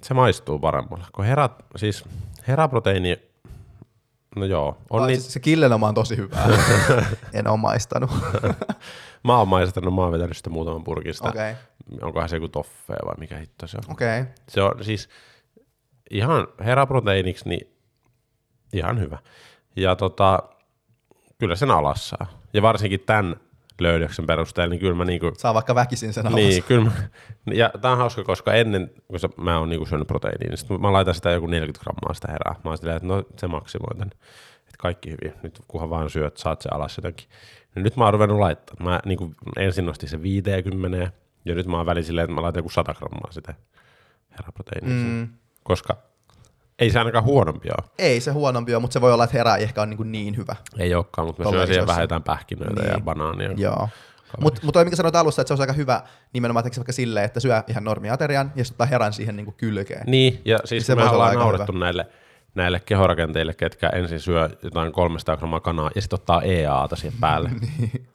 se 0.03 0.13
maistuu 0.13 0.59
paremmalle. 0.59 1.05
Kun 1.15 1.25
hera, 1.25 1.49
siis 1.75 2.05
heraproteiini, 2.47 3.19
no 4.39 4.45
joo, 4.45 4.77
on 4.89 5.07
niin, 5.07 5.21
se, 5.21 5.39
killenoma 5.39 5.87
on 5.87 5.93
tosi 5.93 6.17
hyvää. 6.17 6.47
en 7.33 7.47
ole 7.47 7.57
maistanut. 7.57 8.11
mä 9.23 9.37
oon 9.37 9.47
maistanut, 9.47 9.95
mä 9.95 10.01
oon 10.01 10.11
vetänyt 10.11 10.37
sitä 10.37 10.49
muutaman 10.49 10.83
purkista. 10.83 11.29
Okei, 11.29 11.53
Onkohan 12.01 12.29
se 12.29 12.35
joku 12.35 12.47
toffee 12.47 12.97
vai 13.05 13.15
mikä 13.17 13.37
hitto 13.37 13.67
se 13.67 13.77
on? 13.77 13.91
okei. 13.91 14.23
Se 14.49 14.61
on 14.61 14.83
siis 14.83 15.09
ihan 16.09 16.47
heraproteiiniksi, 16.65 17.49
niin 17.49 17.73
ihan 18.73 18.99
hyvä. 18.99 19.17
Ja 19.75 19.95
tota, 19.95 20.43
kyllä 21.37 21.55
sen 21.55 21.71
alas 21.71 22.09
saa. 22.09 22.27
Ja 22.53 22.61
varsinkin 22.61 22.99
tämän 22.99 23.35
löydöksen 23.81 24.25
perusteella, 24.25 24.69
niin 24.69 24.79
kyllä 24.79 24.95
mä 24.95 25.05
niinku, 25.05 25.31
Saa 25.37 25.53
vaikka 25.53 25.75
väkisin 25.75 26.13
sen 26.13 26.27
alas. 26.27 26.35
niin, 26.35 26.63
kyllä 26.63 26.83
mä, 26.83 26.91
ja 27.53 27.71
tää 27.81 27.91
on 27.91 27.97
hauska, 27.97 28.23
koska 28.23 28.53
ennen, 28.53 28.91
kun 29.07 29.19
se, 29.19 29.29
mä 29.37 29.59
oon 29.59 29.69
niinku 29.69 29.85
syönyt 29.85 30.07
proteiiniä, 30.07 30.49
niin 30.49 30.57
sit 30.57 30.69
mä 30.69 30.93
laitan 30.93 31.15
sitä 31.15 31.31
joku 31.31 31.47
40 31.47 31.83
grammaa 31.83 32.13
sitä 32.13 32.31
herää. 32.31 32.55
Mä 32.63 32.69
oon 32.69 32.77
silleen, 32.77 32.97
että 32.97 33.07
no 33.07 33.23
se 33.37 33.47
maksimoi 33.47 33.97
tän. 33.97 34.09
Että 34.59 34.77
kaikki 34.77 35.11
hyvin. 35.11 35.33
Nyt 35.43 35.59
kunhan 35.67 35.89
vaan 35.89 36.09
syöt, 36.09 36.37
saat 36.37 36.61
se 36.61 36.69
alas 36.71 36.97
jotenkin. 36.97 37.27
Ja 37.75 37.81
nyt 37.81 37.95
mä 37.95 38.03
oon 38.03 38.13
ruvennut 38.13 38.39
laittaa. 38.39 38.75
Mä 38.79 38.99
niinku 39.05 39.33
ensin 39.57 39.85
nostin 39.85 40.09
se 40.09 40.21
50 40.21 41.11
ja 41.45 41.55
nyt 41.55 41.67
mä 41.67 41.77
oon 41.77 41.85
väliin 41.85 42.03
silleen, 42.03 42.23
että 42.23 42.35
mä 42.35 42.41
laitan 42.41 42.59
joku 42.59 42.69
100 42.69 42.93
grammaa 42.93 43.31
sitä 43.31 43.53
heraproteiinia. 44.31 44.93
Mm. 44.95 45.09
Mm. 45.09 45.27
Koska 45.63 45.97
ei 46.79 46.89
se 46.89 46.99
ainakaan 46.99 47.23
huonompi 47.23 47.67
ole. 47.69 47.89
Ei 47.97 48.21
se 48.21 48.31
huonompi 48.31 48.73
ole, 48.75 48.81
mutta 48.81 48.93
se 48.93 49.01
voi 49.01 49.13
olla, 49.13 49.23
että 49.23 49.37
herää 49.37 49.55
ei 49.57 49.63
ehkä 49.63 49.81
ole 49.81 49.87
niin, 49.89 50.11
niin 50.11 50.37
hyvä. 50.37 50.55
Ei 50.79 50.95
olekaan, 50.95 51.27
mutta 51.27 51.43
mä 51.43 51.49
syön 51.49 51.67
siihen 51.67 51.87
vähän 51.87 52.01
jotain 52.03 52.23
pähkinöitä 52.23 52.73
niin. 52.81 52.87
ja 52.87 52.93
Niin. 52.95 53.03
banaania. 53.05 53.51
Joo. 53.57 53.89
Mutta 54.41 54.61
mut 54.63 54.73
toi, 54.73 54.83
mikä 54.85 54.95
sanoit 54.95 55.15
alussa, 55.15 55.41
että 55.41 55.47
se 55.47 55.53
on 55.53 55.61
aika 55.61 55.73
hyvä 55.73 56.01
nimenomaan 56.33 56.63
tekeekö 56.63 56.79
vaikka 56.79 56.91
silleen, 56.91 57.25
että 57.25 57.39
syö 57.39 57.63
ihan 57.67 57.83
normiaterian 57.83 58.51
ja 58.55 58.65
sitten 58.65 58.87
herän 58.87 59.13
siihen 59.13 59.35
niinku 59.35 59.51
kylkeen. 59.57 60.03
Niin, 60.07 60.41
ja 60.45 60.59
siis 60.65 60.87
Se 60.87 60.95
me 60.95 61.03
ollaan 61.09 61.35
naurettu 61.35 61.71
näille, 61.71 62.07
näille 62.55 62.79
kehorakenteille, 62.79 63.53
ketkä 63.53 63.89
ensin 63.89 64.19
syö 64.19 64.49
jotain 64.63 64.91
300 64.91 65.37
grammaa 65.37 65.59
kanaa 65.59 65.89
ja 65.95 66.01
sitten 66.01 66.15
ottaa 66.19 66.41
EAata 66.41 66.95
siihen 66.95 67.19
päälle. 67.19 67.49
niin. 67.79 68.07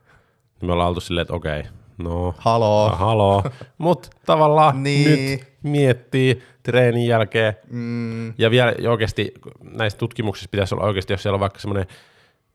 Me 0.62 0.72
ollaan 0.72 0.88
oltu 0.88 1.00
silleen, 1.00 1.22
että 1.22 1.34
okei, 1.34 1.62
no 1.98 2.34
Haloo. 2.38 2.86
ah, 2.86 2.98
haloo. 2.98 3.42
Mutta 3.78 4.08
tavallaan 4.26 4.82
Niin. 4.82 5.10
nyt 5.30 5.51
miettii 5.62 6.42
treenin 6.62 7.06
jälkeen. 7.06 7.56
Mm, 7.70 8.34
Ja 8.38 8.50
vielä 8.50 8.74
oikeasti 8.88 9.34
näissä 9.62 9.98
tutkimuksissa 9.98 10.48
pitäisi 10.50 10.74
olla 10.74 10.84
oikeasti, 10.84 11.12
jos 11.12 11.22
siellä 11.22 11.36
on 11.36 11.40
vaikka 11.40 11.58
semmoinen 11.58 11.86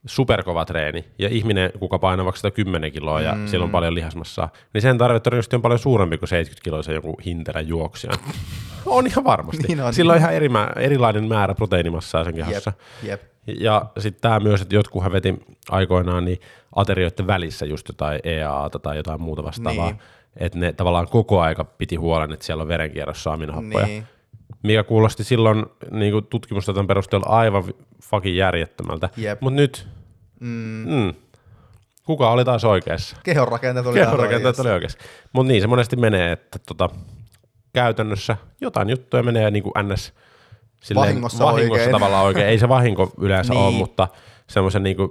superkova 0.06 0.66
treeni 0.66 1.06
ja 1.20 1.30
ihminen, 1.30 1.72
kuka 1.80 2.00
painaa 2.00 2.26
vaikka 2.26 2.40
110 2.40 2.92
kiloa 2.92 3.22
ja 3.22 3.34
mm. 3.36 3.48
siellä 3.48 3.64
on 3.64 3.70
paljon 3.72 3.96
lihasmassaa, 3.96 4.50
niin 4.74 4.82
sen 4.82 4.98
tarve 4.98 5.20
todennäköisesti 5.20 5.56
on 5.56 5.62
paljon 5.62 5.80
suurempi 5.80 6.18
kuin 6.18 6.30
70 6.30 6.64
kiloisen 6.64 6.96
joku 6.96 7.20
hinterä 7.26 7.62
juoksija. 7.62 8.14
on 8.86 9.08
ihan 9.08 9.24
varmasti. 9.24 9.64
Niin 9.68 9.82
on. 9.82 9.94
Sillä 9.94 10.14
on 10.14 10.20
ihan 10.20 10.34
eri, 10.34 10.50
erilainen 10.76 11.28
määrä 11.28 11.56
proteiinimassaa 11.56 12.24
sen 12.24 12.36
kehossa. 12.36 12.74
jep. 13.04 13.22
Ja 13.60 13.86
sitten 14.00 14.22
tämä 14.22 14.40
myös, 14.40 14.62
että 14.62 14.76
jotkuhan 14.76 15.12
veti 15.12 15.36
aikoinaan 15.70 16.26
niin 16.26 16.40
aterioiden 16.76 17.28
välissä 17.28 17.66
just 17.66 17.88
jotain 17.88 18.20
EAata 18.24 18.80
tai 18.80 18.98
jotain 18.98 19.22
muuta 19.22 19.44
vastaavaa. 19.44 19.86
Niin. 19.92 20.00
Että 20.40 20.60
ne 20.60 20.74
tavallaan 20.74 21.08
koko 21.08 21.42
aika 21.42 21.64
piti 21.64 21.96
huolen, 21.96 22.32
että 22.34 22.46
siellä 22.46 22.62
on 22.62 22.68
verenkierrossa 22.68 23.34
aminohappoja. 23.34 23.86
Niin. 23.86 24.04
Mikä 24.64 24.84
kuulosti 24.84 25.24
silloin 25.24 25.66
niin 25.92 26.12
kuin 26.12 26.26
tutkimusten 26.26 26.88
perusteella 26.88 27.26
aivan 27.30 27.64
fucking 28.04 28.38
järjettömältä. 28.38 29.10
Jep. 29.18 29.42
Mutta 29.42 29.56
nyt, 29.56 29.88
Mm, 30.40 30.86
mm, 30.88 31.14
kuka 32.06 32.32
oli 32.32 32.46
taas 32.46 32.66
oikeassa? 32.66 33.18
kehonrakenteet 33.24 33.86
oli 33.86 34.00
oikeassa. 34.02 34.62
oli 34.62 34.72
oikeassa. 34.72 34.98
Mutta 35.34 35.48
niin 35.48 35.62
se 35.62 35.68
monesti 35.68 35.96
menee, 35.96 36.32
että 36.32 36.60
tota, 36.60 36.90
käytännössä 37.74 38.38
jotain 38.62 38.90
juttuja 38.90 39.24
menee 39.24 39.52
niin 39.52 39.64
kuin 39.64 39.74
ns. 39.94 40.14
Silleen, 40.84 41.08
Vahingossa 41.08 41.46
vahingossa 41.46 41.74
oikein. 41.82 41.92
tavallaan 41.92 42.26
oikein. 42.26 42.48
Ei 42.48 42.60
se 42.60 42.70
vahinko 42.70 43.12
yleensä 43.20 43.54
Niin. 43.54 43.64
ole, 43.66 43.74
mutta 43.74 44.08
semmoisen 44.48 44.84
niin 44.84 44.98
kuin, 44.98 45.10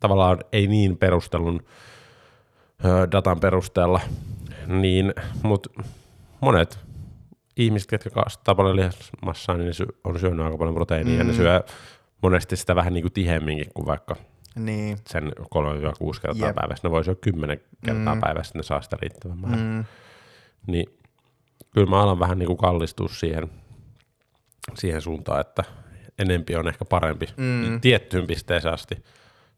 tavallaan 0.00 0.38
ei 0.52 0.66
niin 0.66 0.96
perustelun 0.96 1.62
datan 3.12 3.40
perusteella, 3.40 4.00
niin, 4.66 5.14
mutta 5.42 5.82
monet 6.40 6.78
ihmiset, 7.56 7.90
ketkä 7.90 8.10
kasvattaa 8.10 8.54
paljon 8.54 8.76
lihasmassaa, 8.76 9.56
niin 9.56 9.66
ne 9.66 9.72
sy- 9.72 9.96
on 10.04 10.18
syönyt 10.20 10.46
aika 10.46 10.58
paljon 10.58 10.74
proteiinia, 10.74 11.12
mm. 11.14 11.18
ja 11.18 11.24
ne 11.24 11.32
syö 11.32 11.62
monesti 12.22 12.56
sitä 12.56 12.74
vähän 12.76 12.92
niin 12.94 13.02
kuin 13.02 13.12
tihemminkin 13.12 13.70
kuin 13.74 13.86
vaikka 13.86 14.16
Niin. 14.56 14.98
sen 15.06 15.32
3-6 15.50 16.20
kertaa 16.22 16.48
Jep. 16.48 16.54
päivässä. 16.56 16.88
Ne 16.88 16.90
voi 16.90 17.04
syödä 17.04 17.18
10 17.20 17.60
kertaa 17.84 18.14
Mm. 18.14 18.20
päivässä, 18.20 18.58
ne 18.58 18.62
saa 18.62 18.82
sitä 18.82 18.96
riittävän 19.00 19.38
määrän. 19.38 19.60
Mm. 19.60 19.84
Niin 20.66 20.86
kyllä 21.70 21.90
mä 21.90 22.02
alan 22.02 22.18
vähän 22.18 22.38
niin 22.38 22.46
kuin 22.46 22.56
kallistua 22.56 23.08
siihen, 23.08 23.50
siihen 24.74 25.00
suuntaan, 25.00 25.40
että 25.40 25.64
enempi 26.18 26.56
on 26.56 26.68
ehkä 26.68 26.84
parempi 26.84 27.26
Mm. 27.36 27.80
tiettyyn 27.80 28.26
pisteeseen 28.26 28.74
asti 28.74 29.04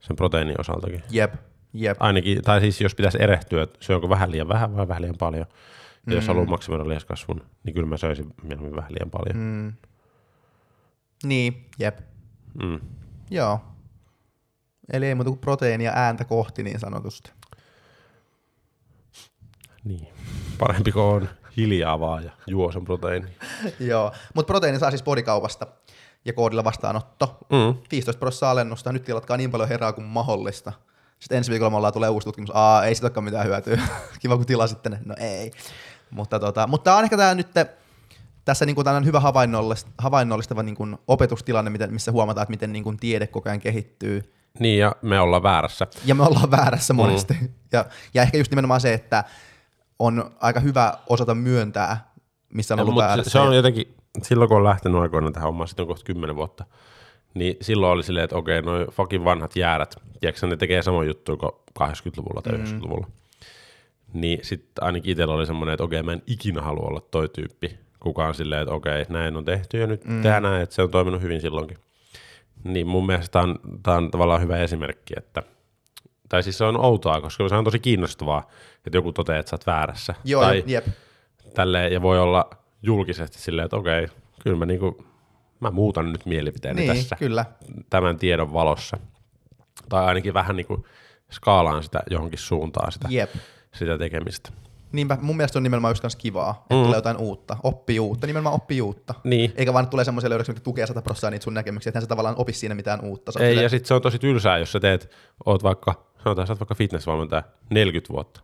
sen 0.01 0.17
proteiinin 0.17 0.61
osaltakin. 0.61 1.03
Jep. 1.11 1.35
Jep. 1.75 1.97
Ainakin, 2.01 2.43
tai 2.43 2.61
siis 2.61 2.81
jos 2.81 2.95
pitäisi 2.95 3.23
erehtyä, 3.23 3.63
että 3.63 3.79
syönkö 3.81 4.09
vähän 4.09 4.31
liian 4.31 4.49
vähän 4.49 4.77
vai 4.77 4.89
vähän 4.89 5.03
liian 5.03 5.17
paljon. 5.19 5.47
Ja 6.07 6.13
Mm. 6.13 6.13
jos 6.13 6.27
haluaa 6.29 6.47
maksimoida 6.47 6.89
lihaskasvun, 6.89 7.43
niin 7.65 7.75
kyllä 7.75 7.87
mä 7.89 7.97
söisin 7.97 8.35
mieluummin 8.43 8.77
vähän 8.77 8.93
liian 8.93 9.11
paljon. 9.11 9.37
Mm. 9.37 9.73
Niin, 11.25 11.67
jep. 11.79 11.99
Mm. 12.63 12.81
Joo. 13.31 13.61
Eli 14.93 15.07
ei 15.07 15.15
muuta 15.15 15.31
kuin 15.31 15.39
proteiinia 15.41 15.93
ääntä 15.95 16.25
kohti 16.25 16.63
niin 16.63 16.81
sanotusti. 16.81 17.33
Niin. 19.85 20.09
Parempi 20.59 20.93
kuin 20.93 21.03
on 21.05 21.29
hiljaa 21.57 22.01
vaan 22.01 22.25
ja 22.25 22.31
juo 22.47 22.73
sen 22.73 22.85
proteiini. 22.85 23.27
Joo, 23.81 24.13
mutta 24.35 24.47
proteiini 24.47 24.79
saa 24.79 24.91
siis 24.91 25.03
bodikaupasta 25.03 25.67
ja 26.25 26.33
koodilla 26.33 26.65
vastaanotto. 26.65 27.39
Mm. 27.51 27.79
15 27.91 28.19
prosenttia 28.21 28.51
alennusta, 28.51 28.93
nyt 28.93 29.05
tilatkaa 29.05 29.37
niin 29.37 29.51
paljon 29.51 29.69
herää 29.69 29.93
kuin 29.93 30.05
mahdollista. 30.07 30.73
Sitten 31.25 31.39
ensi 31.39 31.51
viikolla 31.51 31.71
me 31.71 31.77
ollaan 31.77 31.93
tulee 31.93 32.09
uusi 32.09 32.25
tutkimus, 32.25 32.51
aa 32.55 32.85
ei 32.85 32.95
sitä 32.95 33.05
olekaan 33.05 33.25
mitään 33.25 33.47
hyötyä, 33.47 33.83
kiva 34.21 34.37
kun 34.37 34.47
tilasitte 34.47 34.89
ne, 34.89 34.99
no 35.05 35.15
ei. 35.19 35.51
Mutta, 36.11 36.41
tota, 36.41 36.67
mutta 36.67 36.85
tämä 36.85 36.97
on 36.97 37.05
ehkä 37.05 37.17
tämä 37.17 37.35
nyt 37.35 37.49
tässä 38.45 38.67
niin 38.67 38.77
kuin 38.77 39.05
hyvä 39.05 39.21
havainnollist, 39.21 39.89
havainnollistava 39.99 40.63
niin 40.63 40.75
kuin 40.77 40.97
opetustilanne, 41.09 41.71
miten, 41.71 41.93
missä 41.93 42.13
huomataan, 42.13 42.43
että 42.43 42.51
miten 42.51 42.73
niin 42.73 42.85
kuin 42.85 42.97
tiede 42.97 43.27
koko 43.27 43.49
ajan 43.49 43.61
kehittyy. 43.61 44.33
Niin, 44.59 44.79
ja 44.79 44.97
me 45.03 45.21
ollaan 45.21 45.43
väärässä. 45.43 45.87
Ja 46.05 46.15
me 46.15 46.23
ollaan 46.23 46.51
väärässä 46.51 46.95
monesti. 46.95 47.37
Mm. 47.41 47.49
Ja, 47.73 47.85
ja 48.15 48.23
ehkä 48.23 48.39
just 48.39 48.51
nimenomaan 48.51 48.81
se, 48.81 48.95
että 48.95 49.25
on 49.99 50.31
aika 50.41 50.61
hyvä 50.61 50.99
osata 51.09 51.35
myöntää, 51.35 52.13
missä 52.55 52.75
on 52.75 52.79
Ja, 52.79 52.83
ollut 52.83 52.95
mutta 52.95 53.07
väärässä. 53.07 53.31
se 53.31 53.39
on 53.39 53.57
jotenkin, 53.57 53.95
silloin 54.23 54.49
kun 54.49 54.57
on 54.57 54.65
lähtenyt 54.65 55.01
aikoina 55.01 55.31
tähän 55.31 55.47
hommaan, 55.47 55.69
sitten 55.69 55.83
on 55.83 55.87
kohta 55.89 56.05
10 56.05 56.37
vuotta, 56.37 56.65
niin 57.35 57.57
silloin 57.61 57.93
oli 57.93 58.03
silleen, 58.03 58.25
että 58.25 58.37
okei, 58.37 58.63
noi 58.63 58.87
fucking 58.91 59.25
vanhat 59.25 59.57
jäärät, 59.57 59.95
tiedätkö 60.21 60.47
ne 60.47 60.57
tekee 60.57 60.83
samoin 60.83 61.09
juttuja 61.09 61.37
kuin 61.37 61.53
80-luvulla 61.79 62.43
tai 62.43 62.59
Mm. 62.59 62.65
90-luvulla. 62.65 63.07
Niin 64.13 64.39
sitten 64.43 64.85
ainakin 64.85 65.11
itsellä 65.13 65.35
oli 65.35 65.47
semmoinen, 65.47 65.73
että 65.73 65.85
okei, 65.85 66.03
mä 66.03 66.13
en 66.13 66.23
ikinä 66.27 66.63
halua 66.63 66.87
olla 66.89 67.01
toi 67.01 67.29
tyyppi. 67.29 67.79
Kukaan 68.01 68.35
silleen, 68.35 68.63
että 68.63 68.75
okei, 68.75 69.07
näin 69.09 69.37
on 69.37 69.45
tehty 69.45 69.79
ja 69.79 69.87
nyt 69.87 70.05
mm. 70.05 70.23
tehdään 70.23 70.43
näin, 70.43 70.63
että 70.63 70.75
se 70.75 70.83
on 70.83 70.91
toiminut 70.91 71.23
hyvin 71.23 71.41
silloinkin. 71.41 71.79
Niin 72.65 72.87
mun 72.87 73.07
mielestä 73.07 73.33
tämä 73.33 73.43
on, 73.43 73.59
tää 73.83 73.97
on 73.97 74.11
tavallaan 74.11 74.43
hyvä 74.43 74.59
esimerkki, 74.59 75.15
että 75.17 75.43
tai 76.29 76.43
siis 76.43 76.59
se 76.59 76.65
on 76.65 76.85
outoa, 76.85 77.21
koska 77.21 77.49
se 77.49 77.55
on 77.55 77.65
tosi 77.65 77.79
kiinnostavaa, 77.79 78.49
että 78.87 78.99
joku 78.99 79.13
toteaa, 79.13 79.39
että 79.39 79.51
sä 79.51 79.57
oot 79.57 79.67
väärässä. 79.67 80.15
Joo, 80.25 80.43
tai 80.43 80.65
jep. 80.67 80.87
tälleen, 81.55 81.93
ja 81.93 82.03
voi 82.03 82.21
olla 82.21 82.51
julkisesti 82.83 83.39
silleen, 83.39 83.65
että 83.65 83.77
okei, 83.77 84.07
kyllä 84.43 84.57
mä, 84.57 84.67
niinku, 84.67 85.05
mä 85.69 85.71
muutan 85.71 86.13
nyt 86.13 86.27
mielipiteeni 86.27 86.81
Niin, 86.81 86.95
tässä 86.95 87.17
kyllä. 87.17 87.45
tämän 87.91 88.17
tiedon 88.19 88.53
valossa. 88.53 88.97
Tai 89.89 90.05
ainakin 90.05 90.35
vähän 90.35 90.57
niinku 90.57 90.87
skaalaan 91.31 91.83
sitä 91.83 92.03
johonkin 92.11 92.39
suuntaan 92.39 92.93
sitä, 92.93 93.09
Jep. 93.11 93.31
sitä 93.75 93.99
tekemistä. 93.99 94.51
Niinpä, 94.93 95.19
mun 95.21 95.37
mielestä 95.37 95.59
on 95.59 95.63
nimenomaan 95.63 95.91
just 95.93 96.03
kans 96.03 96.17
kivaa, 96.17 96.51
että 96.63 96.75
Mm. 96.75 96.83
tulee 96.83 96.99
jotain 96.99 97.17
uutta, 97.17 97.57
oppii 97.63 98.01
uutta, 98.01 98.27
nimenomaan 98.27 98.55
oppii 98.55 98.81
uutta. 98.83 99.15
Niin. 99.25 99.53
Eikä 99.57 99.73
vaan 99.73 99.89
tule 99.89 100.05
semmoisia 100.05 100.31
löydöksiä, 100.31 100.53
jotka 100.53 100.65
tukee 100.65 100.87
100 100.87 101.03
prosenttia 101.03 101.31
niitä 101.31 101.45
sun 101.45 101.55
näkemyksiä, 101.55 101.91
että 101.91 102.01
sä 102.01 102.07
tavallaan 102.07 102.35
opi 102.39 102.53
siinä 102.53 102.75
mitään 102.75 103.01
uutta. 103.01 103.33
Ei, 103.41 103.49
silleen, 103.49 103.63
ja 103.63 103.69
sitten 103.69 103.89
se 103.89 103.95
on 103.95 104.03
tosi 104.03 104.19
tylsää, 104.19 104.59
jos 104.59 104.73
sä 104.73 104.81
teet, 104.81 105.11
oot 105.47 105.63
vaikka, 105.63 106.05
sanotaan, 106.25 106.47
sä 106.47 106.53
oot 106.53 106.61
vaikka 106.61 106.75
fitnessvalmentaja 106.75 107.43
40 107.71 108.13
vuotta. 108.13 108.41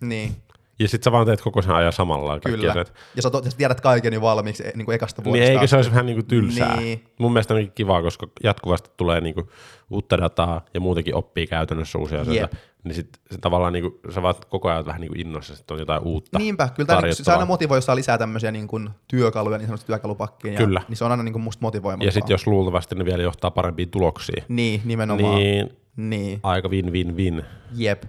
Niin, 0.00 0.36
Ja 0.78 0.88
sitten 0.88 1.04
sä 1.04 1.12
vaan 1.12 1.26
teet 1.26 1.40
koko 1.40 1.62
sen 1.62 1.74
ajan 1.74 1.92
samalla 1.92 2.40
kyllä. 2.40 2.70
asiat. 2.70 2.92
Ja 3.16 3.22
sä, 3.22 3.30
to- 3.30 3.42
sä 3.50 3.56
tiedät 3.56 3.80
kaiken 3.80 4.12
jo 4.12 4.20
valmiiksi 4.20 4.62
niin 4.74 4.84
kuin 4.84 4.94
ekasta 4.94 5.22
Niin 5.22 5.24
vuodesta. 5.30 5.52
eikö 5.52 5.66
se 5.66 5.76
olisi 5.76 5.90
vähän 5.90 6.06
niin 6.06 6.16
kuin 6.16 6.26
tylsää? 6.26 6.76
Niin. 6.76 7.04
Mun 7.18 7.32
mielestä 7.32 7.54
on 7.54 7.70
kivaa, 7.74 8.02
koska 8.02 8.26
jatkuvasti 8.42 8.90
tulee 8.96 9.20
niin 9.20 9.34
kuin 9.34 9.48
uutta 9.90 10.18
dataa 10.18 10.64
ja 10.74 10.80
muutenkin 10.80 11.14
oppii 11.14 11.46
käytännössä 11.46 11.98
uusia 11.98 12.20
asioita. 12.20 12.40
Jep. 12.42 12.52
Niin 12.84 12.94
sit 12.94 13.08
se 13.30 13.38
tavallaan 13.38 13.72
niin 13.72 13.82
kuin, 13.82 14.14
sä 14.14 14.22
vaat 14.22 14.44
koko 14.44 14.68
ajan 14.68 14.86
vähän 14.86 15.00
niin 15.00 15.08
kuin 15.08 15.20
innossa, 15.20 15.54
että 15.60 15.74
on 15.74 15.80
jotain 15.80 16.02
uutta. 16.02 16.38
Niinpä, 16.38 16.68
kyllä 16.74 16.86
tämä, 16.86 16.96
se 16.96 17.00
tarjottavaa. 17.00 17.34
aina 17.38 17.46
motivoi, 17.46 17.76
jos 17.76 17.84
saa 17.86 17.96
lisää 17.96 18.18
tämmöisiä 18.18 18.52
niin 18.52 18.68
kuin 18.68 18.90
työkaluja 19.08 19.58
niin 19.58 19.66
sanotusti 19.66 19.86
työkalupakkiin. 19.86 20.54
Ja, 20.54 20.58
Kyllä. 20.60 20.82
Niin 20.88 20.96
se 20.96 21.04
on 21.04 21.10
aina 21.10 21.22
niin 21.22 21.32
kuin 21.32 21.42
musta 21.42 21.62
motivoimampaa. 21.62 22.06
Ja 22.06 22.12
sitten 22.12 22.34
jos 22.34 22.46
luultavasti 22.46 22.94
ne 22.94 23.04
vielä 23.04 23.22
johtaa 23.22 23.50
parempiin 23.50 23.90
tuloksiin, 23.90 24.44
Niin, 24.48 24.80
nimenomaan. 24.84 25.34
Niin. 25.34 25.66
niin 25.96 26.10
niin. 26.10 26.40
aika 26.42 26.68
win-win-win. 26.68 27.44
Jep. 27.74 28.02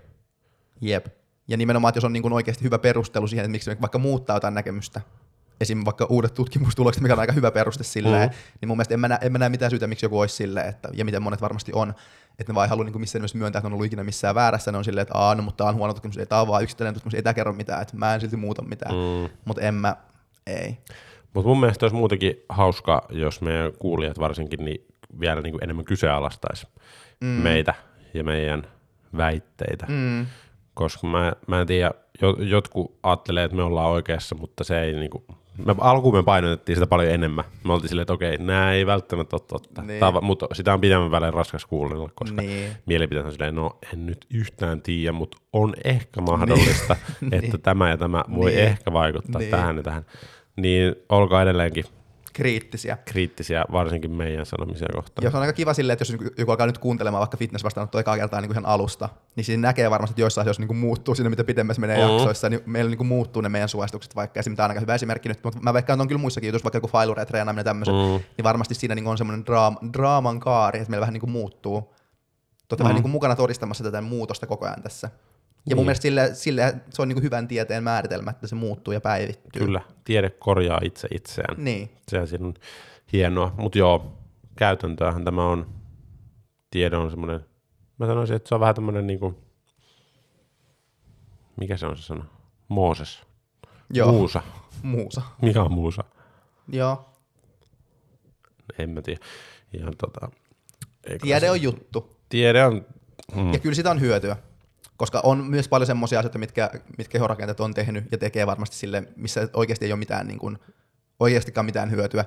Jep. 0.82 1.06
Ja 1.48 1.58
nimenomaan, 1.58 1.90
että 1.90 1.98
jos 1.98 2.04
on 2.06 2.14
niin 2.14 2.24
kuin 2.24 2.34
oikeasti 2.34 2.64
hyvä 2.64 2.80
perustelu 2.80 3.28
siihen, 3.28 3.44
että 3.46 3.52
miksi 3.52 3.70
me 3.70 3.78
vaikka 3.82 3.98
muuttaa 4.00 4.36
jotain 4.36 4.54
näkemystä, 4.54 5.02
esim. 5.62 5.82
vaikka 5.86 6.06
uudet 6.10 6.34
tutkimustulokset, 6.34 7.04
mikä 7.04 7.14
on 7.14 7.20
aika 7.20 7.34
hyvä 7.34 7.52
peruste 7.52 7.84
silleen, 7.84 8.30
Mhm. 8.30 8.38
niin 8.62 8.68
mun 8.68 8.78
mielestä 8.78 8.94
en 8.94 9.00
mä, 9.00 9.08
näe, 9.08 9.18
en 9.22 9.32
mä 9.32 9.38
näe 9.38 9.50
mitään 9.50 9.72
syytä, 9.72 9.88
miksi 9.88 10.06
joku 10.06 10.20
olisi 10.20 10.36
silleen, 10.36 10.70
että, 10.70 10.90
ja 10.94 11.06
miten 11.06 11.22
monet 11.24 11.42
varmasti 11.42 11.72
on, 11.76 11.94
että 12.40 12.54
ne 12.54 12.56
vaan 12.56 12.66
ei 12.66 12.70
halua 12.70 12.84
niin 12.86 13.00
missään 13.02 13.20
nimessä 13.22 13.38
myöntää, 13.38 13.60
että 13.60 13.70
ne 13.70 13.72
on 13.72 13.74
ollut 13.74 13.86
ikinä 13.86 14.04
missään 14.04 14.36
väärässä, 14.36 14.72
ne 14.72 14.78
on 14.78 14.84
silleen, 14.86 15.02
että 15.02 15.36
no, 15.36 15.44
mutta 15.44 15.58
tämä 15.58 15.70
on 15.70 15.76
huono 15.76 15.94
tutkimus, 15.94 16.18
ei 16.18 16.26
tämä 16.26 16.42
on 16.42 16.48
vaan 16.48 16.64
yksittäinen 16.64 16.94
tutkimus, 16.94 17.14
ei 17.14 17.24
tämä 17.24 17.34
kerro 17.34 17.54
mitään, 17.54 17.82
että 17.82 17.98
mä 17.98 18.14
en 18.14 18.22
silti 18.22 18.38
muuta 18.38 18.62
mitään, 18.62 18.96
Mm. 18.96 19.30
mutta 19.46 19.62
en 19.62 19.74
mä, 19.74 19.96
ei. 20.48 20.78
Mutta 21.34 21.48
mun 21.48 21.60
mielestä 21.60 21.86
olisi 21.86 21.96
muutenkin 21.96 22.36
hauska, 22.50 23.06
jos 23.10 23.42
meidän 23.42 23.72
kuulijat 23.80 24.20
varsinkin 24.20 24.66
niin 24.66 24.86
vielä 25.20 25.42
niin 25.42 25.52
kuin 25.54 25.64
enemmän 25.64 25.86
kyseenalaistaisi 25.86 26.68
mm. 27.22 27.28
meitä 27.28 27.74
ja 28.14 28.24
meidän 28.24 28.68
väitteitä. 29.18 29.86
Mm. 29.90 30.26
Koska 30.78 31.08
mä, 31.08 31.34
mä 31.48 31.62
en 31.62 31.68
tiedä, 31.68 31.92
jo- 32.22 32.38
jotkut 32.40 32.98
ajattelee, 33.04 33.44
että 33.44 33.58
me 33.58 33.64
ollaan 33.64 33.90
oikeassa, 33.90 34.36
mutta 34.36 34.64
se 34.64 34.82
ei 34.82 34.94
niinku, 34.94 35.26
me 35.66 35.76
alkuun 35.80 36.16
me 36.16 36.24
painotettiin 36.24 36.76
sitä 36.76 36.88
paljon 36.88 37.12
enemmän. 37.14 37.46
Me 37.64 37.74
oltiin 37.74 37.90
silleen, 37.90 38.02
että 38.04 38.14
okei, 38.14 38.38
nämä 38.38 38.72
ei 38.74 38.86
välttämättä 38.86 39.36
ole 39.36 39.42
totta. 39.48 39.82
Niin. 39.82 40.00
Niin. 40.00 40.24
mutta 40.26 40.48
sitä 40.54 40.74
on 40.74 40.82
pidemmän 40.82 41.12
välein 41.12 41.34
raskas 41.34 41.66
kuunnella, 41.66 42.10
koska 42.16 42.42
Niin. 42.42 42.50
niin. 42.50 42.72
mielipiteet 42.86 43.26
on 43.26 43.32
silleen, 43.32 43.56
no 43.56 43.78
en 43.94 44.06
nyt 44.06 44.26
yhtään 44.34 44.82
tiedä, 44.82 45.12
mutta 45.12 45.38
on 45.54 45.74
ehkä 45.84 46.22
mahdollista, 46.22 46.96
niin. 47.22 47.34
että 47.44 47.58
tämä 47.58 47.90
ja 47.90 47.98
tämä 47.98 48.24
voi 48.36 48.46
Niin. 48.52 48.56
niin. 48.58 48.68
ehkä 48.68 48.94
vaikuttaa 48.94 49.40
Niin. 49.40 49.52
niin. 49.52 49.52
tähän 49.52 49.78
ja 49.78 49.84
tähän. 49.84 50.06
Niin 50.56 50.96
olkaa 51.10 51.42
edelleenkin 51.42 51.86
Kriittisiä. 52.38 52.98
kriittisiä, 53.06 53.66
varsinkin 53.72 54.12
meidän 54.12 54.46
sanomisia 54.46 54.88
kohtaan. 54.94 55.24
Ja 55.26 55.32
se 55.32 55.38
on 55.38 55.42
aika 55.42 55.54
kiva 55.54 55.74
silleen, 55.74 55.94
että 55.94 56.02
jos 56.02 56.16
joku 56.38 56.52
alkaa 56.52 56.68
nyt 56.68 56.78
kuuntelemaan 56.78 57.20
vaikka 57.20 57.38
fitness 57.38 57.64
vastaanottoa 57.64 58.02
ekaa 58.02 58.18
kertaa 58.18 58.42
niin 58.42 58.50
kuin 58.50 58.54
ihan 58.56 58.66
alusta, 58.66 59.10
niin 59.36 59.46
siinä 59.46 59.62
näkee 59.68 59.90
varmasti, 59.90 60.12
että 60.12 60.22
joissain 60.22 60.44
asioissa 60.44 60.62
niin 60.62 60.68
kuin 60.68 60.78
muuttuu 60.78 61.16
siinä, 61.16 61.30
mitä 61.30 61.44
pidemmässä 61.44 61.82
menee 61.82 61.98
Mhm. 62.06 62.14
jaksoissa, 62.14 62.50
niin 62.50 62.62
meillä 62.66 62.90
niin 62.90 62.98
kuin 62.98 63.08
muuttuu 63.08 63.42
ne 63.42 63.50
meidän 63.50 63.70
suositukset 63.70 64.16
vaikka. 64.16 64.40
Esimerkiksi 64.40 64.58
tämä 64.58 64.66
on 64.66 64.72
aika 64.72 64.80
hyvä 64.82 64.96
esimerkki 64.96 65.30
nyt, 65.30 65.44
mutta 65.44 65.60
mä 65.62 65.74
veikkaan, 65.74 65.96
että 65.98 66.02
on 66.02 66.08
kyllä 66.08 66.22
muissakin 66.22 66.48
jutuissa, 66.48 66.64
vaikka 66.66 66.78
joku 66.78 66.88
failure 66.88 67.26
treenaaminen 67.26 67.60
ja 67.60 67.64
tämmöiset, 67.64 67.94
Mm. 67.96 68.00
niin 68.38 68.44
varmasti 68.44 68.76
siinä 68.76 68.96
niin 68.96 69.04
kuin 69.04 69.12
on 69.12 69.18
semmoinen 69.18 69.46
draama, 69.46 69.80
draaman 69.94 70.40
kaari, 70.40 70.80
että 70.80 70.90
meillä 70.90 71.02
vähän 71.02 71.14
niin 71.14 71.22
kuin 71.22 71.32
muuttuu. 71.32 71.94
Totta 72.68 72.84
Mm. 72.84 72.86
vähän 72.86 72.96
niin 72.96 73.04
kuin 73.04 73.12
mukana 73.12 73.36
todistamassa 73.36 73.84
tätä 73.84 74.02
muutosta 74.02 74.48
koko 74.48 74.66
ajan 74.66 74.82
tässä. 74.84 75.10
Ja 75.68 75.76
mun 75.76 75.82
Niin. 75.82 75.86
mielestä 75.86 76.02
sille, 76.02 76.30
sille, 76.34 76.76
se 76.90 77.02
on 77.02 77.08
niin 77.08 77.16
kuin 77.16 77.24
hyvän 77.24 77.48
tieteen 77.48 77.84
määritelmä, 77.84 78.32
että 78.32 78.48
se 78.48 78.56
muuttuu 78.56 78.94
ja 78.94 79.02
päivittyy. 79.02 79.66
Kyllä, 79.66 79.82
tiede 80.04 80.30
korjaa 80.30 80.80
itse 80.84 81.08
itseään. 81.12 81.64
Niin, 81.64 81.90
Sehän 82.08 82.28
siinä 82.28 82.46
on 82.48 82.54
hienoa. 83.14 83.54
Mutta 83.58 83.78
joo, 83.78 84.18
käytäntöähän 84.56 85.26
tämä 85.26 85.46
on. 85.46 85.68
Tiede 86.72 86.98
on 86.98 87.10
semmoinen, 87.10 87.46
mä 87.98 88.06
sanoisin, 88.06 88.36
että 88.36 88.50
se 88.50 88.56
on 88.56 88.62
vähän 88.62 88.76
tämmöinen 88.76 89.08
niinku, 89.08 89.36
mikä 91.58 91.78
se 91.78 91.86
on 91.86 91.98
se 91.98 92.04
sana? 92.04 92.26
Mooses. 92.68 93.20
joo, 93.94 94.12
Muusa. 94.12 94.42
muusa. 94.84 95.22
Mikä 95.42 95.62
on 95.64 95.72
muusa? 95.72 96.04
Joo, 96.72 97.10
En 98.80 98.90
mä 98.90 99.02
tiedä. 99.02 99.20
Ihan 99.74 99.94
tota, 99.98 100.30
tiede 101.22 101.52
on 101.52 101.62
juttu. 101.62 102.18
Tiede 102.30 102.66
on, 102.66 102.86
mm, 103.36 103.54
Ja 103.54 103.60
kyllä 103.60 103.76
sitä 103.76 103.92
on 103.92 104.02
hyötyä, 104.02 104.38
koska 104.98 105.22
on 105.24 105.46
myös 105.46 105.68
paljon 105.68 105.88
semmoisia 105.88 106.20
asioita, 106.20 106.40
mitkä, 106.40 106.70
mitkä 106.98 107.12
kehorakenteet 107.12 107.60
on 107.60 107.74
tehnyt 107.74 108.06
ja 108.12 108.18
tekee 108.18 108.48
varmasti 108.48 108.76
sille, 108.76 109.04
missä 109.16 109.50
oikeasti 109.54 109.86
ei 109.86 109.92
ole 109.92 110.00
mitään 110.00 110.28
niin 110.28 110.40
kuin, 110.40 110.58
oikeastikaan 111.20 111.66
mitään 111.66 111.92
hyötyä, 111.92 112.26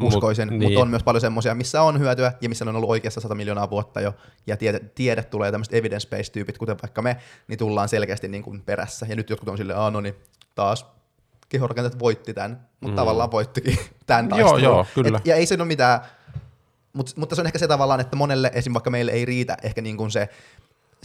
Mut- 0.00 0.08
uskoisin, 0.08 0.48
niin. 0.48 0.62
mutta 0.62 0.80
on 0.80 0.88
myös 0.88 1.02
paljon 1.02 1.20
semmoisia, 1.20 1.54
missä 1.54 1.82
on 1.82 1.98
hyötyä 1.98 2.32
ja 2.40 2.48
missä 2.48 2.64
ne 2.64 2.68
on 2.68 2.76
ollut 2.76 2.90
oikeassa 2.90 3.20
100 3.20 3.34
miljoonaa 3.34 3.70
vuotta 3.70 4.00
jo, 4.00 4.14
ja 4.46 4.56
tiede, 4.56 4.80
tiede 4.94 5.22
tulee 5.22 5.50
tämmöiset 5.52 5.74
evidence-based-tyypit, 5.74 6.58
kuten 6.58 6.76
vaikka 6.82 7.02
me, 7.02 7.16
niin 7.48 7.58
tullaan 7.58 7.88
selkeästi 7.88 8.28
niin 8.28 8.42
kuin 8.42 8.62
perässä, 8.62 9.06
ja 9.08 9.16
nyt 9.16 9.30
jotkut 9.30 9.48
on 9.48 9.56
silleen, 9.56 9.92
no 9.92 10.00
niin, 10.00 10.14
taas 10.54 10.86
kehorakenteet 11.48 11.98
voitti 11.98 12.34
tämän, 12.34 12.68
mutta 12.80 12.92
mm. 12.92 12.96
tavallaan 12.96 13.30
voittikin 13.30 13.78
tämän 14.06 14.28
Joo, 14.30 14.38
taistelun. 14.38 14.62
joo, 14.62 14.86
kyllä. 14.94 15.18
Et, 15.18 15.26
ja 15.26 15.36
ei 15.36 15.46
se 15.46 15.54
ole 15.54 15.64
mitään, 15.64 16.00
Mut, 16.92 17.16
mutta 17.16 17.34
se 17.34 17.42
on 17.42 17.46
ehkä 17.46 17.58
se 17.58 17.68
tavallaan, 17.68 18.00
että 18.00 18.16
monelle, 18.16 18.50
esim. 18.54 18.72
vaikka 18.72 18.90
meille 18.90 19.12
ei 19.12 19.24
riitä 19.24 19.56
ehkä 19.62 19.80
niin 19.80 19.96
kuin 19.96 20.10
se, 20.10 20.28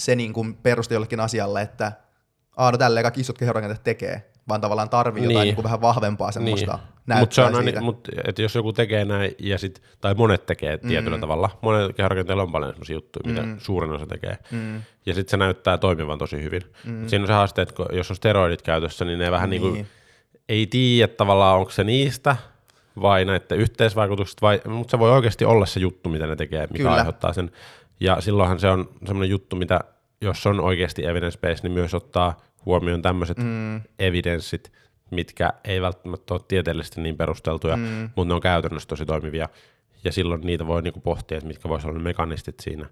se 0.01 0.15
niin 0.15 0.33
kuin 0.33 0.53
peruste 0.55 0.93
jollekin 0.95 1.19
asialle, 1.19 1.61
että 1.61 1.91
Aa, 2.57 2.71
no 2.71 2.77
tälleen 2.77 3.03
kaikki 3.03 3.21
isot 3.21 3.37
kehonrakenteet 3.37 3.83
tekee, 3.83 4.29
vaan 4.47 4.61
tavallaan 4.61 4.89
tarvii 4.89 5.23
jotain 5.23 5.35
Niin. 5.35 5.43
niin 5.45 5.55
kuin 5.55 5.63
vähän 5.63 5.81
vahvempaa 5.81 6.31
semmoista 6.31 6.79
Niin. 7.07 7.19
Mutta 7.19 7.35
se 7.35 7.41
on 7.41 7.47
aina, 7.55 7.63
siitä. 7.63 7.81
mut, 7.81 8.07
että 8.27 8.41
jos 8.41 8.55
joku 8.55 8.73
tekee 8.73 9.05
näin, 9.05 9.31
ja 9.39 9.57
sit, 9.57 9.81
tai 10.01 10.13
monet 10.13 10.45
tekee 10.45 10.77
tietyllä 10.77 11.17
Mm. 11.17 11.21
tavalla, 11.21 11.49
monet 11.61 11.95
kehonrakenteilla 11.95 12.43
on 12.43 12.51
paljon 12.51 12.71
sellaisia 12.71 12.93
juttuja, 12.93 13.23
mitä 13.33 13.41
Mm. 13.43 13.59
suurin 13.59 13.91
osa 13.91 14.05
tekee, 14.05 14.37
Mm, 14.51 14.81
ja 15.05 15.13
sitten 15.13 15.31
se 15.31 15.37
näyttää 15.37 15.77
toimivan 15.77 16.17
tosi 16.17 16.43
hyvin. 16.43 16.61
mm. 16.85 17.07
Siinä 17.07 17.23
on 17.23 17.27
se 17.27 17.33
haaste, 17.33 17.61
että 17.61 17.83
jos 17.93 18.09
on 18.09 18.15
steroidit 18.15 18.61
käytössä, 18.61 19.05
niin 19.05 19.19
ne 19.19 19.31
vähän 19.31 19.49
niin. 19.49 19.61
niin. 19.61 19.73
kuin 19.73 19.87
ei 20.49 20.67
tiedä 20.67 21.13
tavallaan, 21.13 21.59
onko 21.59 21.71
se 21.71 21.83
niistä 21.83 22.35
vai 23.01 23.25
näiden 23.25 23.57
yhteisvaikutukset, 23.57 24.41
vai, 24.41 24.61
mutta 24.67 24.91
se 24.91 24.99
voi 24.99 25.11
oikeasti 25.11 25.45
olla 25.45 25.65
se 25.65 25.79
juttu, 25.79 26.09
mitä 26.09 26.27
ne 26.27 26.35
tekee, 26.35 26.61
mikä 26.61 26.77
Kyllä. 26.77 26.93
aiheuttaa 26.93 27.33
sen. 27.33 27.51
Ja 28.01 28.21
silloinhan 28.21 28.59
se 28.59 28.67
on 28.69 28.89
semmoinen 29.05 29.29
juttu, 29.29 29.55
mitä 29.55 29.79
jos 30.21 30.45
on 30.47 30.59
oikeasti 30.59 31.05
evidence 31.05 31.39
based, 31.39 31.59
niin 31.63 31.71
myös 31.71 31.93
ottaa 31.93 32.41
huomioon 32.65 33.01
tämmöiset 33.01 33.37
Mm, 33.37 33.81
evidenssit, 33.99 34.71
mitkä 35.11 35.53
ei 35.63 35.81
välttämättä 35.81 36.33
ole 36.33 36.41
tieteellisesti 36.47 37.01
niin 37.01 37.17
perusteltuja, 37.17 37.75
Mm. 37.77 38.09
mutta 38.15 38.25
ne 38.27 38.33
on 38.33 38.41
käytännössä 38.41 38.87
tosi 38.87 39.05
toimivia. 39.05 39.49
Ja 40.03 40.11
silloin 40.11 40.41
niitä 40.41 40.67
voi 40.67 40.81
niinku 40.81 40.99
pohtia, 40.99 41.37
että 41.37 41.47
mitkä 41.47 41.69
voisi 41.69 41.87
olla 41.87 41.97
ne 41.97 42.03
mekanistit 42.03 42.59
siinä. 42.59 42.89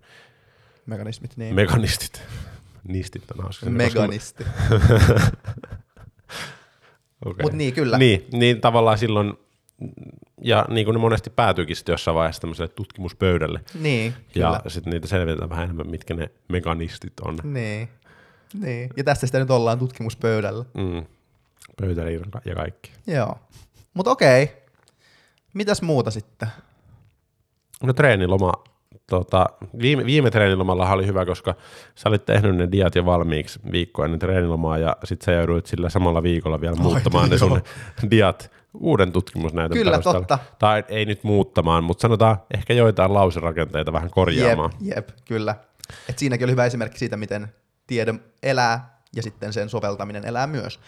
mekanismit, 0.86 1.38
niin. 1.38 1.56
Mekanistit. 1.56 2.22
Nistit 2.88 3.32
on 3.38 3.44
hauska. 3.44 3.70
Meganisti. 3.70 4.44
Okay. 7.26 7.44
Mut 7.44 7.54
niin, 7.54 7.74
kyllä. 7.74 7.98
Niin, 7.98 8.26
niin 8.32 8.62
tavallaan 8.62 8.98
silloin, 8.98 9.34
ja 10.42 10.66
niin 10.70 10.86
kuin 10.86 10.94
ne 10.94 11.00
monesti 11.00 11.30
päätyykin 11.30 11.76
sitten 11.76 11.94
jossain 11.94 12.16
vaiheessa 12.16 12.42
tämmöiselle 12.42 12.72
tutkimuspöydälle. 12.76 13.62
Niin, 13.82 14.14
kyllä. 14.34 14.62
Ja 14.64 14.70
sitten 14.70 14.92
niitä 14.92 15.08
selvitetään 15.08 15.50
vähän 15.50 15.64
enemmän, 15.64 15.90
mitkä 15.90 16.14
ne 16.14 16.32
mekanistit 16.48 17.20
on. 17.20 17.38
Niin. 17.44 17.90
niin. 18.54 18.90
Ja 18.98 19.04
tästä 19.04 19.26
sitä 19.26 19.40
nyt 19.40 19.52
ollaan 19.52 19.80
tutkimuspöydällä. 19.80 20.66
Mm. 20.74 21.06
Pöytäliin 21.82 22.22
ja 22.46 22.56
kaikki. 22.56 22.92
Joo. 23.08 23.40
Mutta 23.94 24.12
okei. 24.12 24.52
Mitäs 25.54 25.82
muuta 25.82 26.12
sitten? 26.12 26.48
No 27.84 27.94
treeniloma, 27.94 28.52
tota, 29.10 29.46
viime, 29.82 30.06
viime 30.06 30.32
treenilomalla 30.32 30.92
oli 30.92 31.08
hyvä, 31.08 31.26
koska 31.26 31.56
sä 31.96 32.10
olit 32.10 32.26
tehnyt 32.26 32.56
ne 32.56 32.72
diat 32.72 32.96
jo 32.96 33.06
valmiiksi 33.06 33.60
viikkoa 33.72 34.06
ennen 34.06 34.20
treenilomaa 34.20 34.78
ja 34.78 34.98
sit 35.04 35.22
sä 35.22 35.32
jouduit 35.32 35.66
sillä 35.66 35.90
samalla 35.90 36.24
viikolla 36.24 36.62
vielä 36.62 36.76
Ai, 36.78 36.84
muuttamaan 36.84 37.30
ne 37.30 37.36
joo. 37.36 37.50
sun 37.50 37.62
diat 38.12 38.52
uuden 38.74 39.12
tutkimusnäytön 39.12 39.78
Kyllä, 39.78 39.92
perusteella. 39.92 40.20
totta. 40.20 40.40
Tai 40.60 40.84
ei 40.88 41.06
nyt 41.06 41.24
muuttamaan, 41.24 41.84
mutta 41.84 42.02
sanotaan 42.02 42.38
ehkä 42.54 42.74
joitain 42.74 43.14
lauserakenteita 43.14 43.94
vähän 43.94 44.10
korjaamaan. 44.10 44.72
Jep, 44.82 44.96
jep, 44.96 45.10
kyllä. 45.26 45.56
Et 46.10 46.20
siinäkin 46.20 46.46
oli 46.46 46.52
hyvä 46.52 46.66
esimerkki 46.66 47.00
siitä, 47.00 47.18
miten 47.18 47.54
tiede 47.88 48.14
elää 48.44 49.00
ja 49.16 49.24
sitten 49.24 49.54
sen 49.54 49.70
soveltaminen 49.70 50.26
elää 50.26 50.48
myös. 50.48 50.80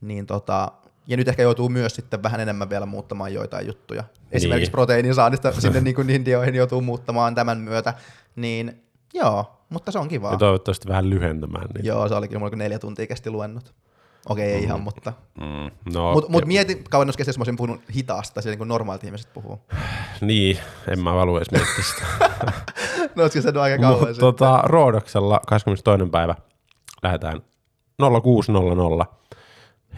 Niin 0.00 0.26
tota, 0.26 0.72
ja 1.06 1.16
nyt 1.16 1.28
ehkä 1.28 1.42
joutuu 1.42 1.68
myös 1.68 1.94
sitten 1.94 2.22
vähän 2.22 2.40
enemmän 2.40 2.70
vielä 2.70 2.86
muuttamaan 2.86 3.34
joitain 3.34 3.66
juttuja. 3.66 4.04
Esimerkiksi 4.32 4.66
Niin. 4.68 4.72
proteiinin 4.72 5.14
saannista 5.14 5.52
sinne 5.52 5.80
niin 5.80 5.94
kuin 5.94 6.24
dioihin 6.24 6.54
joutuu 6.54 6.80
muuttamaan 6.80 7.34
tämän 7.34 7.58
myötä. 7.58 7.94
Niin 8.36 8.82
joo, 9.14 9.60
mutta 9.68 9.92
se 9.92 9.98
on 9.98 10.08
kivaa. 10.08 10.32
Ja 10.32 10.38
toivottavasti 10.38 10.88
vähän 10.88 11.10
lyhentämään 11.10 11.66
niitä. 11.74 11.88
Joo, 11.88 12.08
se 12.08 12.14
olikin 12.14 12.38
mulla 12.38 12.56
neljä 12.56 12.78
tuntia 12.78 13.06
kesti 13.06 13.30
luennot. 13.30 13.74
Okei, 14.28 14.52
ei 14.52 14.62
ihan, 14.62 14.80
mutta... 14.80 15.12
Mm, 15.40 15.92
no, 15.94 16.12
Mutta 16.12 16.30
mut 16.30 16.44
mieti, 16.46 16.82
kauan 16.90 17.06
olisi 17.06 17.18
kestäisi, 17.18 17.34
jos 17.34 17.38
mä 17.38 17.42
olisin 17.42 17.56
puhunut 17.56 17.80
hitaasta, 17.94 18.42
siellä 18.42 18.52
niin 18.52 18.58
kuin 18.58 18.68
normaalit 18.68 19.04
ihmiset 19.04 19.32
puhuu. 19.34 19.60
Niin, 20.20 20.58
en 20.88 21.00
mä 21.00 21.14
valu 21.14 21.36
edes 21.36 21.50
miettiä 21.50 21.84
sitä. 21.84 22.06
no 23.16 23.22
olisiko 23.22 23.42
se 23.52 23.58
aika 23.60 23.82
kauan 23.82 23.98
Mut, 23.98 24.08
sitten? 24.08 24.20
tota, 24.20 24.60
Roodoksella 24.64 25.40
22. 25.46 26.10
päivä 26.10 26.34
lähdetään 27.02 27.40
0600 28.22 29.06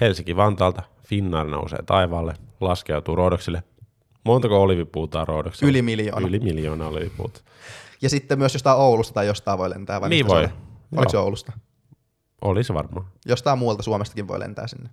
Helsinki-Vantaalta. 0.01 0.83
Finnair 1.07 1.47
nousee 1.47 1.83
taivaalle, 1.87 2.35
laskeutuu 2.61 3.17
Roodoksille. 3.17 3.63
Montako 4.25 4.63
olivipuuta 4.63 5.21
on 5.21 5.29
Roodoksella? 5.29 5.71
Yli 5.71 5.83
miljoona. 5.83 6.29
Yli 6.29 6.41
miljoona 6.41 6.87
olivipuuta. 6.87 7.41
Ja 8.03 8.11
sitten 8.11 8.39
myös 8.39 8.55
jostain 8.55 8.79
Oulusta 8.79 9.15
tai 9.15 9.27
jostain 9.27 9.59
voi 9.59 9.71
lentää. 9.71 10.01
Vai 10.01 10.09
Niin 10.09 10.25
se 10.25 10.29
voi. 10.29 10.39
oli? 10.41 10.49
Oliko 10.97 11.11
se 11.11 11.19
Oulusta? 11.19 11.53
Oli 12.43 12.65
se 12.65 12.75
varmaan. 12.75 13.07
Jostain 13.27 13.59
muualta 13.59 13.83
Suomestakin 13.83 14.29
voi 14.29 14.39
lentää 14.41 14.67
sinne. 14.67 14.91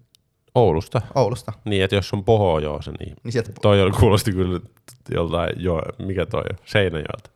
Oulusta. 0.56 1.02
Oulusta. 1.16 1.54
Niin, 1.66 1.84
että 1.84 1.96
jos 1.96 2.14
on 2.14 2.24
Poho 2.24 2.60
joo 2.60 2.82
se 2.82 2.92
niin. 3.00 3.16
Niin 3.24 3.32
sieltä 3.32 3.52
Toi 3.62 3.92
kuulosti 4.00 4.32
kyllä 4.32 4.60
joltain, 5.14 5.50
jo, 5.58 5.82
mikä 6.00 6.26
toi 6.26 6.44
on? 6.52 6.58
Seinäjoelta. 6.66 7.30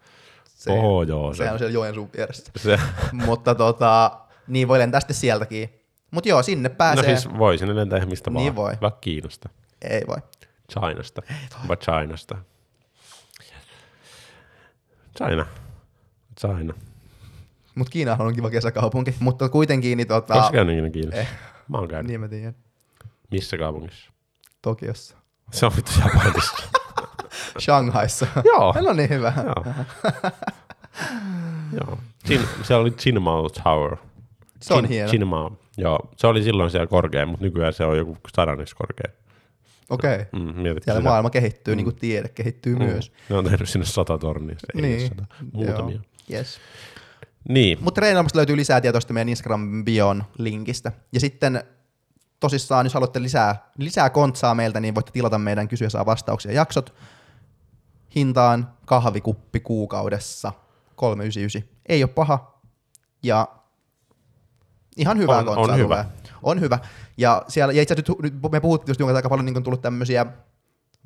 se, 0.46 0.70
Poho 0.72 1.04
joo 1.04 1.34
se. 1.34 1.38
sehän 1.38 1.54
on 1.54 1.60
siellä 1.60 1.74
Joensuun 1.74 2.10
vieressä. 2.18 2.52
se. 2.56 2.80
Mutta 3.26 3.56
tota, 3.56 4.12
niin 4.48 4.68
voi 4.68 4.80
lentää 4.80 5.00
sitten 5.00 5.16
sieltäkin. 5.16 5.70
Mutta 6.12 6.30
joo, 6.30 6.44
sinne 6.44 6.70
No 6.70 6.76
pääsee. 6.76 7.04
siis 7.18 7.38
voi 7.38 7.58
sinne 7.58 7.76
lentää 7.76 7.98
ihan 7.98 8.10
mistä 8.10 8.34
vaan. 8.34 8.44
Niin 8.44 8.56
voi. 8.56 8.74
Vaikka 8.82 9.00
Kiinasta. 9.02 9.50
Ei 9.82 10.02
voi. 10.08 10.18
Chinasta. 10.72 11.22
Vai 11.68 11.78
Chinasta. 11.78 12.38
China. 15.18 15.46
China. 16.40 16.74
Mutta 17.76 17.92
Kiinahan 17.92 18.28
on 18.28 18.36
kiva 18.36 18.50
kesäkaupunki. 18.50 19.16
Mutta 19.20 19.50
kuitenkin, 19.50 19.98
niin 19.98 20.08
tota... 20.08 20.34
Oletko 20.34 20.52
käynyt 20.52 20.74
ikinä 20.76 20.90
Kiinassa? 20.90 21.22
Eh. 21.22 21.28
Mä 21.68 21.78
oon 21.78 21.88
käynyt. 21.88 22.08
Niin 22.08 22.20
mä 22.20 22.28
tiedän. 22.28 22.56
Missä 23.32 23.58
kaupungissa? 23.58 24.12
Tokiossa. 24.62 25.18
Se 25.52 25.66
on 25.66 25.72
vittu 25.76 25.92
Japanissa. 26.06 26.58
Shanghaissa. 27.64 28.28
Joo. 28.44 28.76
no 28.86 28.94
niin, 28.94 29.10
hyvä. 29.10 29.34
Joo. 29.46 29.66
Joo. 31.74 31.98
Chin, 32.26 32.42
se 32.64 32.76
oli 32.76 32.92
Chinmao 32.92 33.50
Tower. 33.50 33.98
Se 34.62 34.74
on 34.74 34.80
Chin, 34.80 34.90
hieno. 34.90 35.10
Chinmao. 35.10 35.60
Joo, 35.78 36.00
se 36.18 36.28
oli 36.28 36.44
silloin 36.44 36.72
siellä 36.72 36.88
korkea, 36.88 37.26
mutta 37.26 37.46
nykyään 37.46 37.74
se 37.74 37.86
on 37.86 37.98
joku 37.98 38.18
sadanneksi 38.36 38.76
korkea. 38.76 39.12
Okei. 39.90 40.16
Okay. 40.16 40.26
Mm, 40.42 40.54
Siellä 40.54 40.82
sitä? 40.82 41.02
maailma 41.02 41.30
kehittyy, 41.30 41.76
niin 41.76 41.84
kuin 41.84 41.96
tiede 41.96 42.30
kehittyy 42.30 42.76
Mm. 42.76 42.84
myös. 42.84 43.12
Ne 43.30 43.36
on 43.38 43.44
tehnyt 43.46 43.70
sinne 43.70 43.86
sata 43.86 44.18
tornia, 44.18 44.56
se 44.60 44.82
niin. 44.82 45.10
sata. 45.10 45.26
Muutamia. 45.54 45.96
Joo. 45.96 46.38
Yes. 46.40 46.60
Niin, 47.50 47.78
Mutta 47.82 48.02
treenaamasta 48.02 48.38
löytyy 48.38 48.58
lisää 48.58 48.82
tietoa 48.82 49.02
sitten 49.02 49.14
meidän 49.14 49.30
Instagram 49.30 49.86
bion 49.86 50.24
linkistä. 50.38 50.92
Ja 51.12 51.20
sitten 51.20 51.64
tosissaan, 52.40 52.86
jos 52.86 52.94
haluatte 52.94 53.22
lisää, 53.22 53.70
lisää 53.78 54.10
kontsaa 54.10 54.56
meiltä, 54.56 54.80
niin 54.80 54.96
voitte 54.96 55.12
tilata 55.12 55.38
meidän 55.38 55.68
kysyä 55.68 55.90
saa 55.90 56.06
vastauksia 56.06 56.52
jaksot 56.52 56.94
hintaan 58.16 58.74
kahvikuppi 58.86 59.60
kuukaudessa 59.60 60.52
399. 60.96 61.64
Ei 61.90 62.04
ole 62.04 62.10
paha 62.16 62.60
ja 63.24 63.48
ihan 64.98 65.18
hyvää 65.18 65.38
On- 65.38 65.48
on 65.50 65.56
kontsaa 65.56 65.76
hyvä. 65.76 66.04
tulee. 66.04 66.34
On 66.44 66.60
hyvä. 66.62 66.80
Ja, 67.18 67.44
siellä, 67.48 67.74
ja 67.74 67.82
itse 67.82 67.94
asiassa 67.94 68.14
nyt, 68.22 68.34
nyt 68.42 68.52
me 68.52 68.60
puhuttiin 68.60 68.90
just, 68.92 69.02
että 69.02 69.16
aika 69.16 69.30
paljon 69.30 69.46
niin 69.46 69.58
on 69.58 69.64
tullut 69.64 69.82
tämmöisiä 69.82 70.26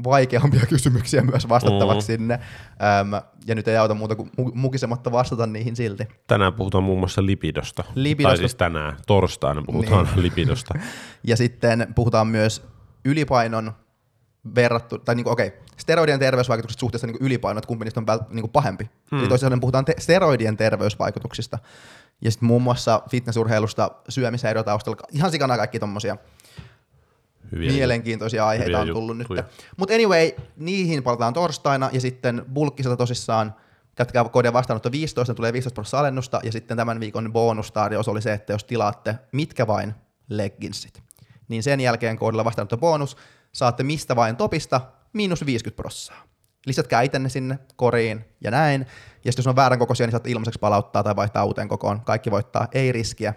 vaikeampia 0.03 0.65
kysymyksiä 0.69 1.21
myös 1.21 1.49
vastattavaksi 1.49 2.11
mm. 2.11 2.17
sinne. 2.17 2.33
Öm, 2.33 3.23
ja 3.47 3.55
nyt 3.55 3.67
ei 3.67 3.77
auta 3.77 3.93
muuta 3.93 4.15
kuin 4.15 4.29
mu- 4.41 4.51
mukisematta 4.53 5.11
vastata 5.11 5.47
niihin 5.47 5.75
silti. 5.75 6.07
tänään 6.27 6.53
puhutaan 6.53 6.83
muun 6.83 6.99
muassa 6.99 7.25
lipidosta. 7.25 7.83
Lipidosta. 7.95 8.29
Tai 8.29 8.37
siis 8.37 8.55
tänään, 8.55 8.97
torstaina 9.07 9.63
puhutaan 9.65 10.05
niin. 10.05 10.23
lipidosta. 10.23 10.73
Ja 11.27 11.37
sitten 11.37 11.87
puhutaan 11.95 12.27
myös 12.27 12.63
ylipainon 13.05 13.73
verrattu, 14.55 14.97
tai 14.97 15.15
niin 15.15 15.23
kuin, 15.23 15.33
okei, 15.33 15.53
steroidien 15.77 16.19
terveysvaikutukset 16.19 16.79
suhteessa 16.79 17.07
niin 17.07 17.17
ylipainoon, 17.19 17.57
että 17.57 17.67
kumpi 17.67 17.85
niistä 17.85 17.99
on 17.99 18.05
niin 18.29 18.41
kuin 18.41 18.51
pahempi. 18.51 18.89
Hmm. 19.11 19.23
Eli 19.23 19.37
sanoen 19.37 19.59
puhutaan 19.59 19.85
te- 19.85 19.95
steroidien 19.99 20.57
terveysvaikutuksista. 20.57 21.59
Ja 22.21 22.31
sitten 22.31 22.47
muun 22.47 22.61
muassa 22.61 23.01
fitnessurheilusta, 23.09 23.91
syömishäiriötaustalla, 24.09 25.07
ihan 25.11 25.31
sikana 25.31 25.57
kaikki 25.57 25.79
tommosia 25.79 26.17
Hyviä 27.51 27.71
mielenkiintoisia 27.71 28.47
aiheita 28.47 28.77
hyviä 28.77 28.91
on 28.91 28.97
tullut 28.97 29.17
nyt. 29.17 29.25
juttuja. 29.25 29.43
Mutta 29.77 29.95
anyway, 29.95 30.31
niihin 30.57 31.03
palataan 31.03 31.33
torstaina 31.33 31.89
ja 31.91 32.01
sitten 32.01 32.45
bulkkisella 32.53 32.97
tosissaan 32.97 33.55
käyttäkää 33.95 34.23
koodia 34.23 34.53
vastaanotto 34.53 34.91
15, 34.91 35.33
tulee 35.33 35.53
15 35.53 35.75
prosenttia 35.75 35.99
alennusta 35.99 36.39
ja 36.43 36.51
sitten 36.51 36.77
tämän 36.77 36.99
viikon 36.99 37.33
bonustarjous 37.33 38.07
oli 38.07 38.21
se, 38.21 38.33
että 38.33 38.53
jos 38.53 38.63
tilaatte 38.63 39.15
mitkä 39.31 39.67
vain 39.67 39.93
legginsit, 40.29 41.03
niin 41.47 41.63
sen 41.63 41.79
jälkeen 41.79 42.17
koodilla 42.17 42.45
vastaanotto 42.45 42.77
bonus 42.77 43.17
saatte 43.51 43.83
mistä 43.83 44.15
vain 44.15 44.35
topista 44.35 44.81
miinus 45.13 45.45
50 45.45 45.75
prosenttia. 45.75 46.27
Lisätkää 46.65 47.01
itenne 47.01 47.29
sinne 47.29 47.59
koriin 47.75 48.25
ja 48.41 48.51
näin. 48.51 48.81
Ja 49.25 49.31
sitten 49.31 49.41
jos 49.41 49.47
on 49.47 49.55
väärän 49.55 49.79
kokoisia, 49.79 50.07
niin 50.07 50.11
saatte 50.11 50.31
ilmaiseksi 50.31 50.59
palauttaa 50.59 51.03
tai 51.03 51.15
vaihtaa 51.15 51.45
uuteen 51.45 51.67
kokoon. 51.67 52.01
Kaikki 52.01 52.31
voittaa, 52.31 52.67
ei 52.71 52.91
riskiä 52.91 53.33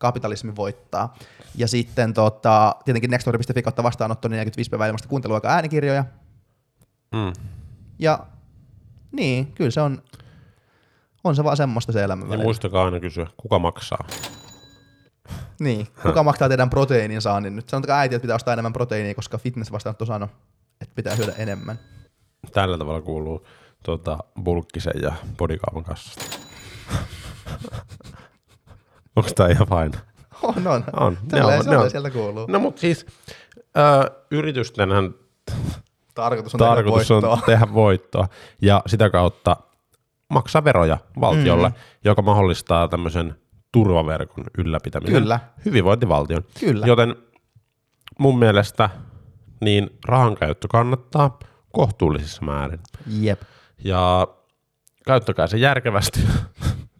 kapitalismi 0.00 0.56
voittaa. 0.56 1.14
Ja 1.54 1.68
sitten 1.68 2.14
tota, 2.14 2.76
tietenkin 2.84 3.10
nextory.fi 3.10 3.62
kautta 3.62 3.82
vastaanotto 3.82 4.28
niin 4.28 4.36
45 4.36 4.70
päivää 4.70 4.86
ilmasta 4.86 5.08
kuunteluaika 5.08 5.48
äänikirjoja. 5.48 6.04
Mm. 7.14 7.32
Ja 7.98 8.26
niin, 9.12 9.52
kyllä 9.52 9.70
se 9.70 9.80
on, 9.80 10.02
on 11.24 11.36
se 11.36 11.44
vaan 11.44 11.56
semmoista 11.56 11.92
se 11.92 12.04
elämä 12.04 12.24
Ja 12.24 12.28
välillä. 12.28 12.44
muistakaa 12.44 12.84
aina 12.84 13.00
kysyä, 13.00 13.26
kuka 13.36 13.58
maksaa. 13.58 14.06
Niin, 15.60 15.86
kuka 16.02 16.22
maksaa 16.22 16.48
teidän 16.48 16.70
proteiinin 16.70 17.22
saannin 17.22 17.56
nyt? 17.56 17.68
Sanotakaa 17.68 17.98
äiti, 17.98 18.14
että 18.14 18.22
pitää 18.22 18.36
ostaa 18.36 18.52
enemmän 18.52 18.72
proteiinia, 18.72 19.14
koska 19.14 19.38
fitness 19.38 19.72
vastaanotto 19.72 20.06
sanoo, 20.06 20.28
että 20.80 20.94
pitää 20.94 21.16
syödä 21.16 21.32
enemmän. 21.32 21.78
Tällä 22.52 22.78
tavalla 22.78 23.00
kuuluu 23.00 23.46
tota, 23.82 24.18
bulkkisen 24.44 25.02
ja 25.02 25.12
bodikaupan 25.36 25.84
kassasta. 25.84 26.24
Onko 29.20 29.30
tää 29.34 29.48
ihan 29.48 29.66
fine? 29.68 30.02
On, 30.42 30.66
on. 30.66 30.84
On. 30.92 31.18
Se 31.30 31.36
ne 31.70 31.76
on, 31.76 31.90
sieltä 31.90 32.10
kuuluu. 32.10 32.46
No 32.46 32.58
mutta 32.58 32.80
siis 32.80 33.06
ö, 33.56 34.10
yritystenhän 34.30 35.14
Tarkoitus 36.14 36.54
on 36.54 36.58
tarkoitus 36.58 37.08
tehdä 37.08 37.14
on 37.16 37.22
voittoa. 37.22 37.46
tehdä 37.46 37.74
voittoa 37.74 38.28
ja 38.62 38.82
sitä 38.86 39.10
kautta 39.10 39.56
maksaa 40.28 40.64
veroja 40.64 40.98
valtiolle, 41.20 41.68
mm. 41.68 41.74
joka 42.04 42.22
mahdollistaa 42.22 42.88
tämmöisen 42.88 43.34
turvaverkon 43.72 44.44
ylläpitämisen. 44.58 45.22
Kyllä. 45.22 45.40
Hyvinvointivaltion. 45.64 46.42
Kyllä. 46.60 46.86
Joten 46.86 47.16
mun 48.18 48.38
mielestä 48.38 48.90
niin 49.60 49.90
rahan 50.04 50.36
käyttö 50.36 50.68
kannattaa 50.70 51.38
kohtuullisissa 51.72 52.42
määrin. 52.42 52.80
Jep. 53.06 53.42
Ja 53.84 54.28
käyttäkää 55.06 55.46
se 55.46 55.56
järkevästi. 55.56 56.20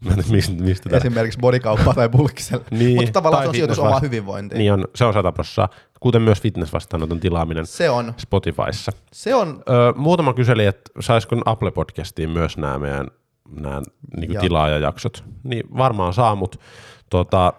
Mä 0.05 0.11
en 0.11 0.17
tiedä, 0.17 0.31
mistä, 0.31 0.63
mistä 0.63 0.89
tää- 0.89 0.97
Esimerkiksi 0.97 1.39
bodikauppaa 1.39 1.95
tai 1.95 2.09
bulkkisella. 2.09 2.65
Niin, 2.71 2.97
Mutta 2.97 3.13
tavallaan 3.13 3.39
tai 3.41 3.45
se 3.47 3.49
on 3.49 3.55
sijoitus 3.55 3.77
fitness 3.77 3.93
vasta- 3.95 4.07
hyvinvointiin. 4.07 4.59
Niin 4.59 4.73
on, 4.73 4.85
se 4.95 5.05
on 5.05 5.13
100 5.13 5.33
prosenttia, 5.33 5.69
kuten 6.01 6.23
myös 6.23 6.41
fitnessvastaanoton 6.41 7.21
tilaaminen 7.21 7.67
Se 7.67 7.91
on. 7.91 8.15
Spotifyssa. 8.17 8.93
Se 9.13 9.35
on. 9.35 9.63
Öö, 9.71 9.93
muutama 9.97 10.35
kyseli, 10.35 10.67
että 10.67 10.91
saisiko 11.01 11.37
Apple-podcastiin 11.37 12.29
myös 12.29 12.57
nämä 12.59 12.79
meidän 12.79 13.07
nämä 13.61 13.83
niin 14.17 14.33
Joo. 14.33 14.41
tilaajajaksot. 14.41 15.25
Niin 15.45 15.65
varmaan 15.79 16.13
saa, 16.15 16.35
mutta 16.35 16.59
tota, 17.11 17.53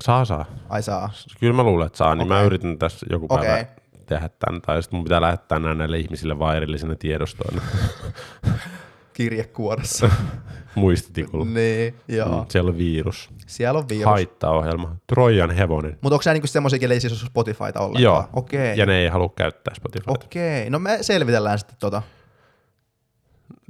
saa 0.00 0.24
saa. 0.24 0.44
Ai 0.68 0.82
saa. 0.82 1.10
Kyllä 1.40 1.52
mä 1.52 1.62
luulen, 1.62 1.86
että 1.86 1.98
saa, 1.98 2.14
niin 2.14 2.28
mä 2.28 2.42
yritän 2.42 2.78
tässä 2.78 3.06
joku 3.10 3.28
päivä 3.28 3.52
Okei. 3.54 3.64
tehdä 4.06 4.28
tämän. 4.38 4.60
Tai 4.62 4.82
sitten 4.82 4.96
mun 4.96 5.04
pitää 5.04 5.20
lähettää 5.20 5.58
nämä 5.58 5.74
näille 5.74 5.98
ihmisille 5.98 6.38
vaan 6.38 6.56
erillisenä 6.56 6.94
tiedostoina 6.94 7.62
Kirjekuoressa. 9.16 10.10
muistitikulla. 10.74 11.44
niin, 11.44 11.94
joo. 12.08 12.40
Mm, 12.40 12.46
Siellä 12.48 12.68
on 12.70 12.78
virus. 12.78 13.30
Siellä 13.46 13.78
on 13.78 13.88
virus. 13.88 14.04
Haittaohjelma. 14.04 14.96
Trojan 15.06 15.50
hevonen. 15.50 15.98
Mutta 16.00 16.14
onko 16.14 16.22
nämä 16.24 16.32
niinku 16.34 16.46
semmoisia, 16.46 16.78
kelle 16.78 16.94
ei 16.94 17.00
siis 17.00 17.12
ole 17.12 17.28
Spotifyta 17.30 17.80
ollenkaan? 17.80 18.02
Joo. 18.02 18.24
Okei. 18.32 18.78
Ja 18.78 18.86
ne 18.86 18.98
ei 18.98 19.08
halua 19.08 19.32
käyttää 19.36 19.74
Spotifyta. 19.74 20.12
Okei. 20.12 20.70
No 20.70 20.78
me 20.78 20.98
selvitellään 21.00 21.58
sitten 21.58 21.76
tota. 21.80 22.02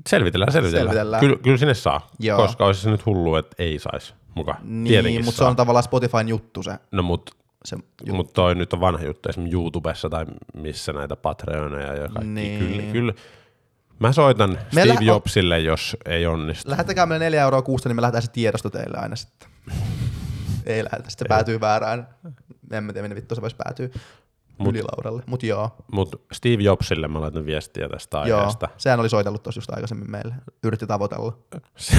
Selvitellään, 0.09 0.53
selvitellään. 0.53 0.87
Selvitellään. 0.87 1.21
Kyllä, 1.21 1.37
kyllä 1.43 1.57
sinne 1.57 1.75
saa, 1.75 2.11
Joo. 2.21 2.37
koska 2.39 2.67
olisi 2.67 2.81
se 2.81 2.91
nyt 2.91 3.07
hullu, 3.07 3.37
että 3.37 3.55
ei 3.59 3.79
saisi 3.79 4.15
mukaan. 4.35 4.59
Niin, 4.63 4.85
Tietenkin 4.85 5.25
mutta 5.25 5.37
se 5.37 5.39
saa. 5.39 5.49
on 5.49 5.57
tavallaan 5.57 5.83
Spotifyn 5.83 6.29
juttu 6.29 6.63
se. 6.63 6.71
No 6.93 7.03
mut, 7.03 7.31
se 7.65 7.77
mut 8.13 8.33
toi 8.33 8.55
nyt 8.55 8.73
on 8.73 8.81
vanha 8.81 9.05
juttu 9.05 9.29
esimerkiksi 9.29 9.57
YouTubessa 9.57 10.11
tai 10.11 10.27
missä 10.55 10.93
näitä 10.93 11.17
Patreoneja 11.17 11.95
ja 11.95 12.09
kaikki. 12.09 12.25
Niin. 12.25 12.59
Kyllä, 12.59 12.83
kyllä. 12.93 13.13
Mä 13.99 14.13
soitan 14.13 14.59
Meillä 14.75 14.95
Steve 14.95 15.11
on- 15.11 15.15
Jobsille, 15.15 15.59
jos 15.61 15.97
ei 16.05 16.27
onnistu. 16.27 16.71
Lähettäkää 16.71 17.07
meille 17.07 17.25
4 17.25 17.43
euroa 17.43 17.63
kuusta, 17.63 17.89
niin 17.89 17.97
me 17.97 18.03
lähdetään 18.03 18.23
se 18.23 18.31
tiedosto 18.31 18.71
teille 18.71 18.99
aina 18.99 19.17
sitten. 19.17 19.49
ei 20.67 20.85
lähetä, 20.85 21.11
sitten 21.11 21.25
se 21.25 21.29
päätyy 21.29 21.61
väärään. 21.61 22.09
En 22.73 22.85
mä 22.85 22.93
tiedä, 22.93 23.09
minne 23.09 23.17
vittu 23.17 23.35
se 23.35 23.41
voisi 23.43 23.57
päätyä 23.57 23.89
Mut- 24.59 24.69
ylilauralle. 24.71 25.23
Mut 25.27 25.43
joo, 25.43 25.77
Mut 25.93 26.23
Steve 26.33 26.63
Jobsille 26.63 27.09
mä 27.09 27.21
laitan 27.21 27.47
viestiä 27.47 27.89
tästä 27.89 28.23
joo. 28.27 28.39
aiheesta. 28.39 28.69
Sehän 28.77 29.01
oli 29.01 29.09
soitellut 29.09 29.43
tuossa 29.43 29.59
just 29.59 29.71
aikaisemmin 29.71 30.11
meille. 30.11 30.35
Yritti 30.65 30.87
tavoitella. 30.87 31.39
Se, 31.77 31.97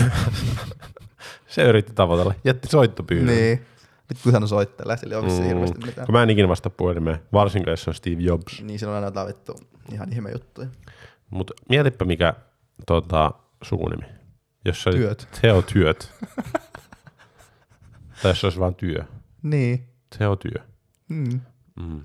se 1.47 1.63
yritti 1.63 1.93
tavoitella. 1.93 2.33
Jätti 2.43 2.67
soittopyynnön. 2.67 3.35
Niin. 3.35 3.65
Nyt 4.09 4.19
kun 4.23 4.33
hän 4.33 4.47
soittelee, 4.47 4.97
sillä 4.97 5.13
ei 5.15 5.19
ole 5.19 5.39
mm. 5.39 5.43
hirveästi 5.43 5.79
mitään. 5.85 6.05
Kun 6.05 6.13
mä 6.15 6.23
en 6.23 6.29
ikinä 6.29 6.47
vasta 6.47 6.69
puhelimeen, 6.69 7.19
varsinkin 7.33 7.71
jos 7.71 7.83
se 7.83 7.89
on 7.89 7.93
Steve 7.93 8.21
Jobs. 8.21 8.61
Niin 8.61 8.79
silloin 8.79 8.95
aina 8.95 9.07
jotain 9.07 9.27
vittu 9.27 9.59
ihan 9.93 10.13
ihme 10.13 10.31
juttuja. 10.31 10.67
Mutta 11.29 11.53
mietipä 11.69 12.05
mikä 12.05 12.33
tota, 12.87 13.31
sukunimi. 13.61 14.05
Jos 14.65 14.83
se 14.83 14.91
Työt. 14.91 15.27
Teo 15.41 15.61
Työt. 15.61 16.13
tai 18.21 18.31
jos 18.31 18.41
se 18.41 18.47
olisi 18.47 18.59
vaan 18.59 18.75
työ. 18.75 19.03
Niin. 19.43 19.87
Teo 20.17 20.35
Työ. 20.35 20.63
Mm. 21.09 21.41
Mm. 21.79 22.01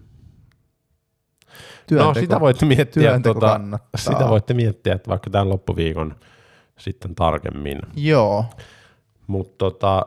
Työnteko. 1.86 2.08
No 2.08 2.14
sitä 2.14 2.40
voitte 2.40 2.66
miettiä, 2.66 3.20
tota, 3.20 3.60
sitä 3.96 4.28
voitte 4.28 4.54
miettiä, 4.54 4.94
että 4.94 5.10
vaikka 5.10 5.30
tämän 5.30 5.48
loppuviikon 5.48 6.16
sitten 6.78 7.14
tarkemmin. 7.14 7.78
Joo. 7.96 8.44
Mutta 9.26 9.54
tota, 9.58 10.06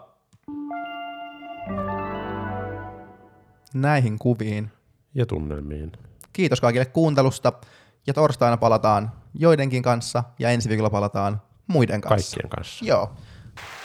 Näihin 3.73 4.19
kuviin. 4.19 4.71
ja 5.13 5.25
tunnelmiin. 5.25 5.91
Kiitos 6.33 6.61
kaikille 6.61 6.85
kuuntelusta. 6.85 7.53
Ja 8.07 8.13
torstaina 8.13 8.57
palataan 8.57 9.11
joidenkin 9.33 9.83
kanssa 9.83 10.23
ja 10.39 10.49
ensi 10.49 10.69
viikolla 10.69 10.89
palataan 10.89 11.41
muiden 11.67 12.01
kanssa. 12.01 12.35
Kaikkien 12.35 12.49
kanssa. 12.49 12.85
Joo. 12.85 13.11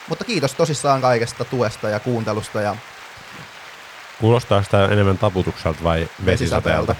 Mutta 0.09 0.25
kiitos 0.25 0.55
tosissaan 0.55 1.01
kaikesta 1.01 1.45
tuesta 1.45 1.89
ja 1.89 2.01
kuuntelusta 2.01 2.61
ja 2.61 2.77
Kuulostaa 4.21 4.62
sitä 4.62 4.85
enemmän 4.85 5.18
taputukselta 5.18 5.85
vai 5.85 6.09
vesisateelta? 6.25 6.95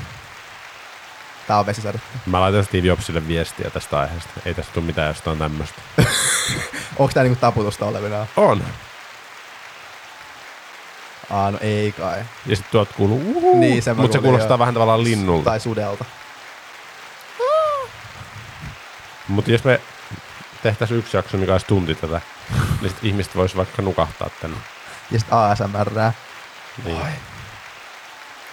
Tää 1.47 1.59
on 1.59 1.67
vesisadetta. 1.67 2.07
Mä 2.27 2.41
laitan 2.41 2.65
Steve 2.65 2.87
Jobsille 2.87 3.29
viestiä 3.29 3.71
tästä 3.71 3.99
aiheesta. 4.01 4.31
Ei 4.45 4.55
tästä 4.55 4.73
tule 4.73 4.85
mitään, 4.85 5.09
jos 5.09 5.23
tää 5.23 5.33
on 5.33 5.39
tämmöistä. 5.39 5.83
Onko 6.99 7.13
tää 7.15 7.23
niinku 7.23 7.41
taputusta 7.41 7.87
olevina? 7.87 8.27
On. 8.37 8.65
Aa, 11.31 11.51
no 11.51 11.59
ei 11.61 11.93
kai. 11.93 12.19
Ja 12.47 12.57
sitten 12.57 12.73
tuolta 12.73 12.93
kuuluu 12.97 13.21
Niin, 13.59 13.83
mutta 13.97 14.13
se 14.13 14.19
kuulostaa 14.19 14.51
joo. 14.51 14.59
vähän 14.59 14.75
tavallaan 14.75 15.05
linnulta. 15.05 15.45
Tai 15.45 15.61
sudelta. 15.61 16.05
Mutta 19.31 19.51
jos 19.51 19.65
me 19.65 19.81
tehtäisiin 20.63 20.99
yksi 20.99 21.17
jakso, 21.17 21.37
mikä 21.37 21.53
olisi 21.53 21.67
tunti 21.67 21.95
tätä, 21.95 22.21
niin 22.81 22.91
sit 22.91 23.05
ihmiset 23.05 23.37
vois 23.37 23.57
vaikka 23.57 23.83
nukahtaa 23.83 24.31
tänne. 24.43 24.57
Ja 25.11 25.19
sit 25.19 25.29
ASMR. 25.31 25.91
Niin. 26.85 26.99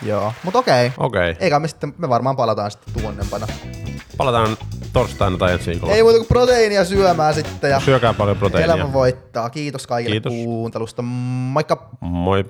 Joo. 0.02 0.34
Mut 0.44 0.56
okei. 0.56 0.92
Okei, 0.98 1.36
Eikä 1.40 1.60
me 1.60 1.68
sitten, 1.68 1.94
me 1.98 2.10
varmaan 2.10 2.36
palataan 2.36 2.72
sitten 2.72 2.94
tuonnempana. 2.94 3.48
palataan 4.18 4.58
torstaina 4.94 5.38
tai 5.38 5.54
ensi 5.54 5.72
viikolla. 5.72 5.94
Ei 5.94 6.04
muuta 6.04 6.18
kuin 6.18 6.28
proteiinia 6.28 6.86
syömään 6.86 7.34
sitten 7.34 7.72
ja 7.72 7.80
Syökää 7.80 8.14
paljon 8.14 8.38
proteiinia. 8.38 8.76
elämä 8.76 8.94
voittaa. 8.94 9.50
Kiitos 9.50 9.88
kaikille 9.88 10.14
Kiitos. 10.14 10.34
kuuntelusta. 10.34 11.02
Moikka! 11.02 11.90
Moi. 12.02 12.46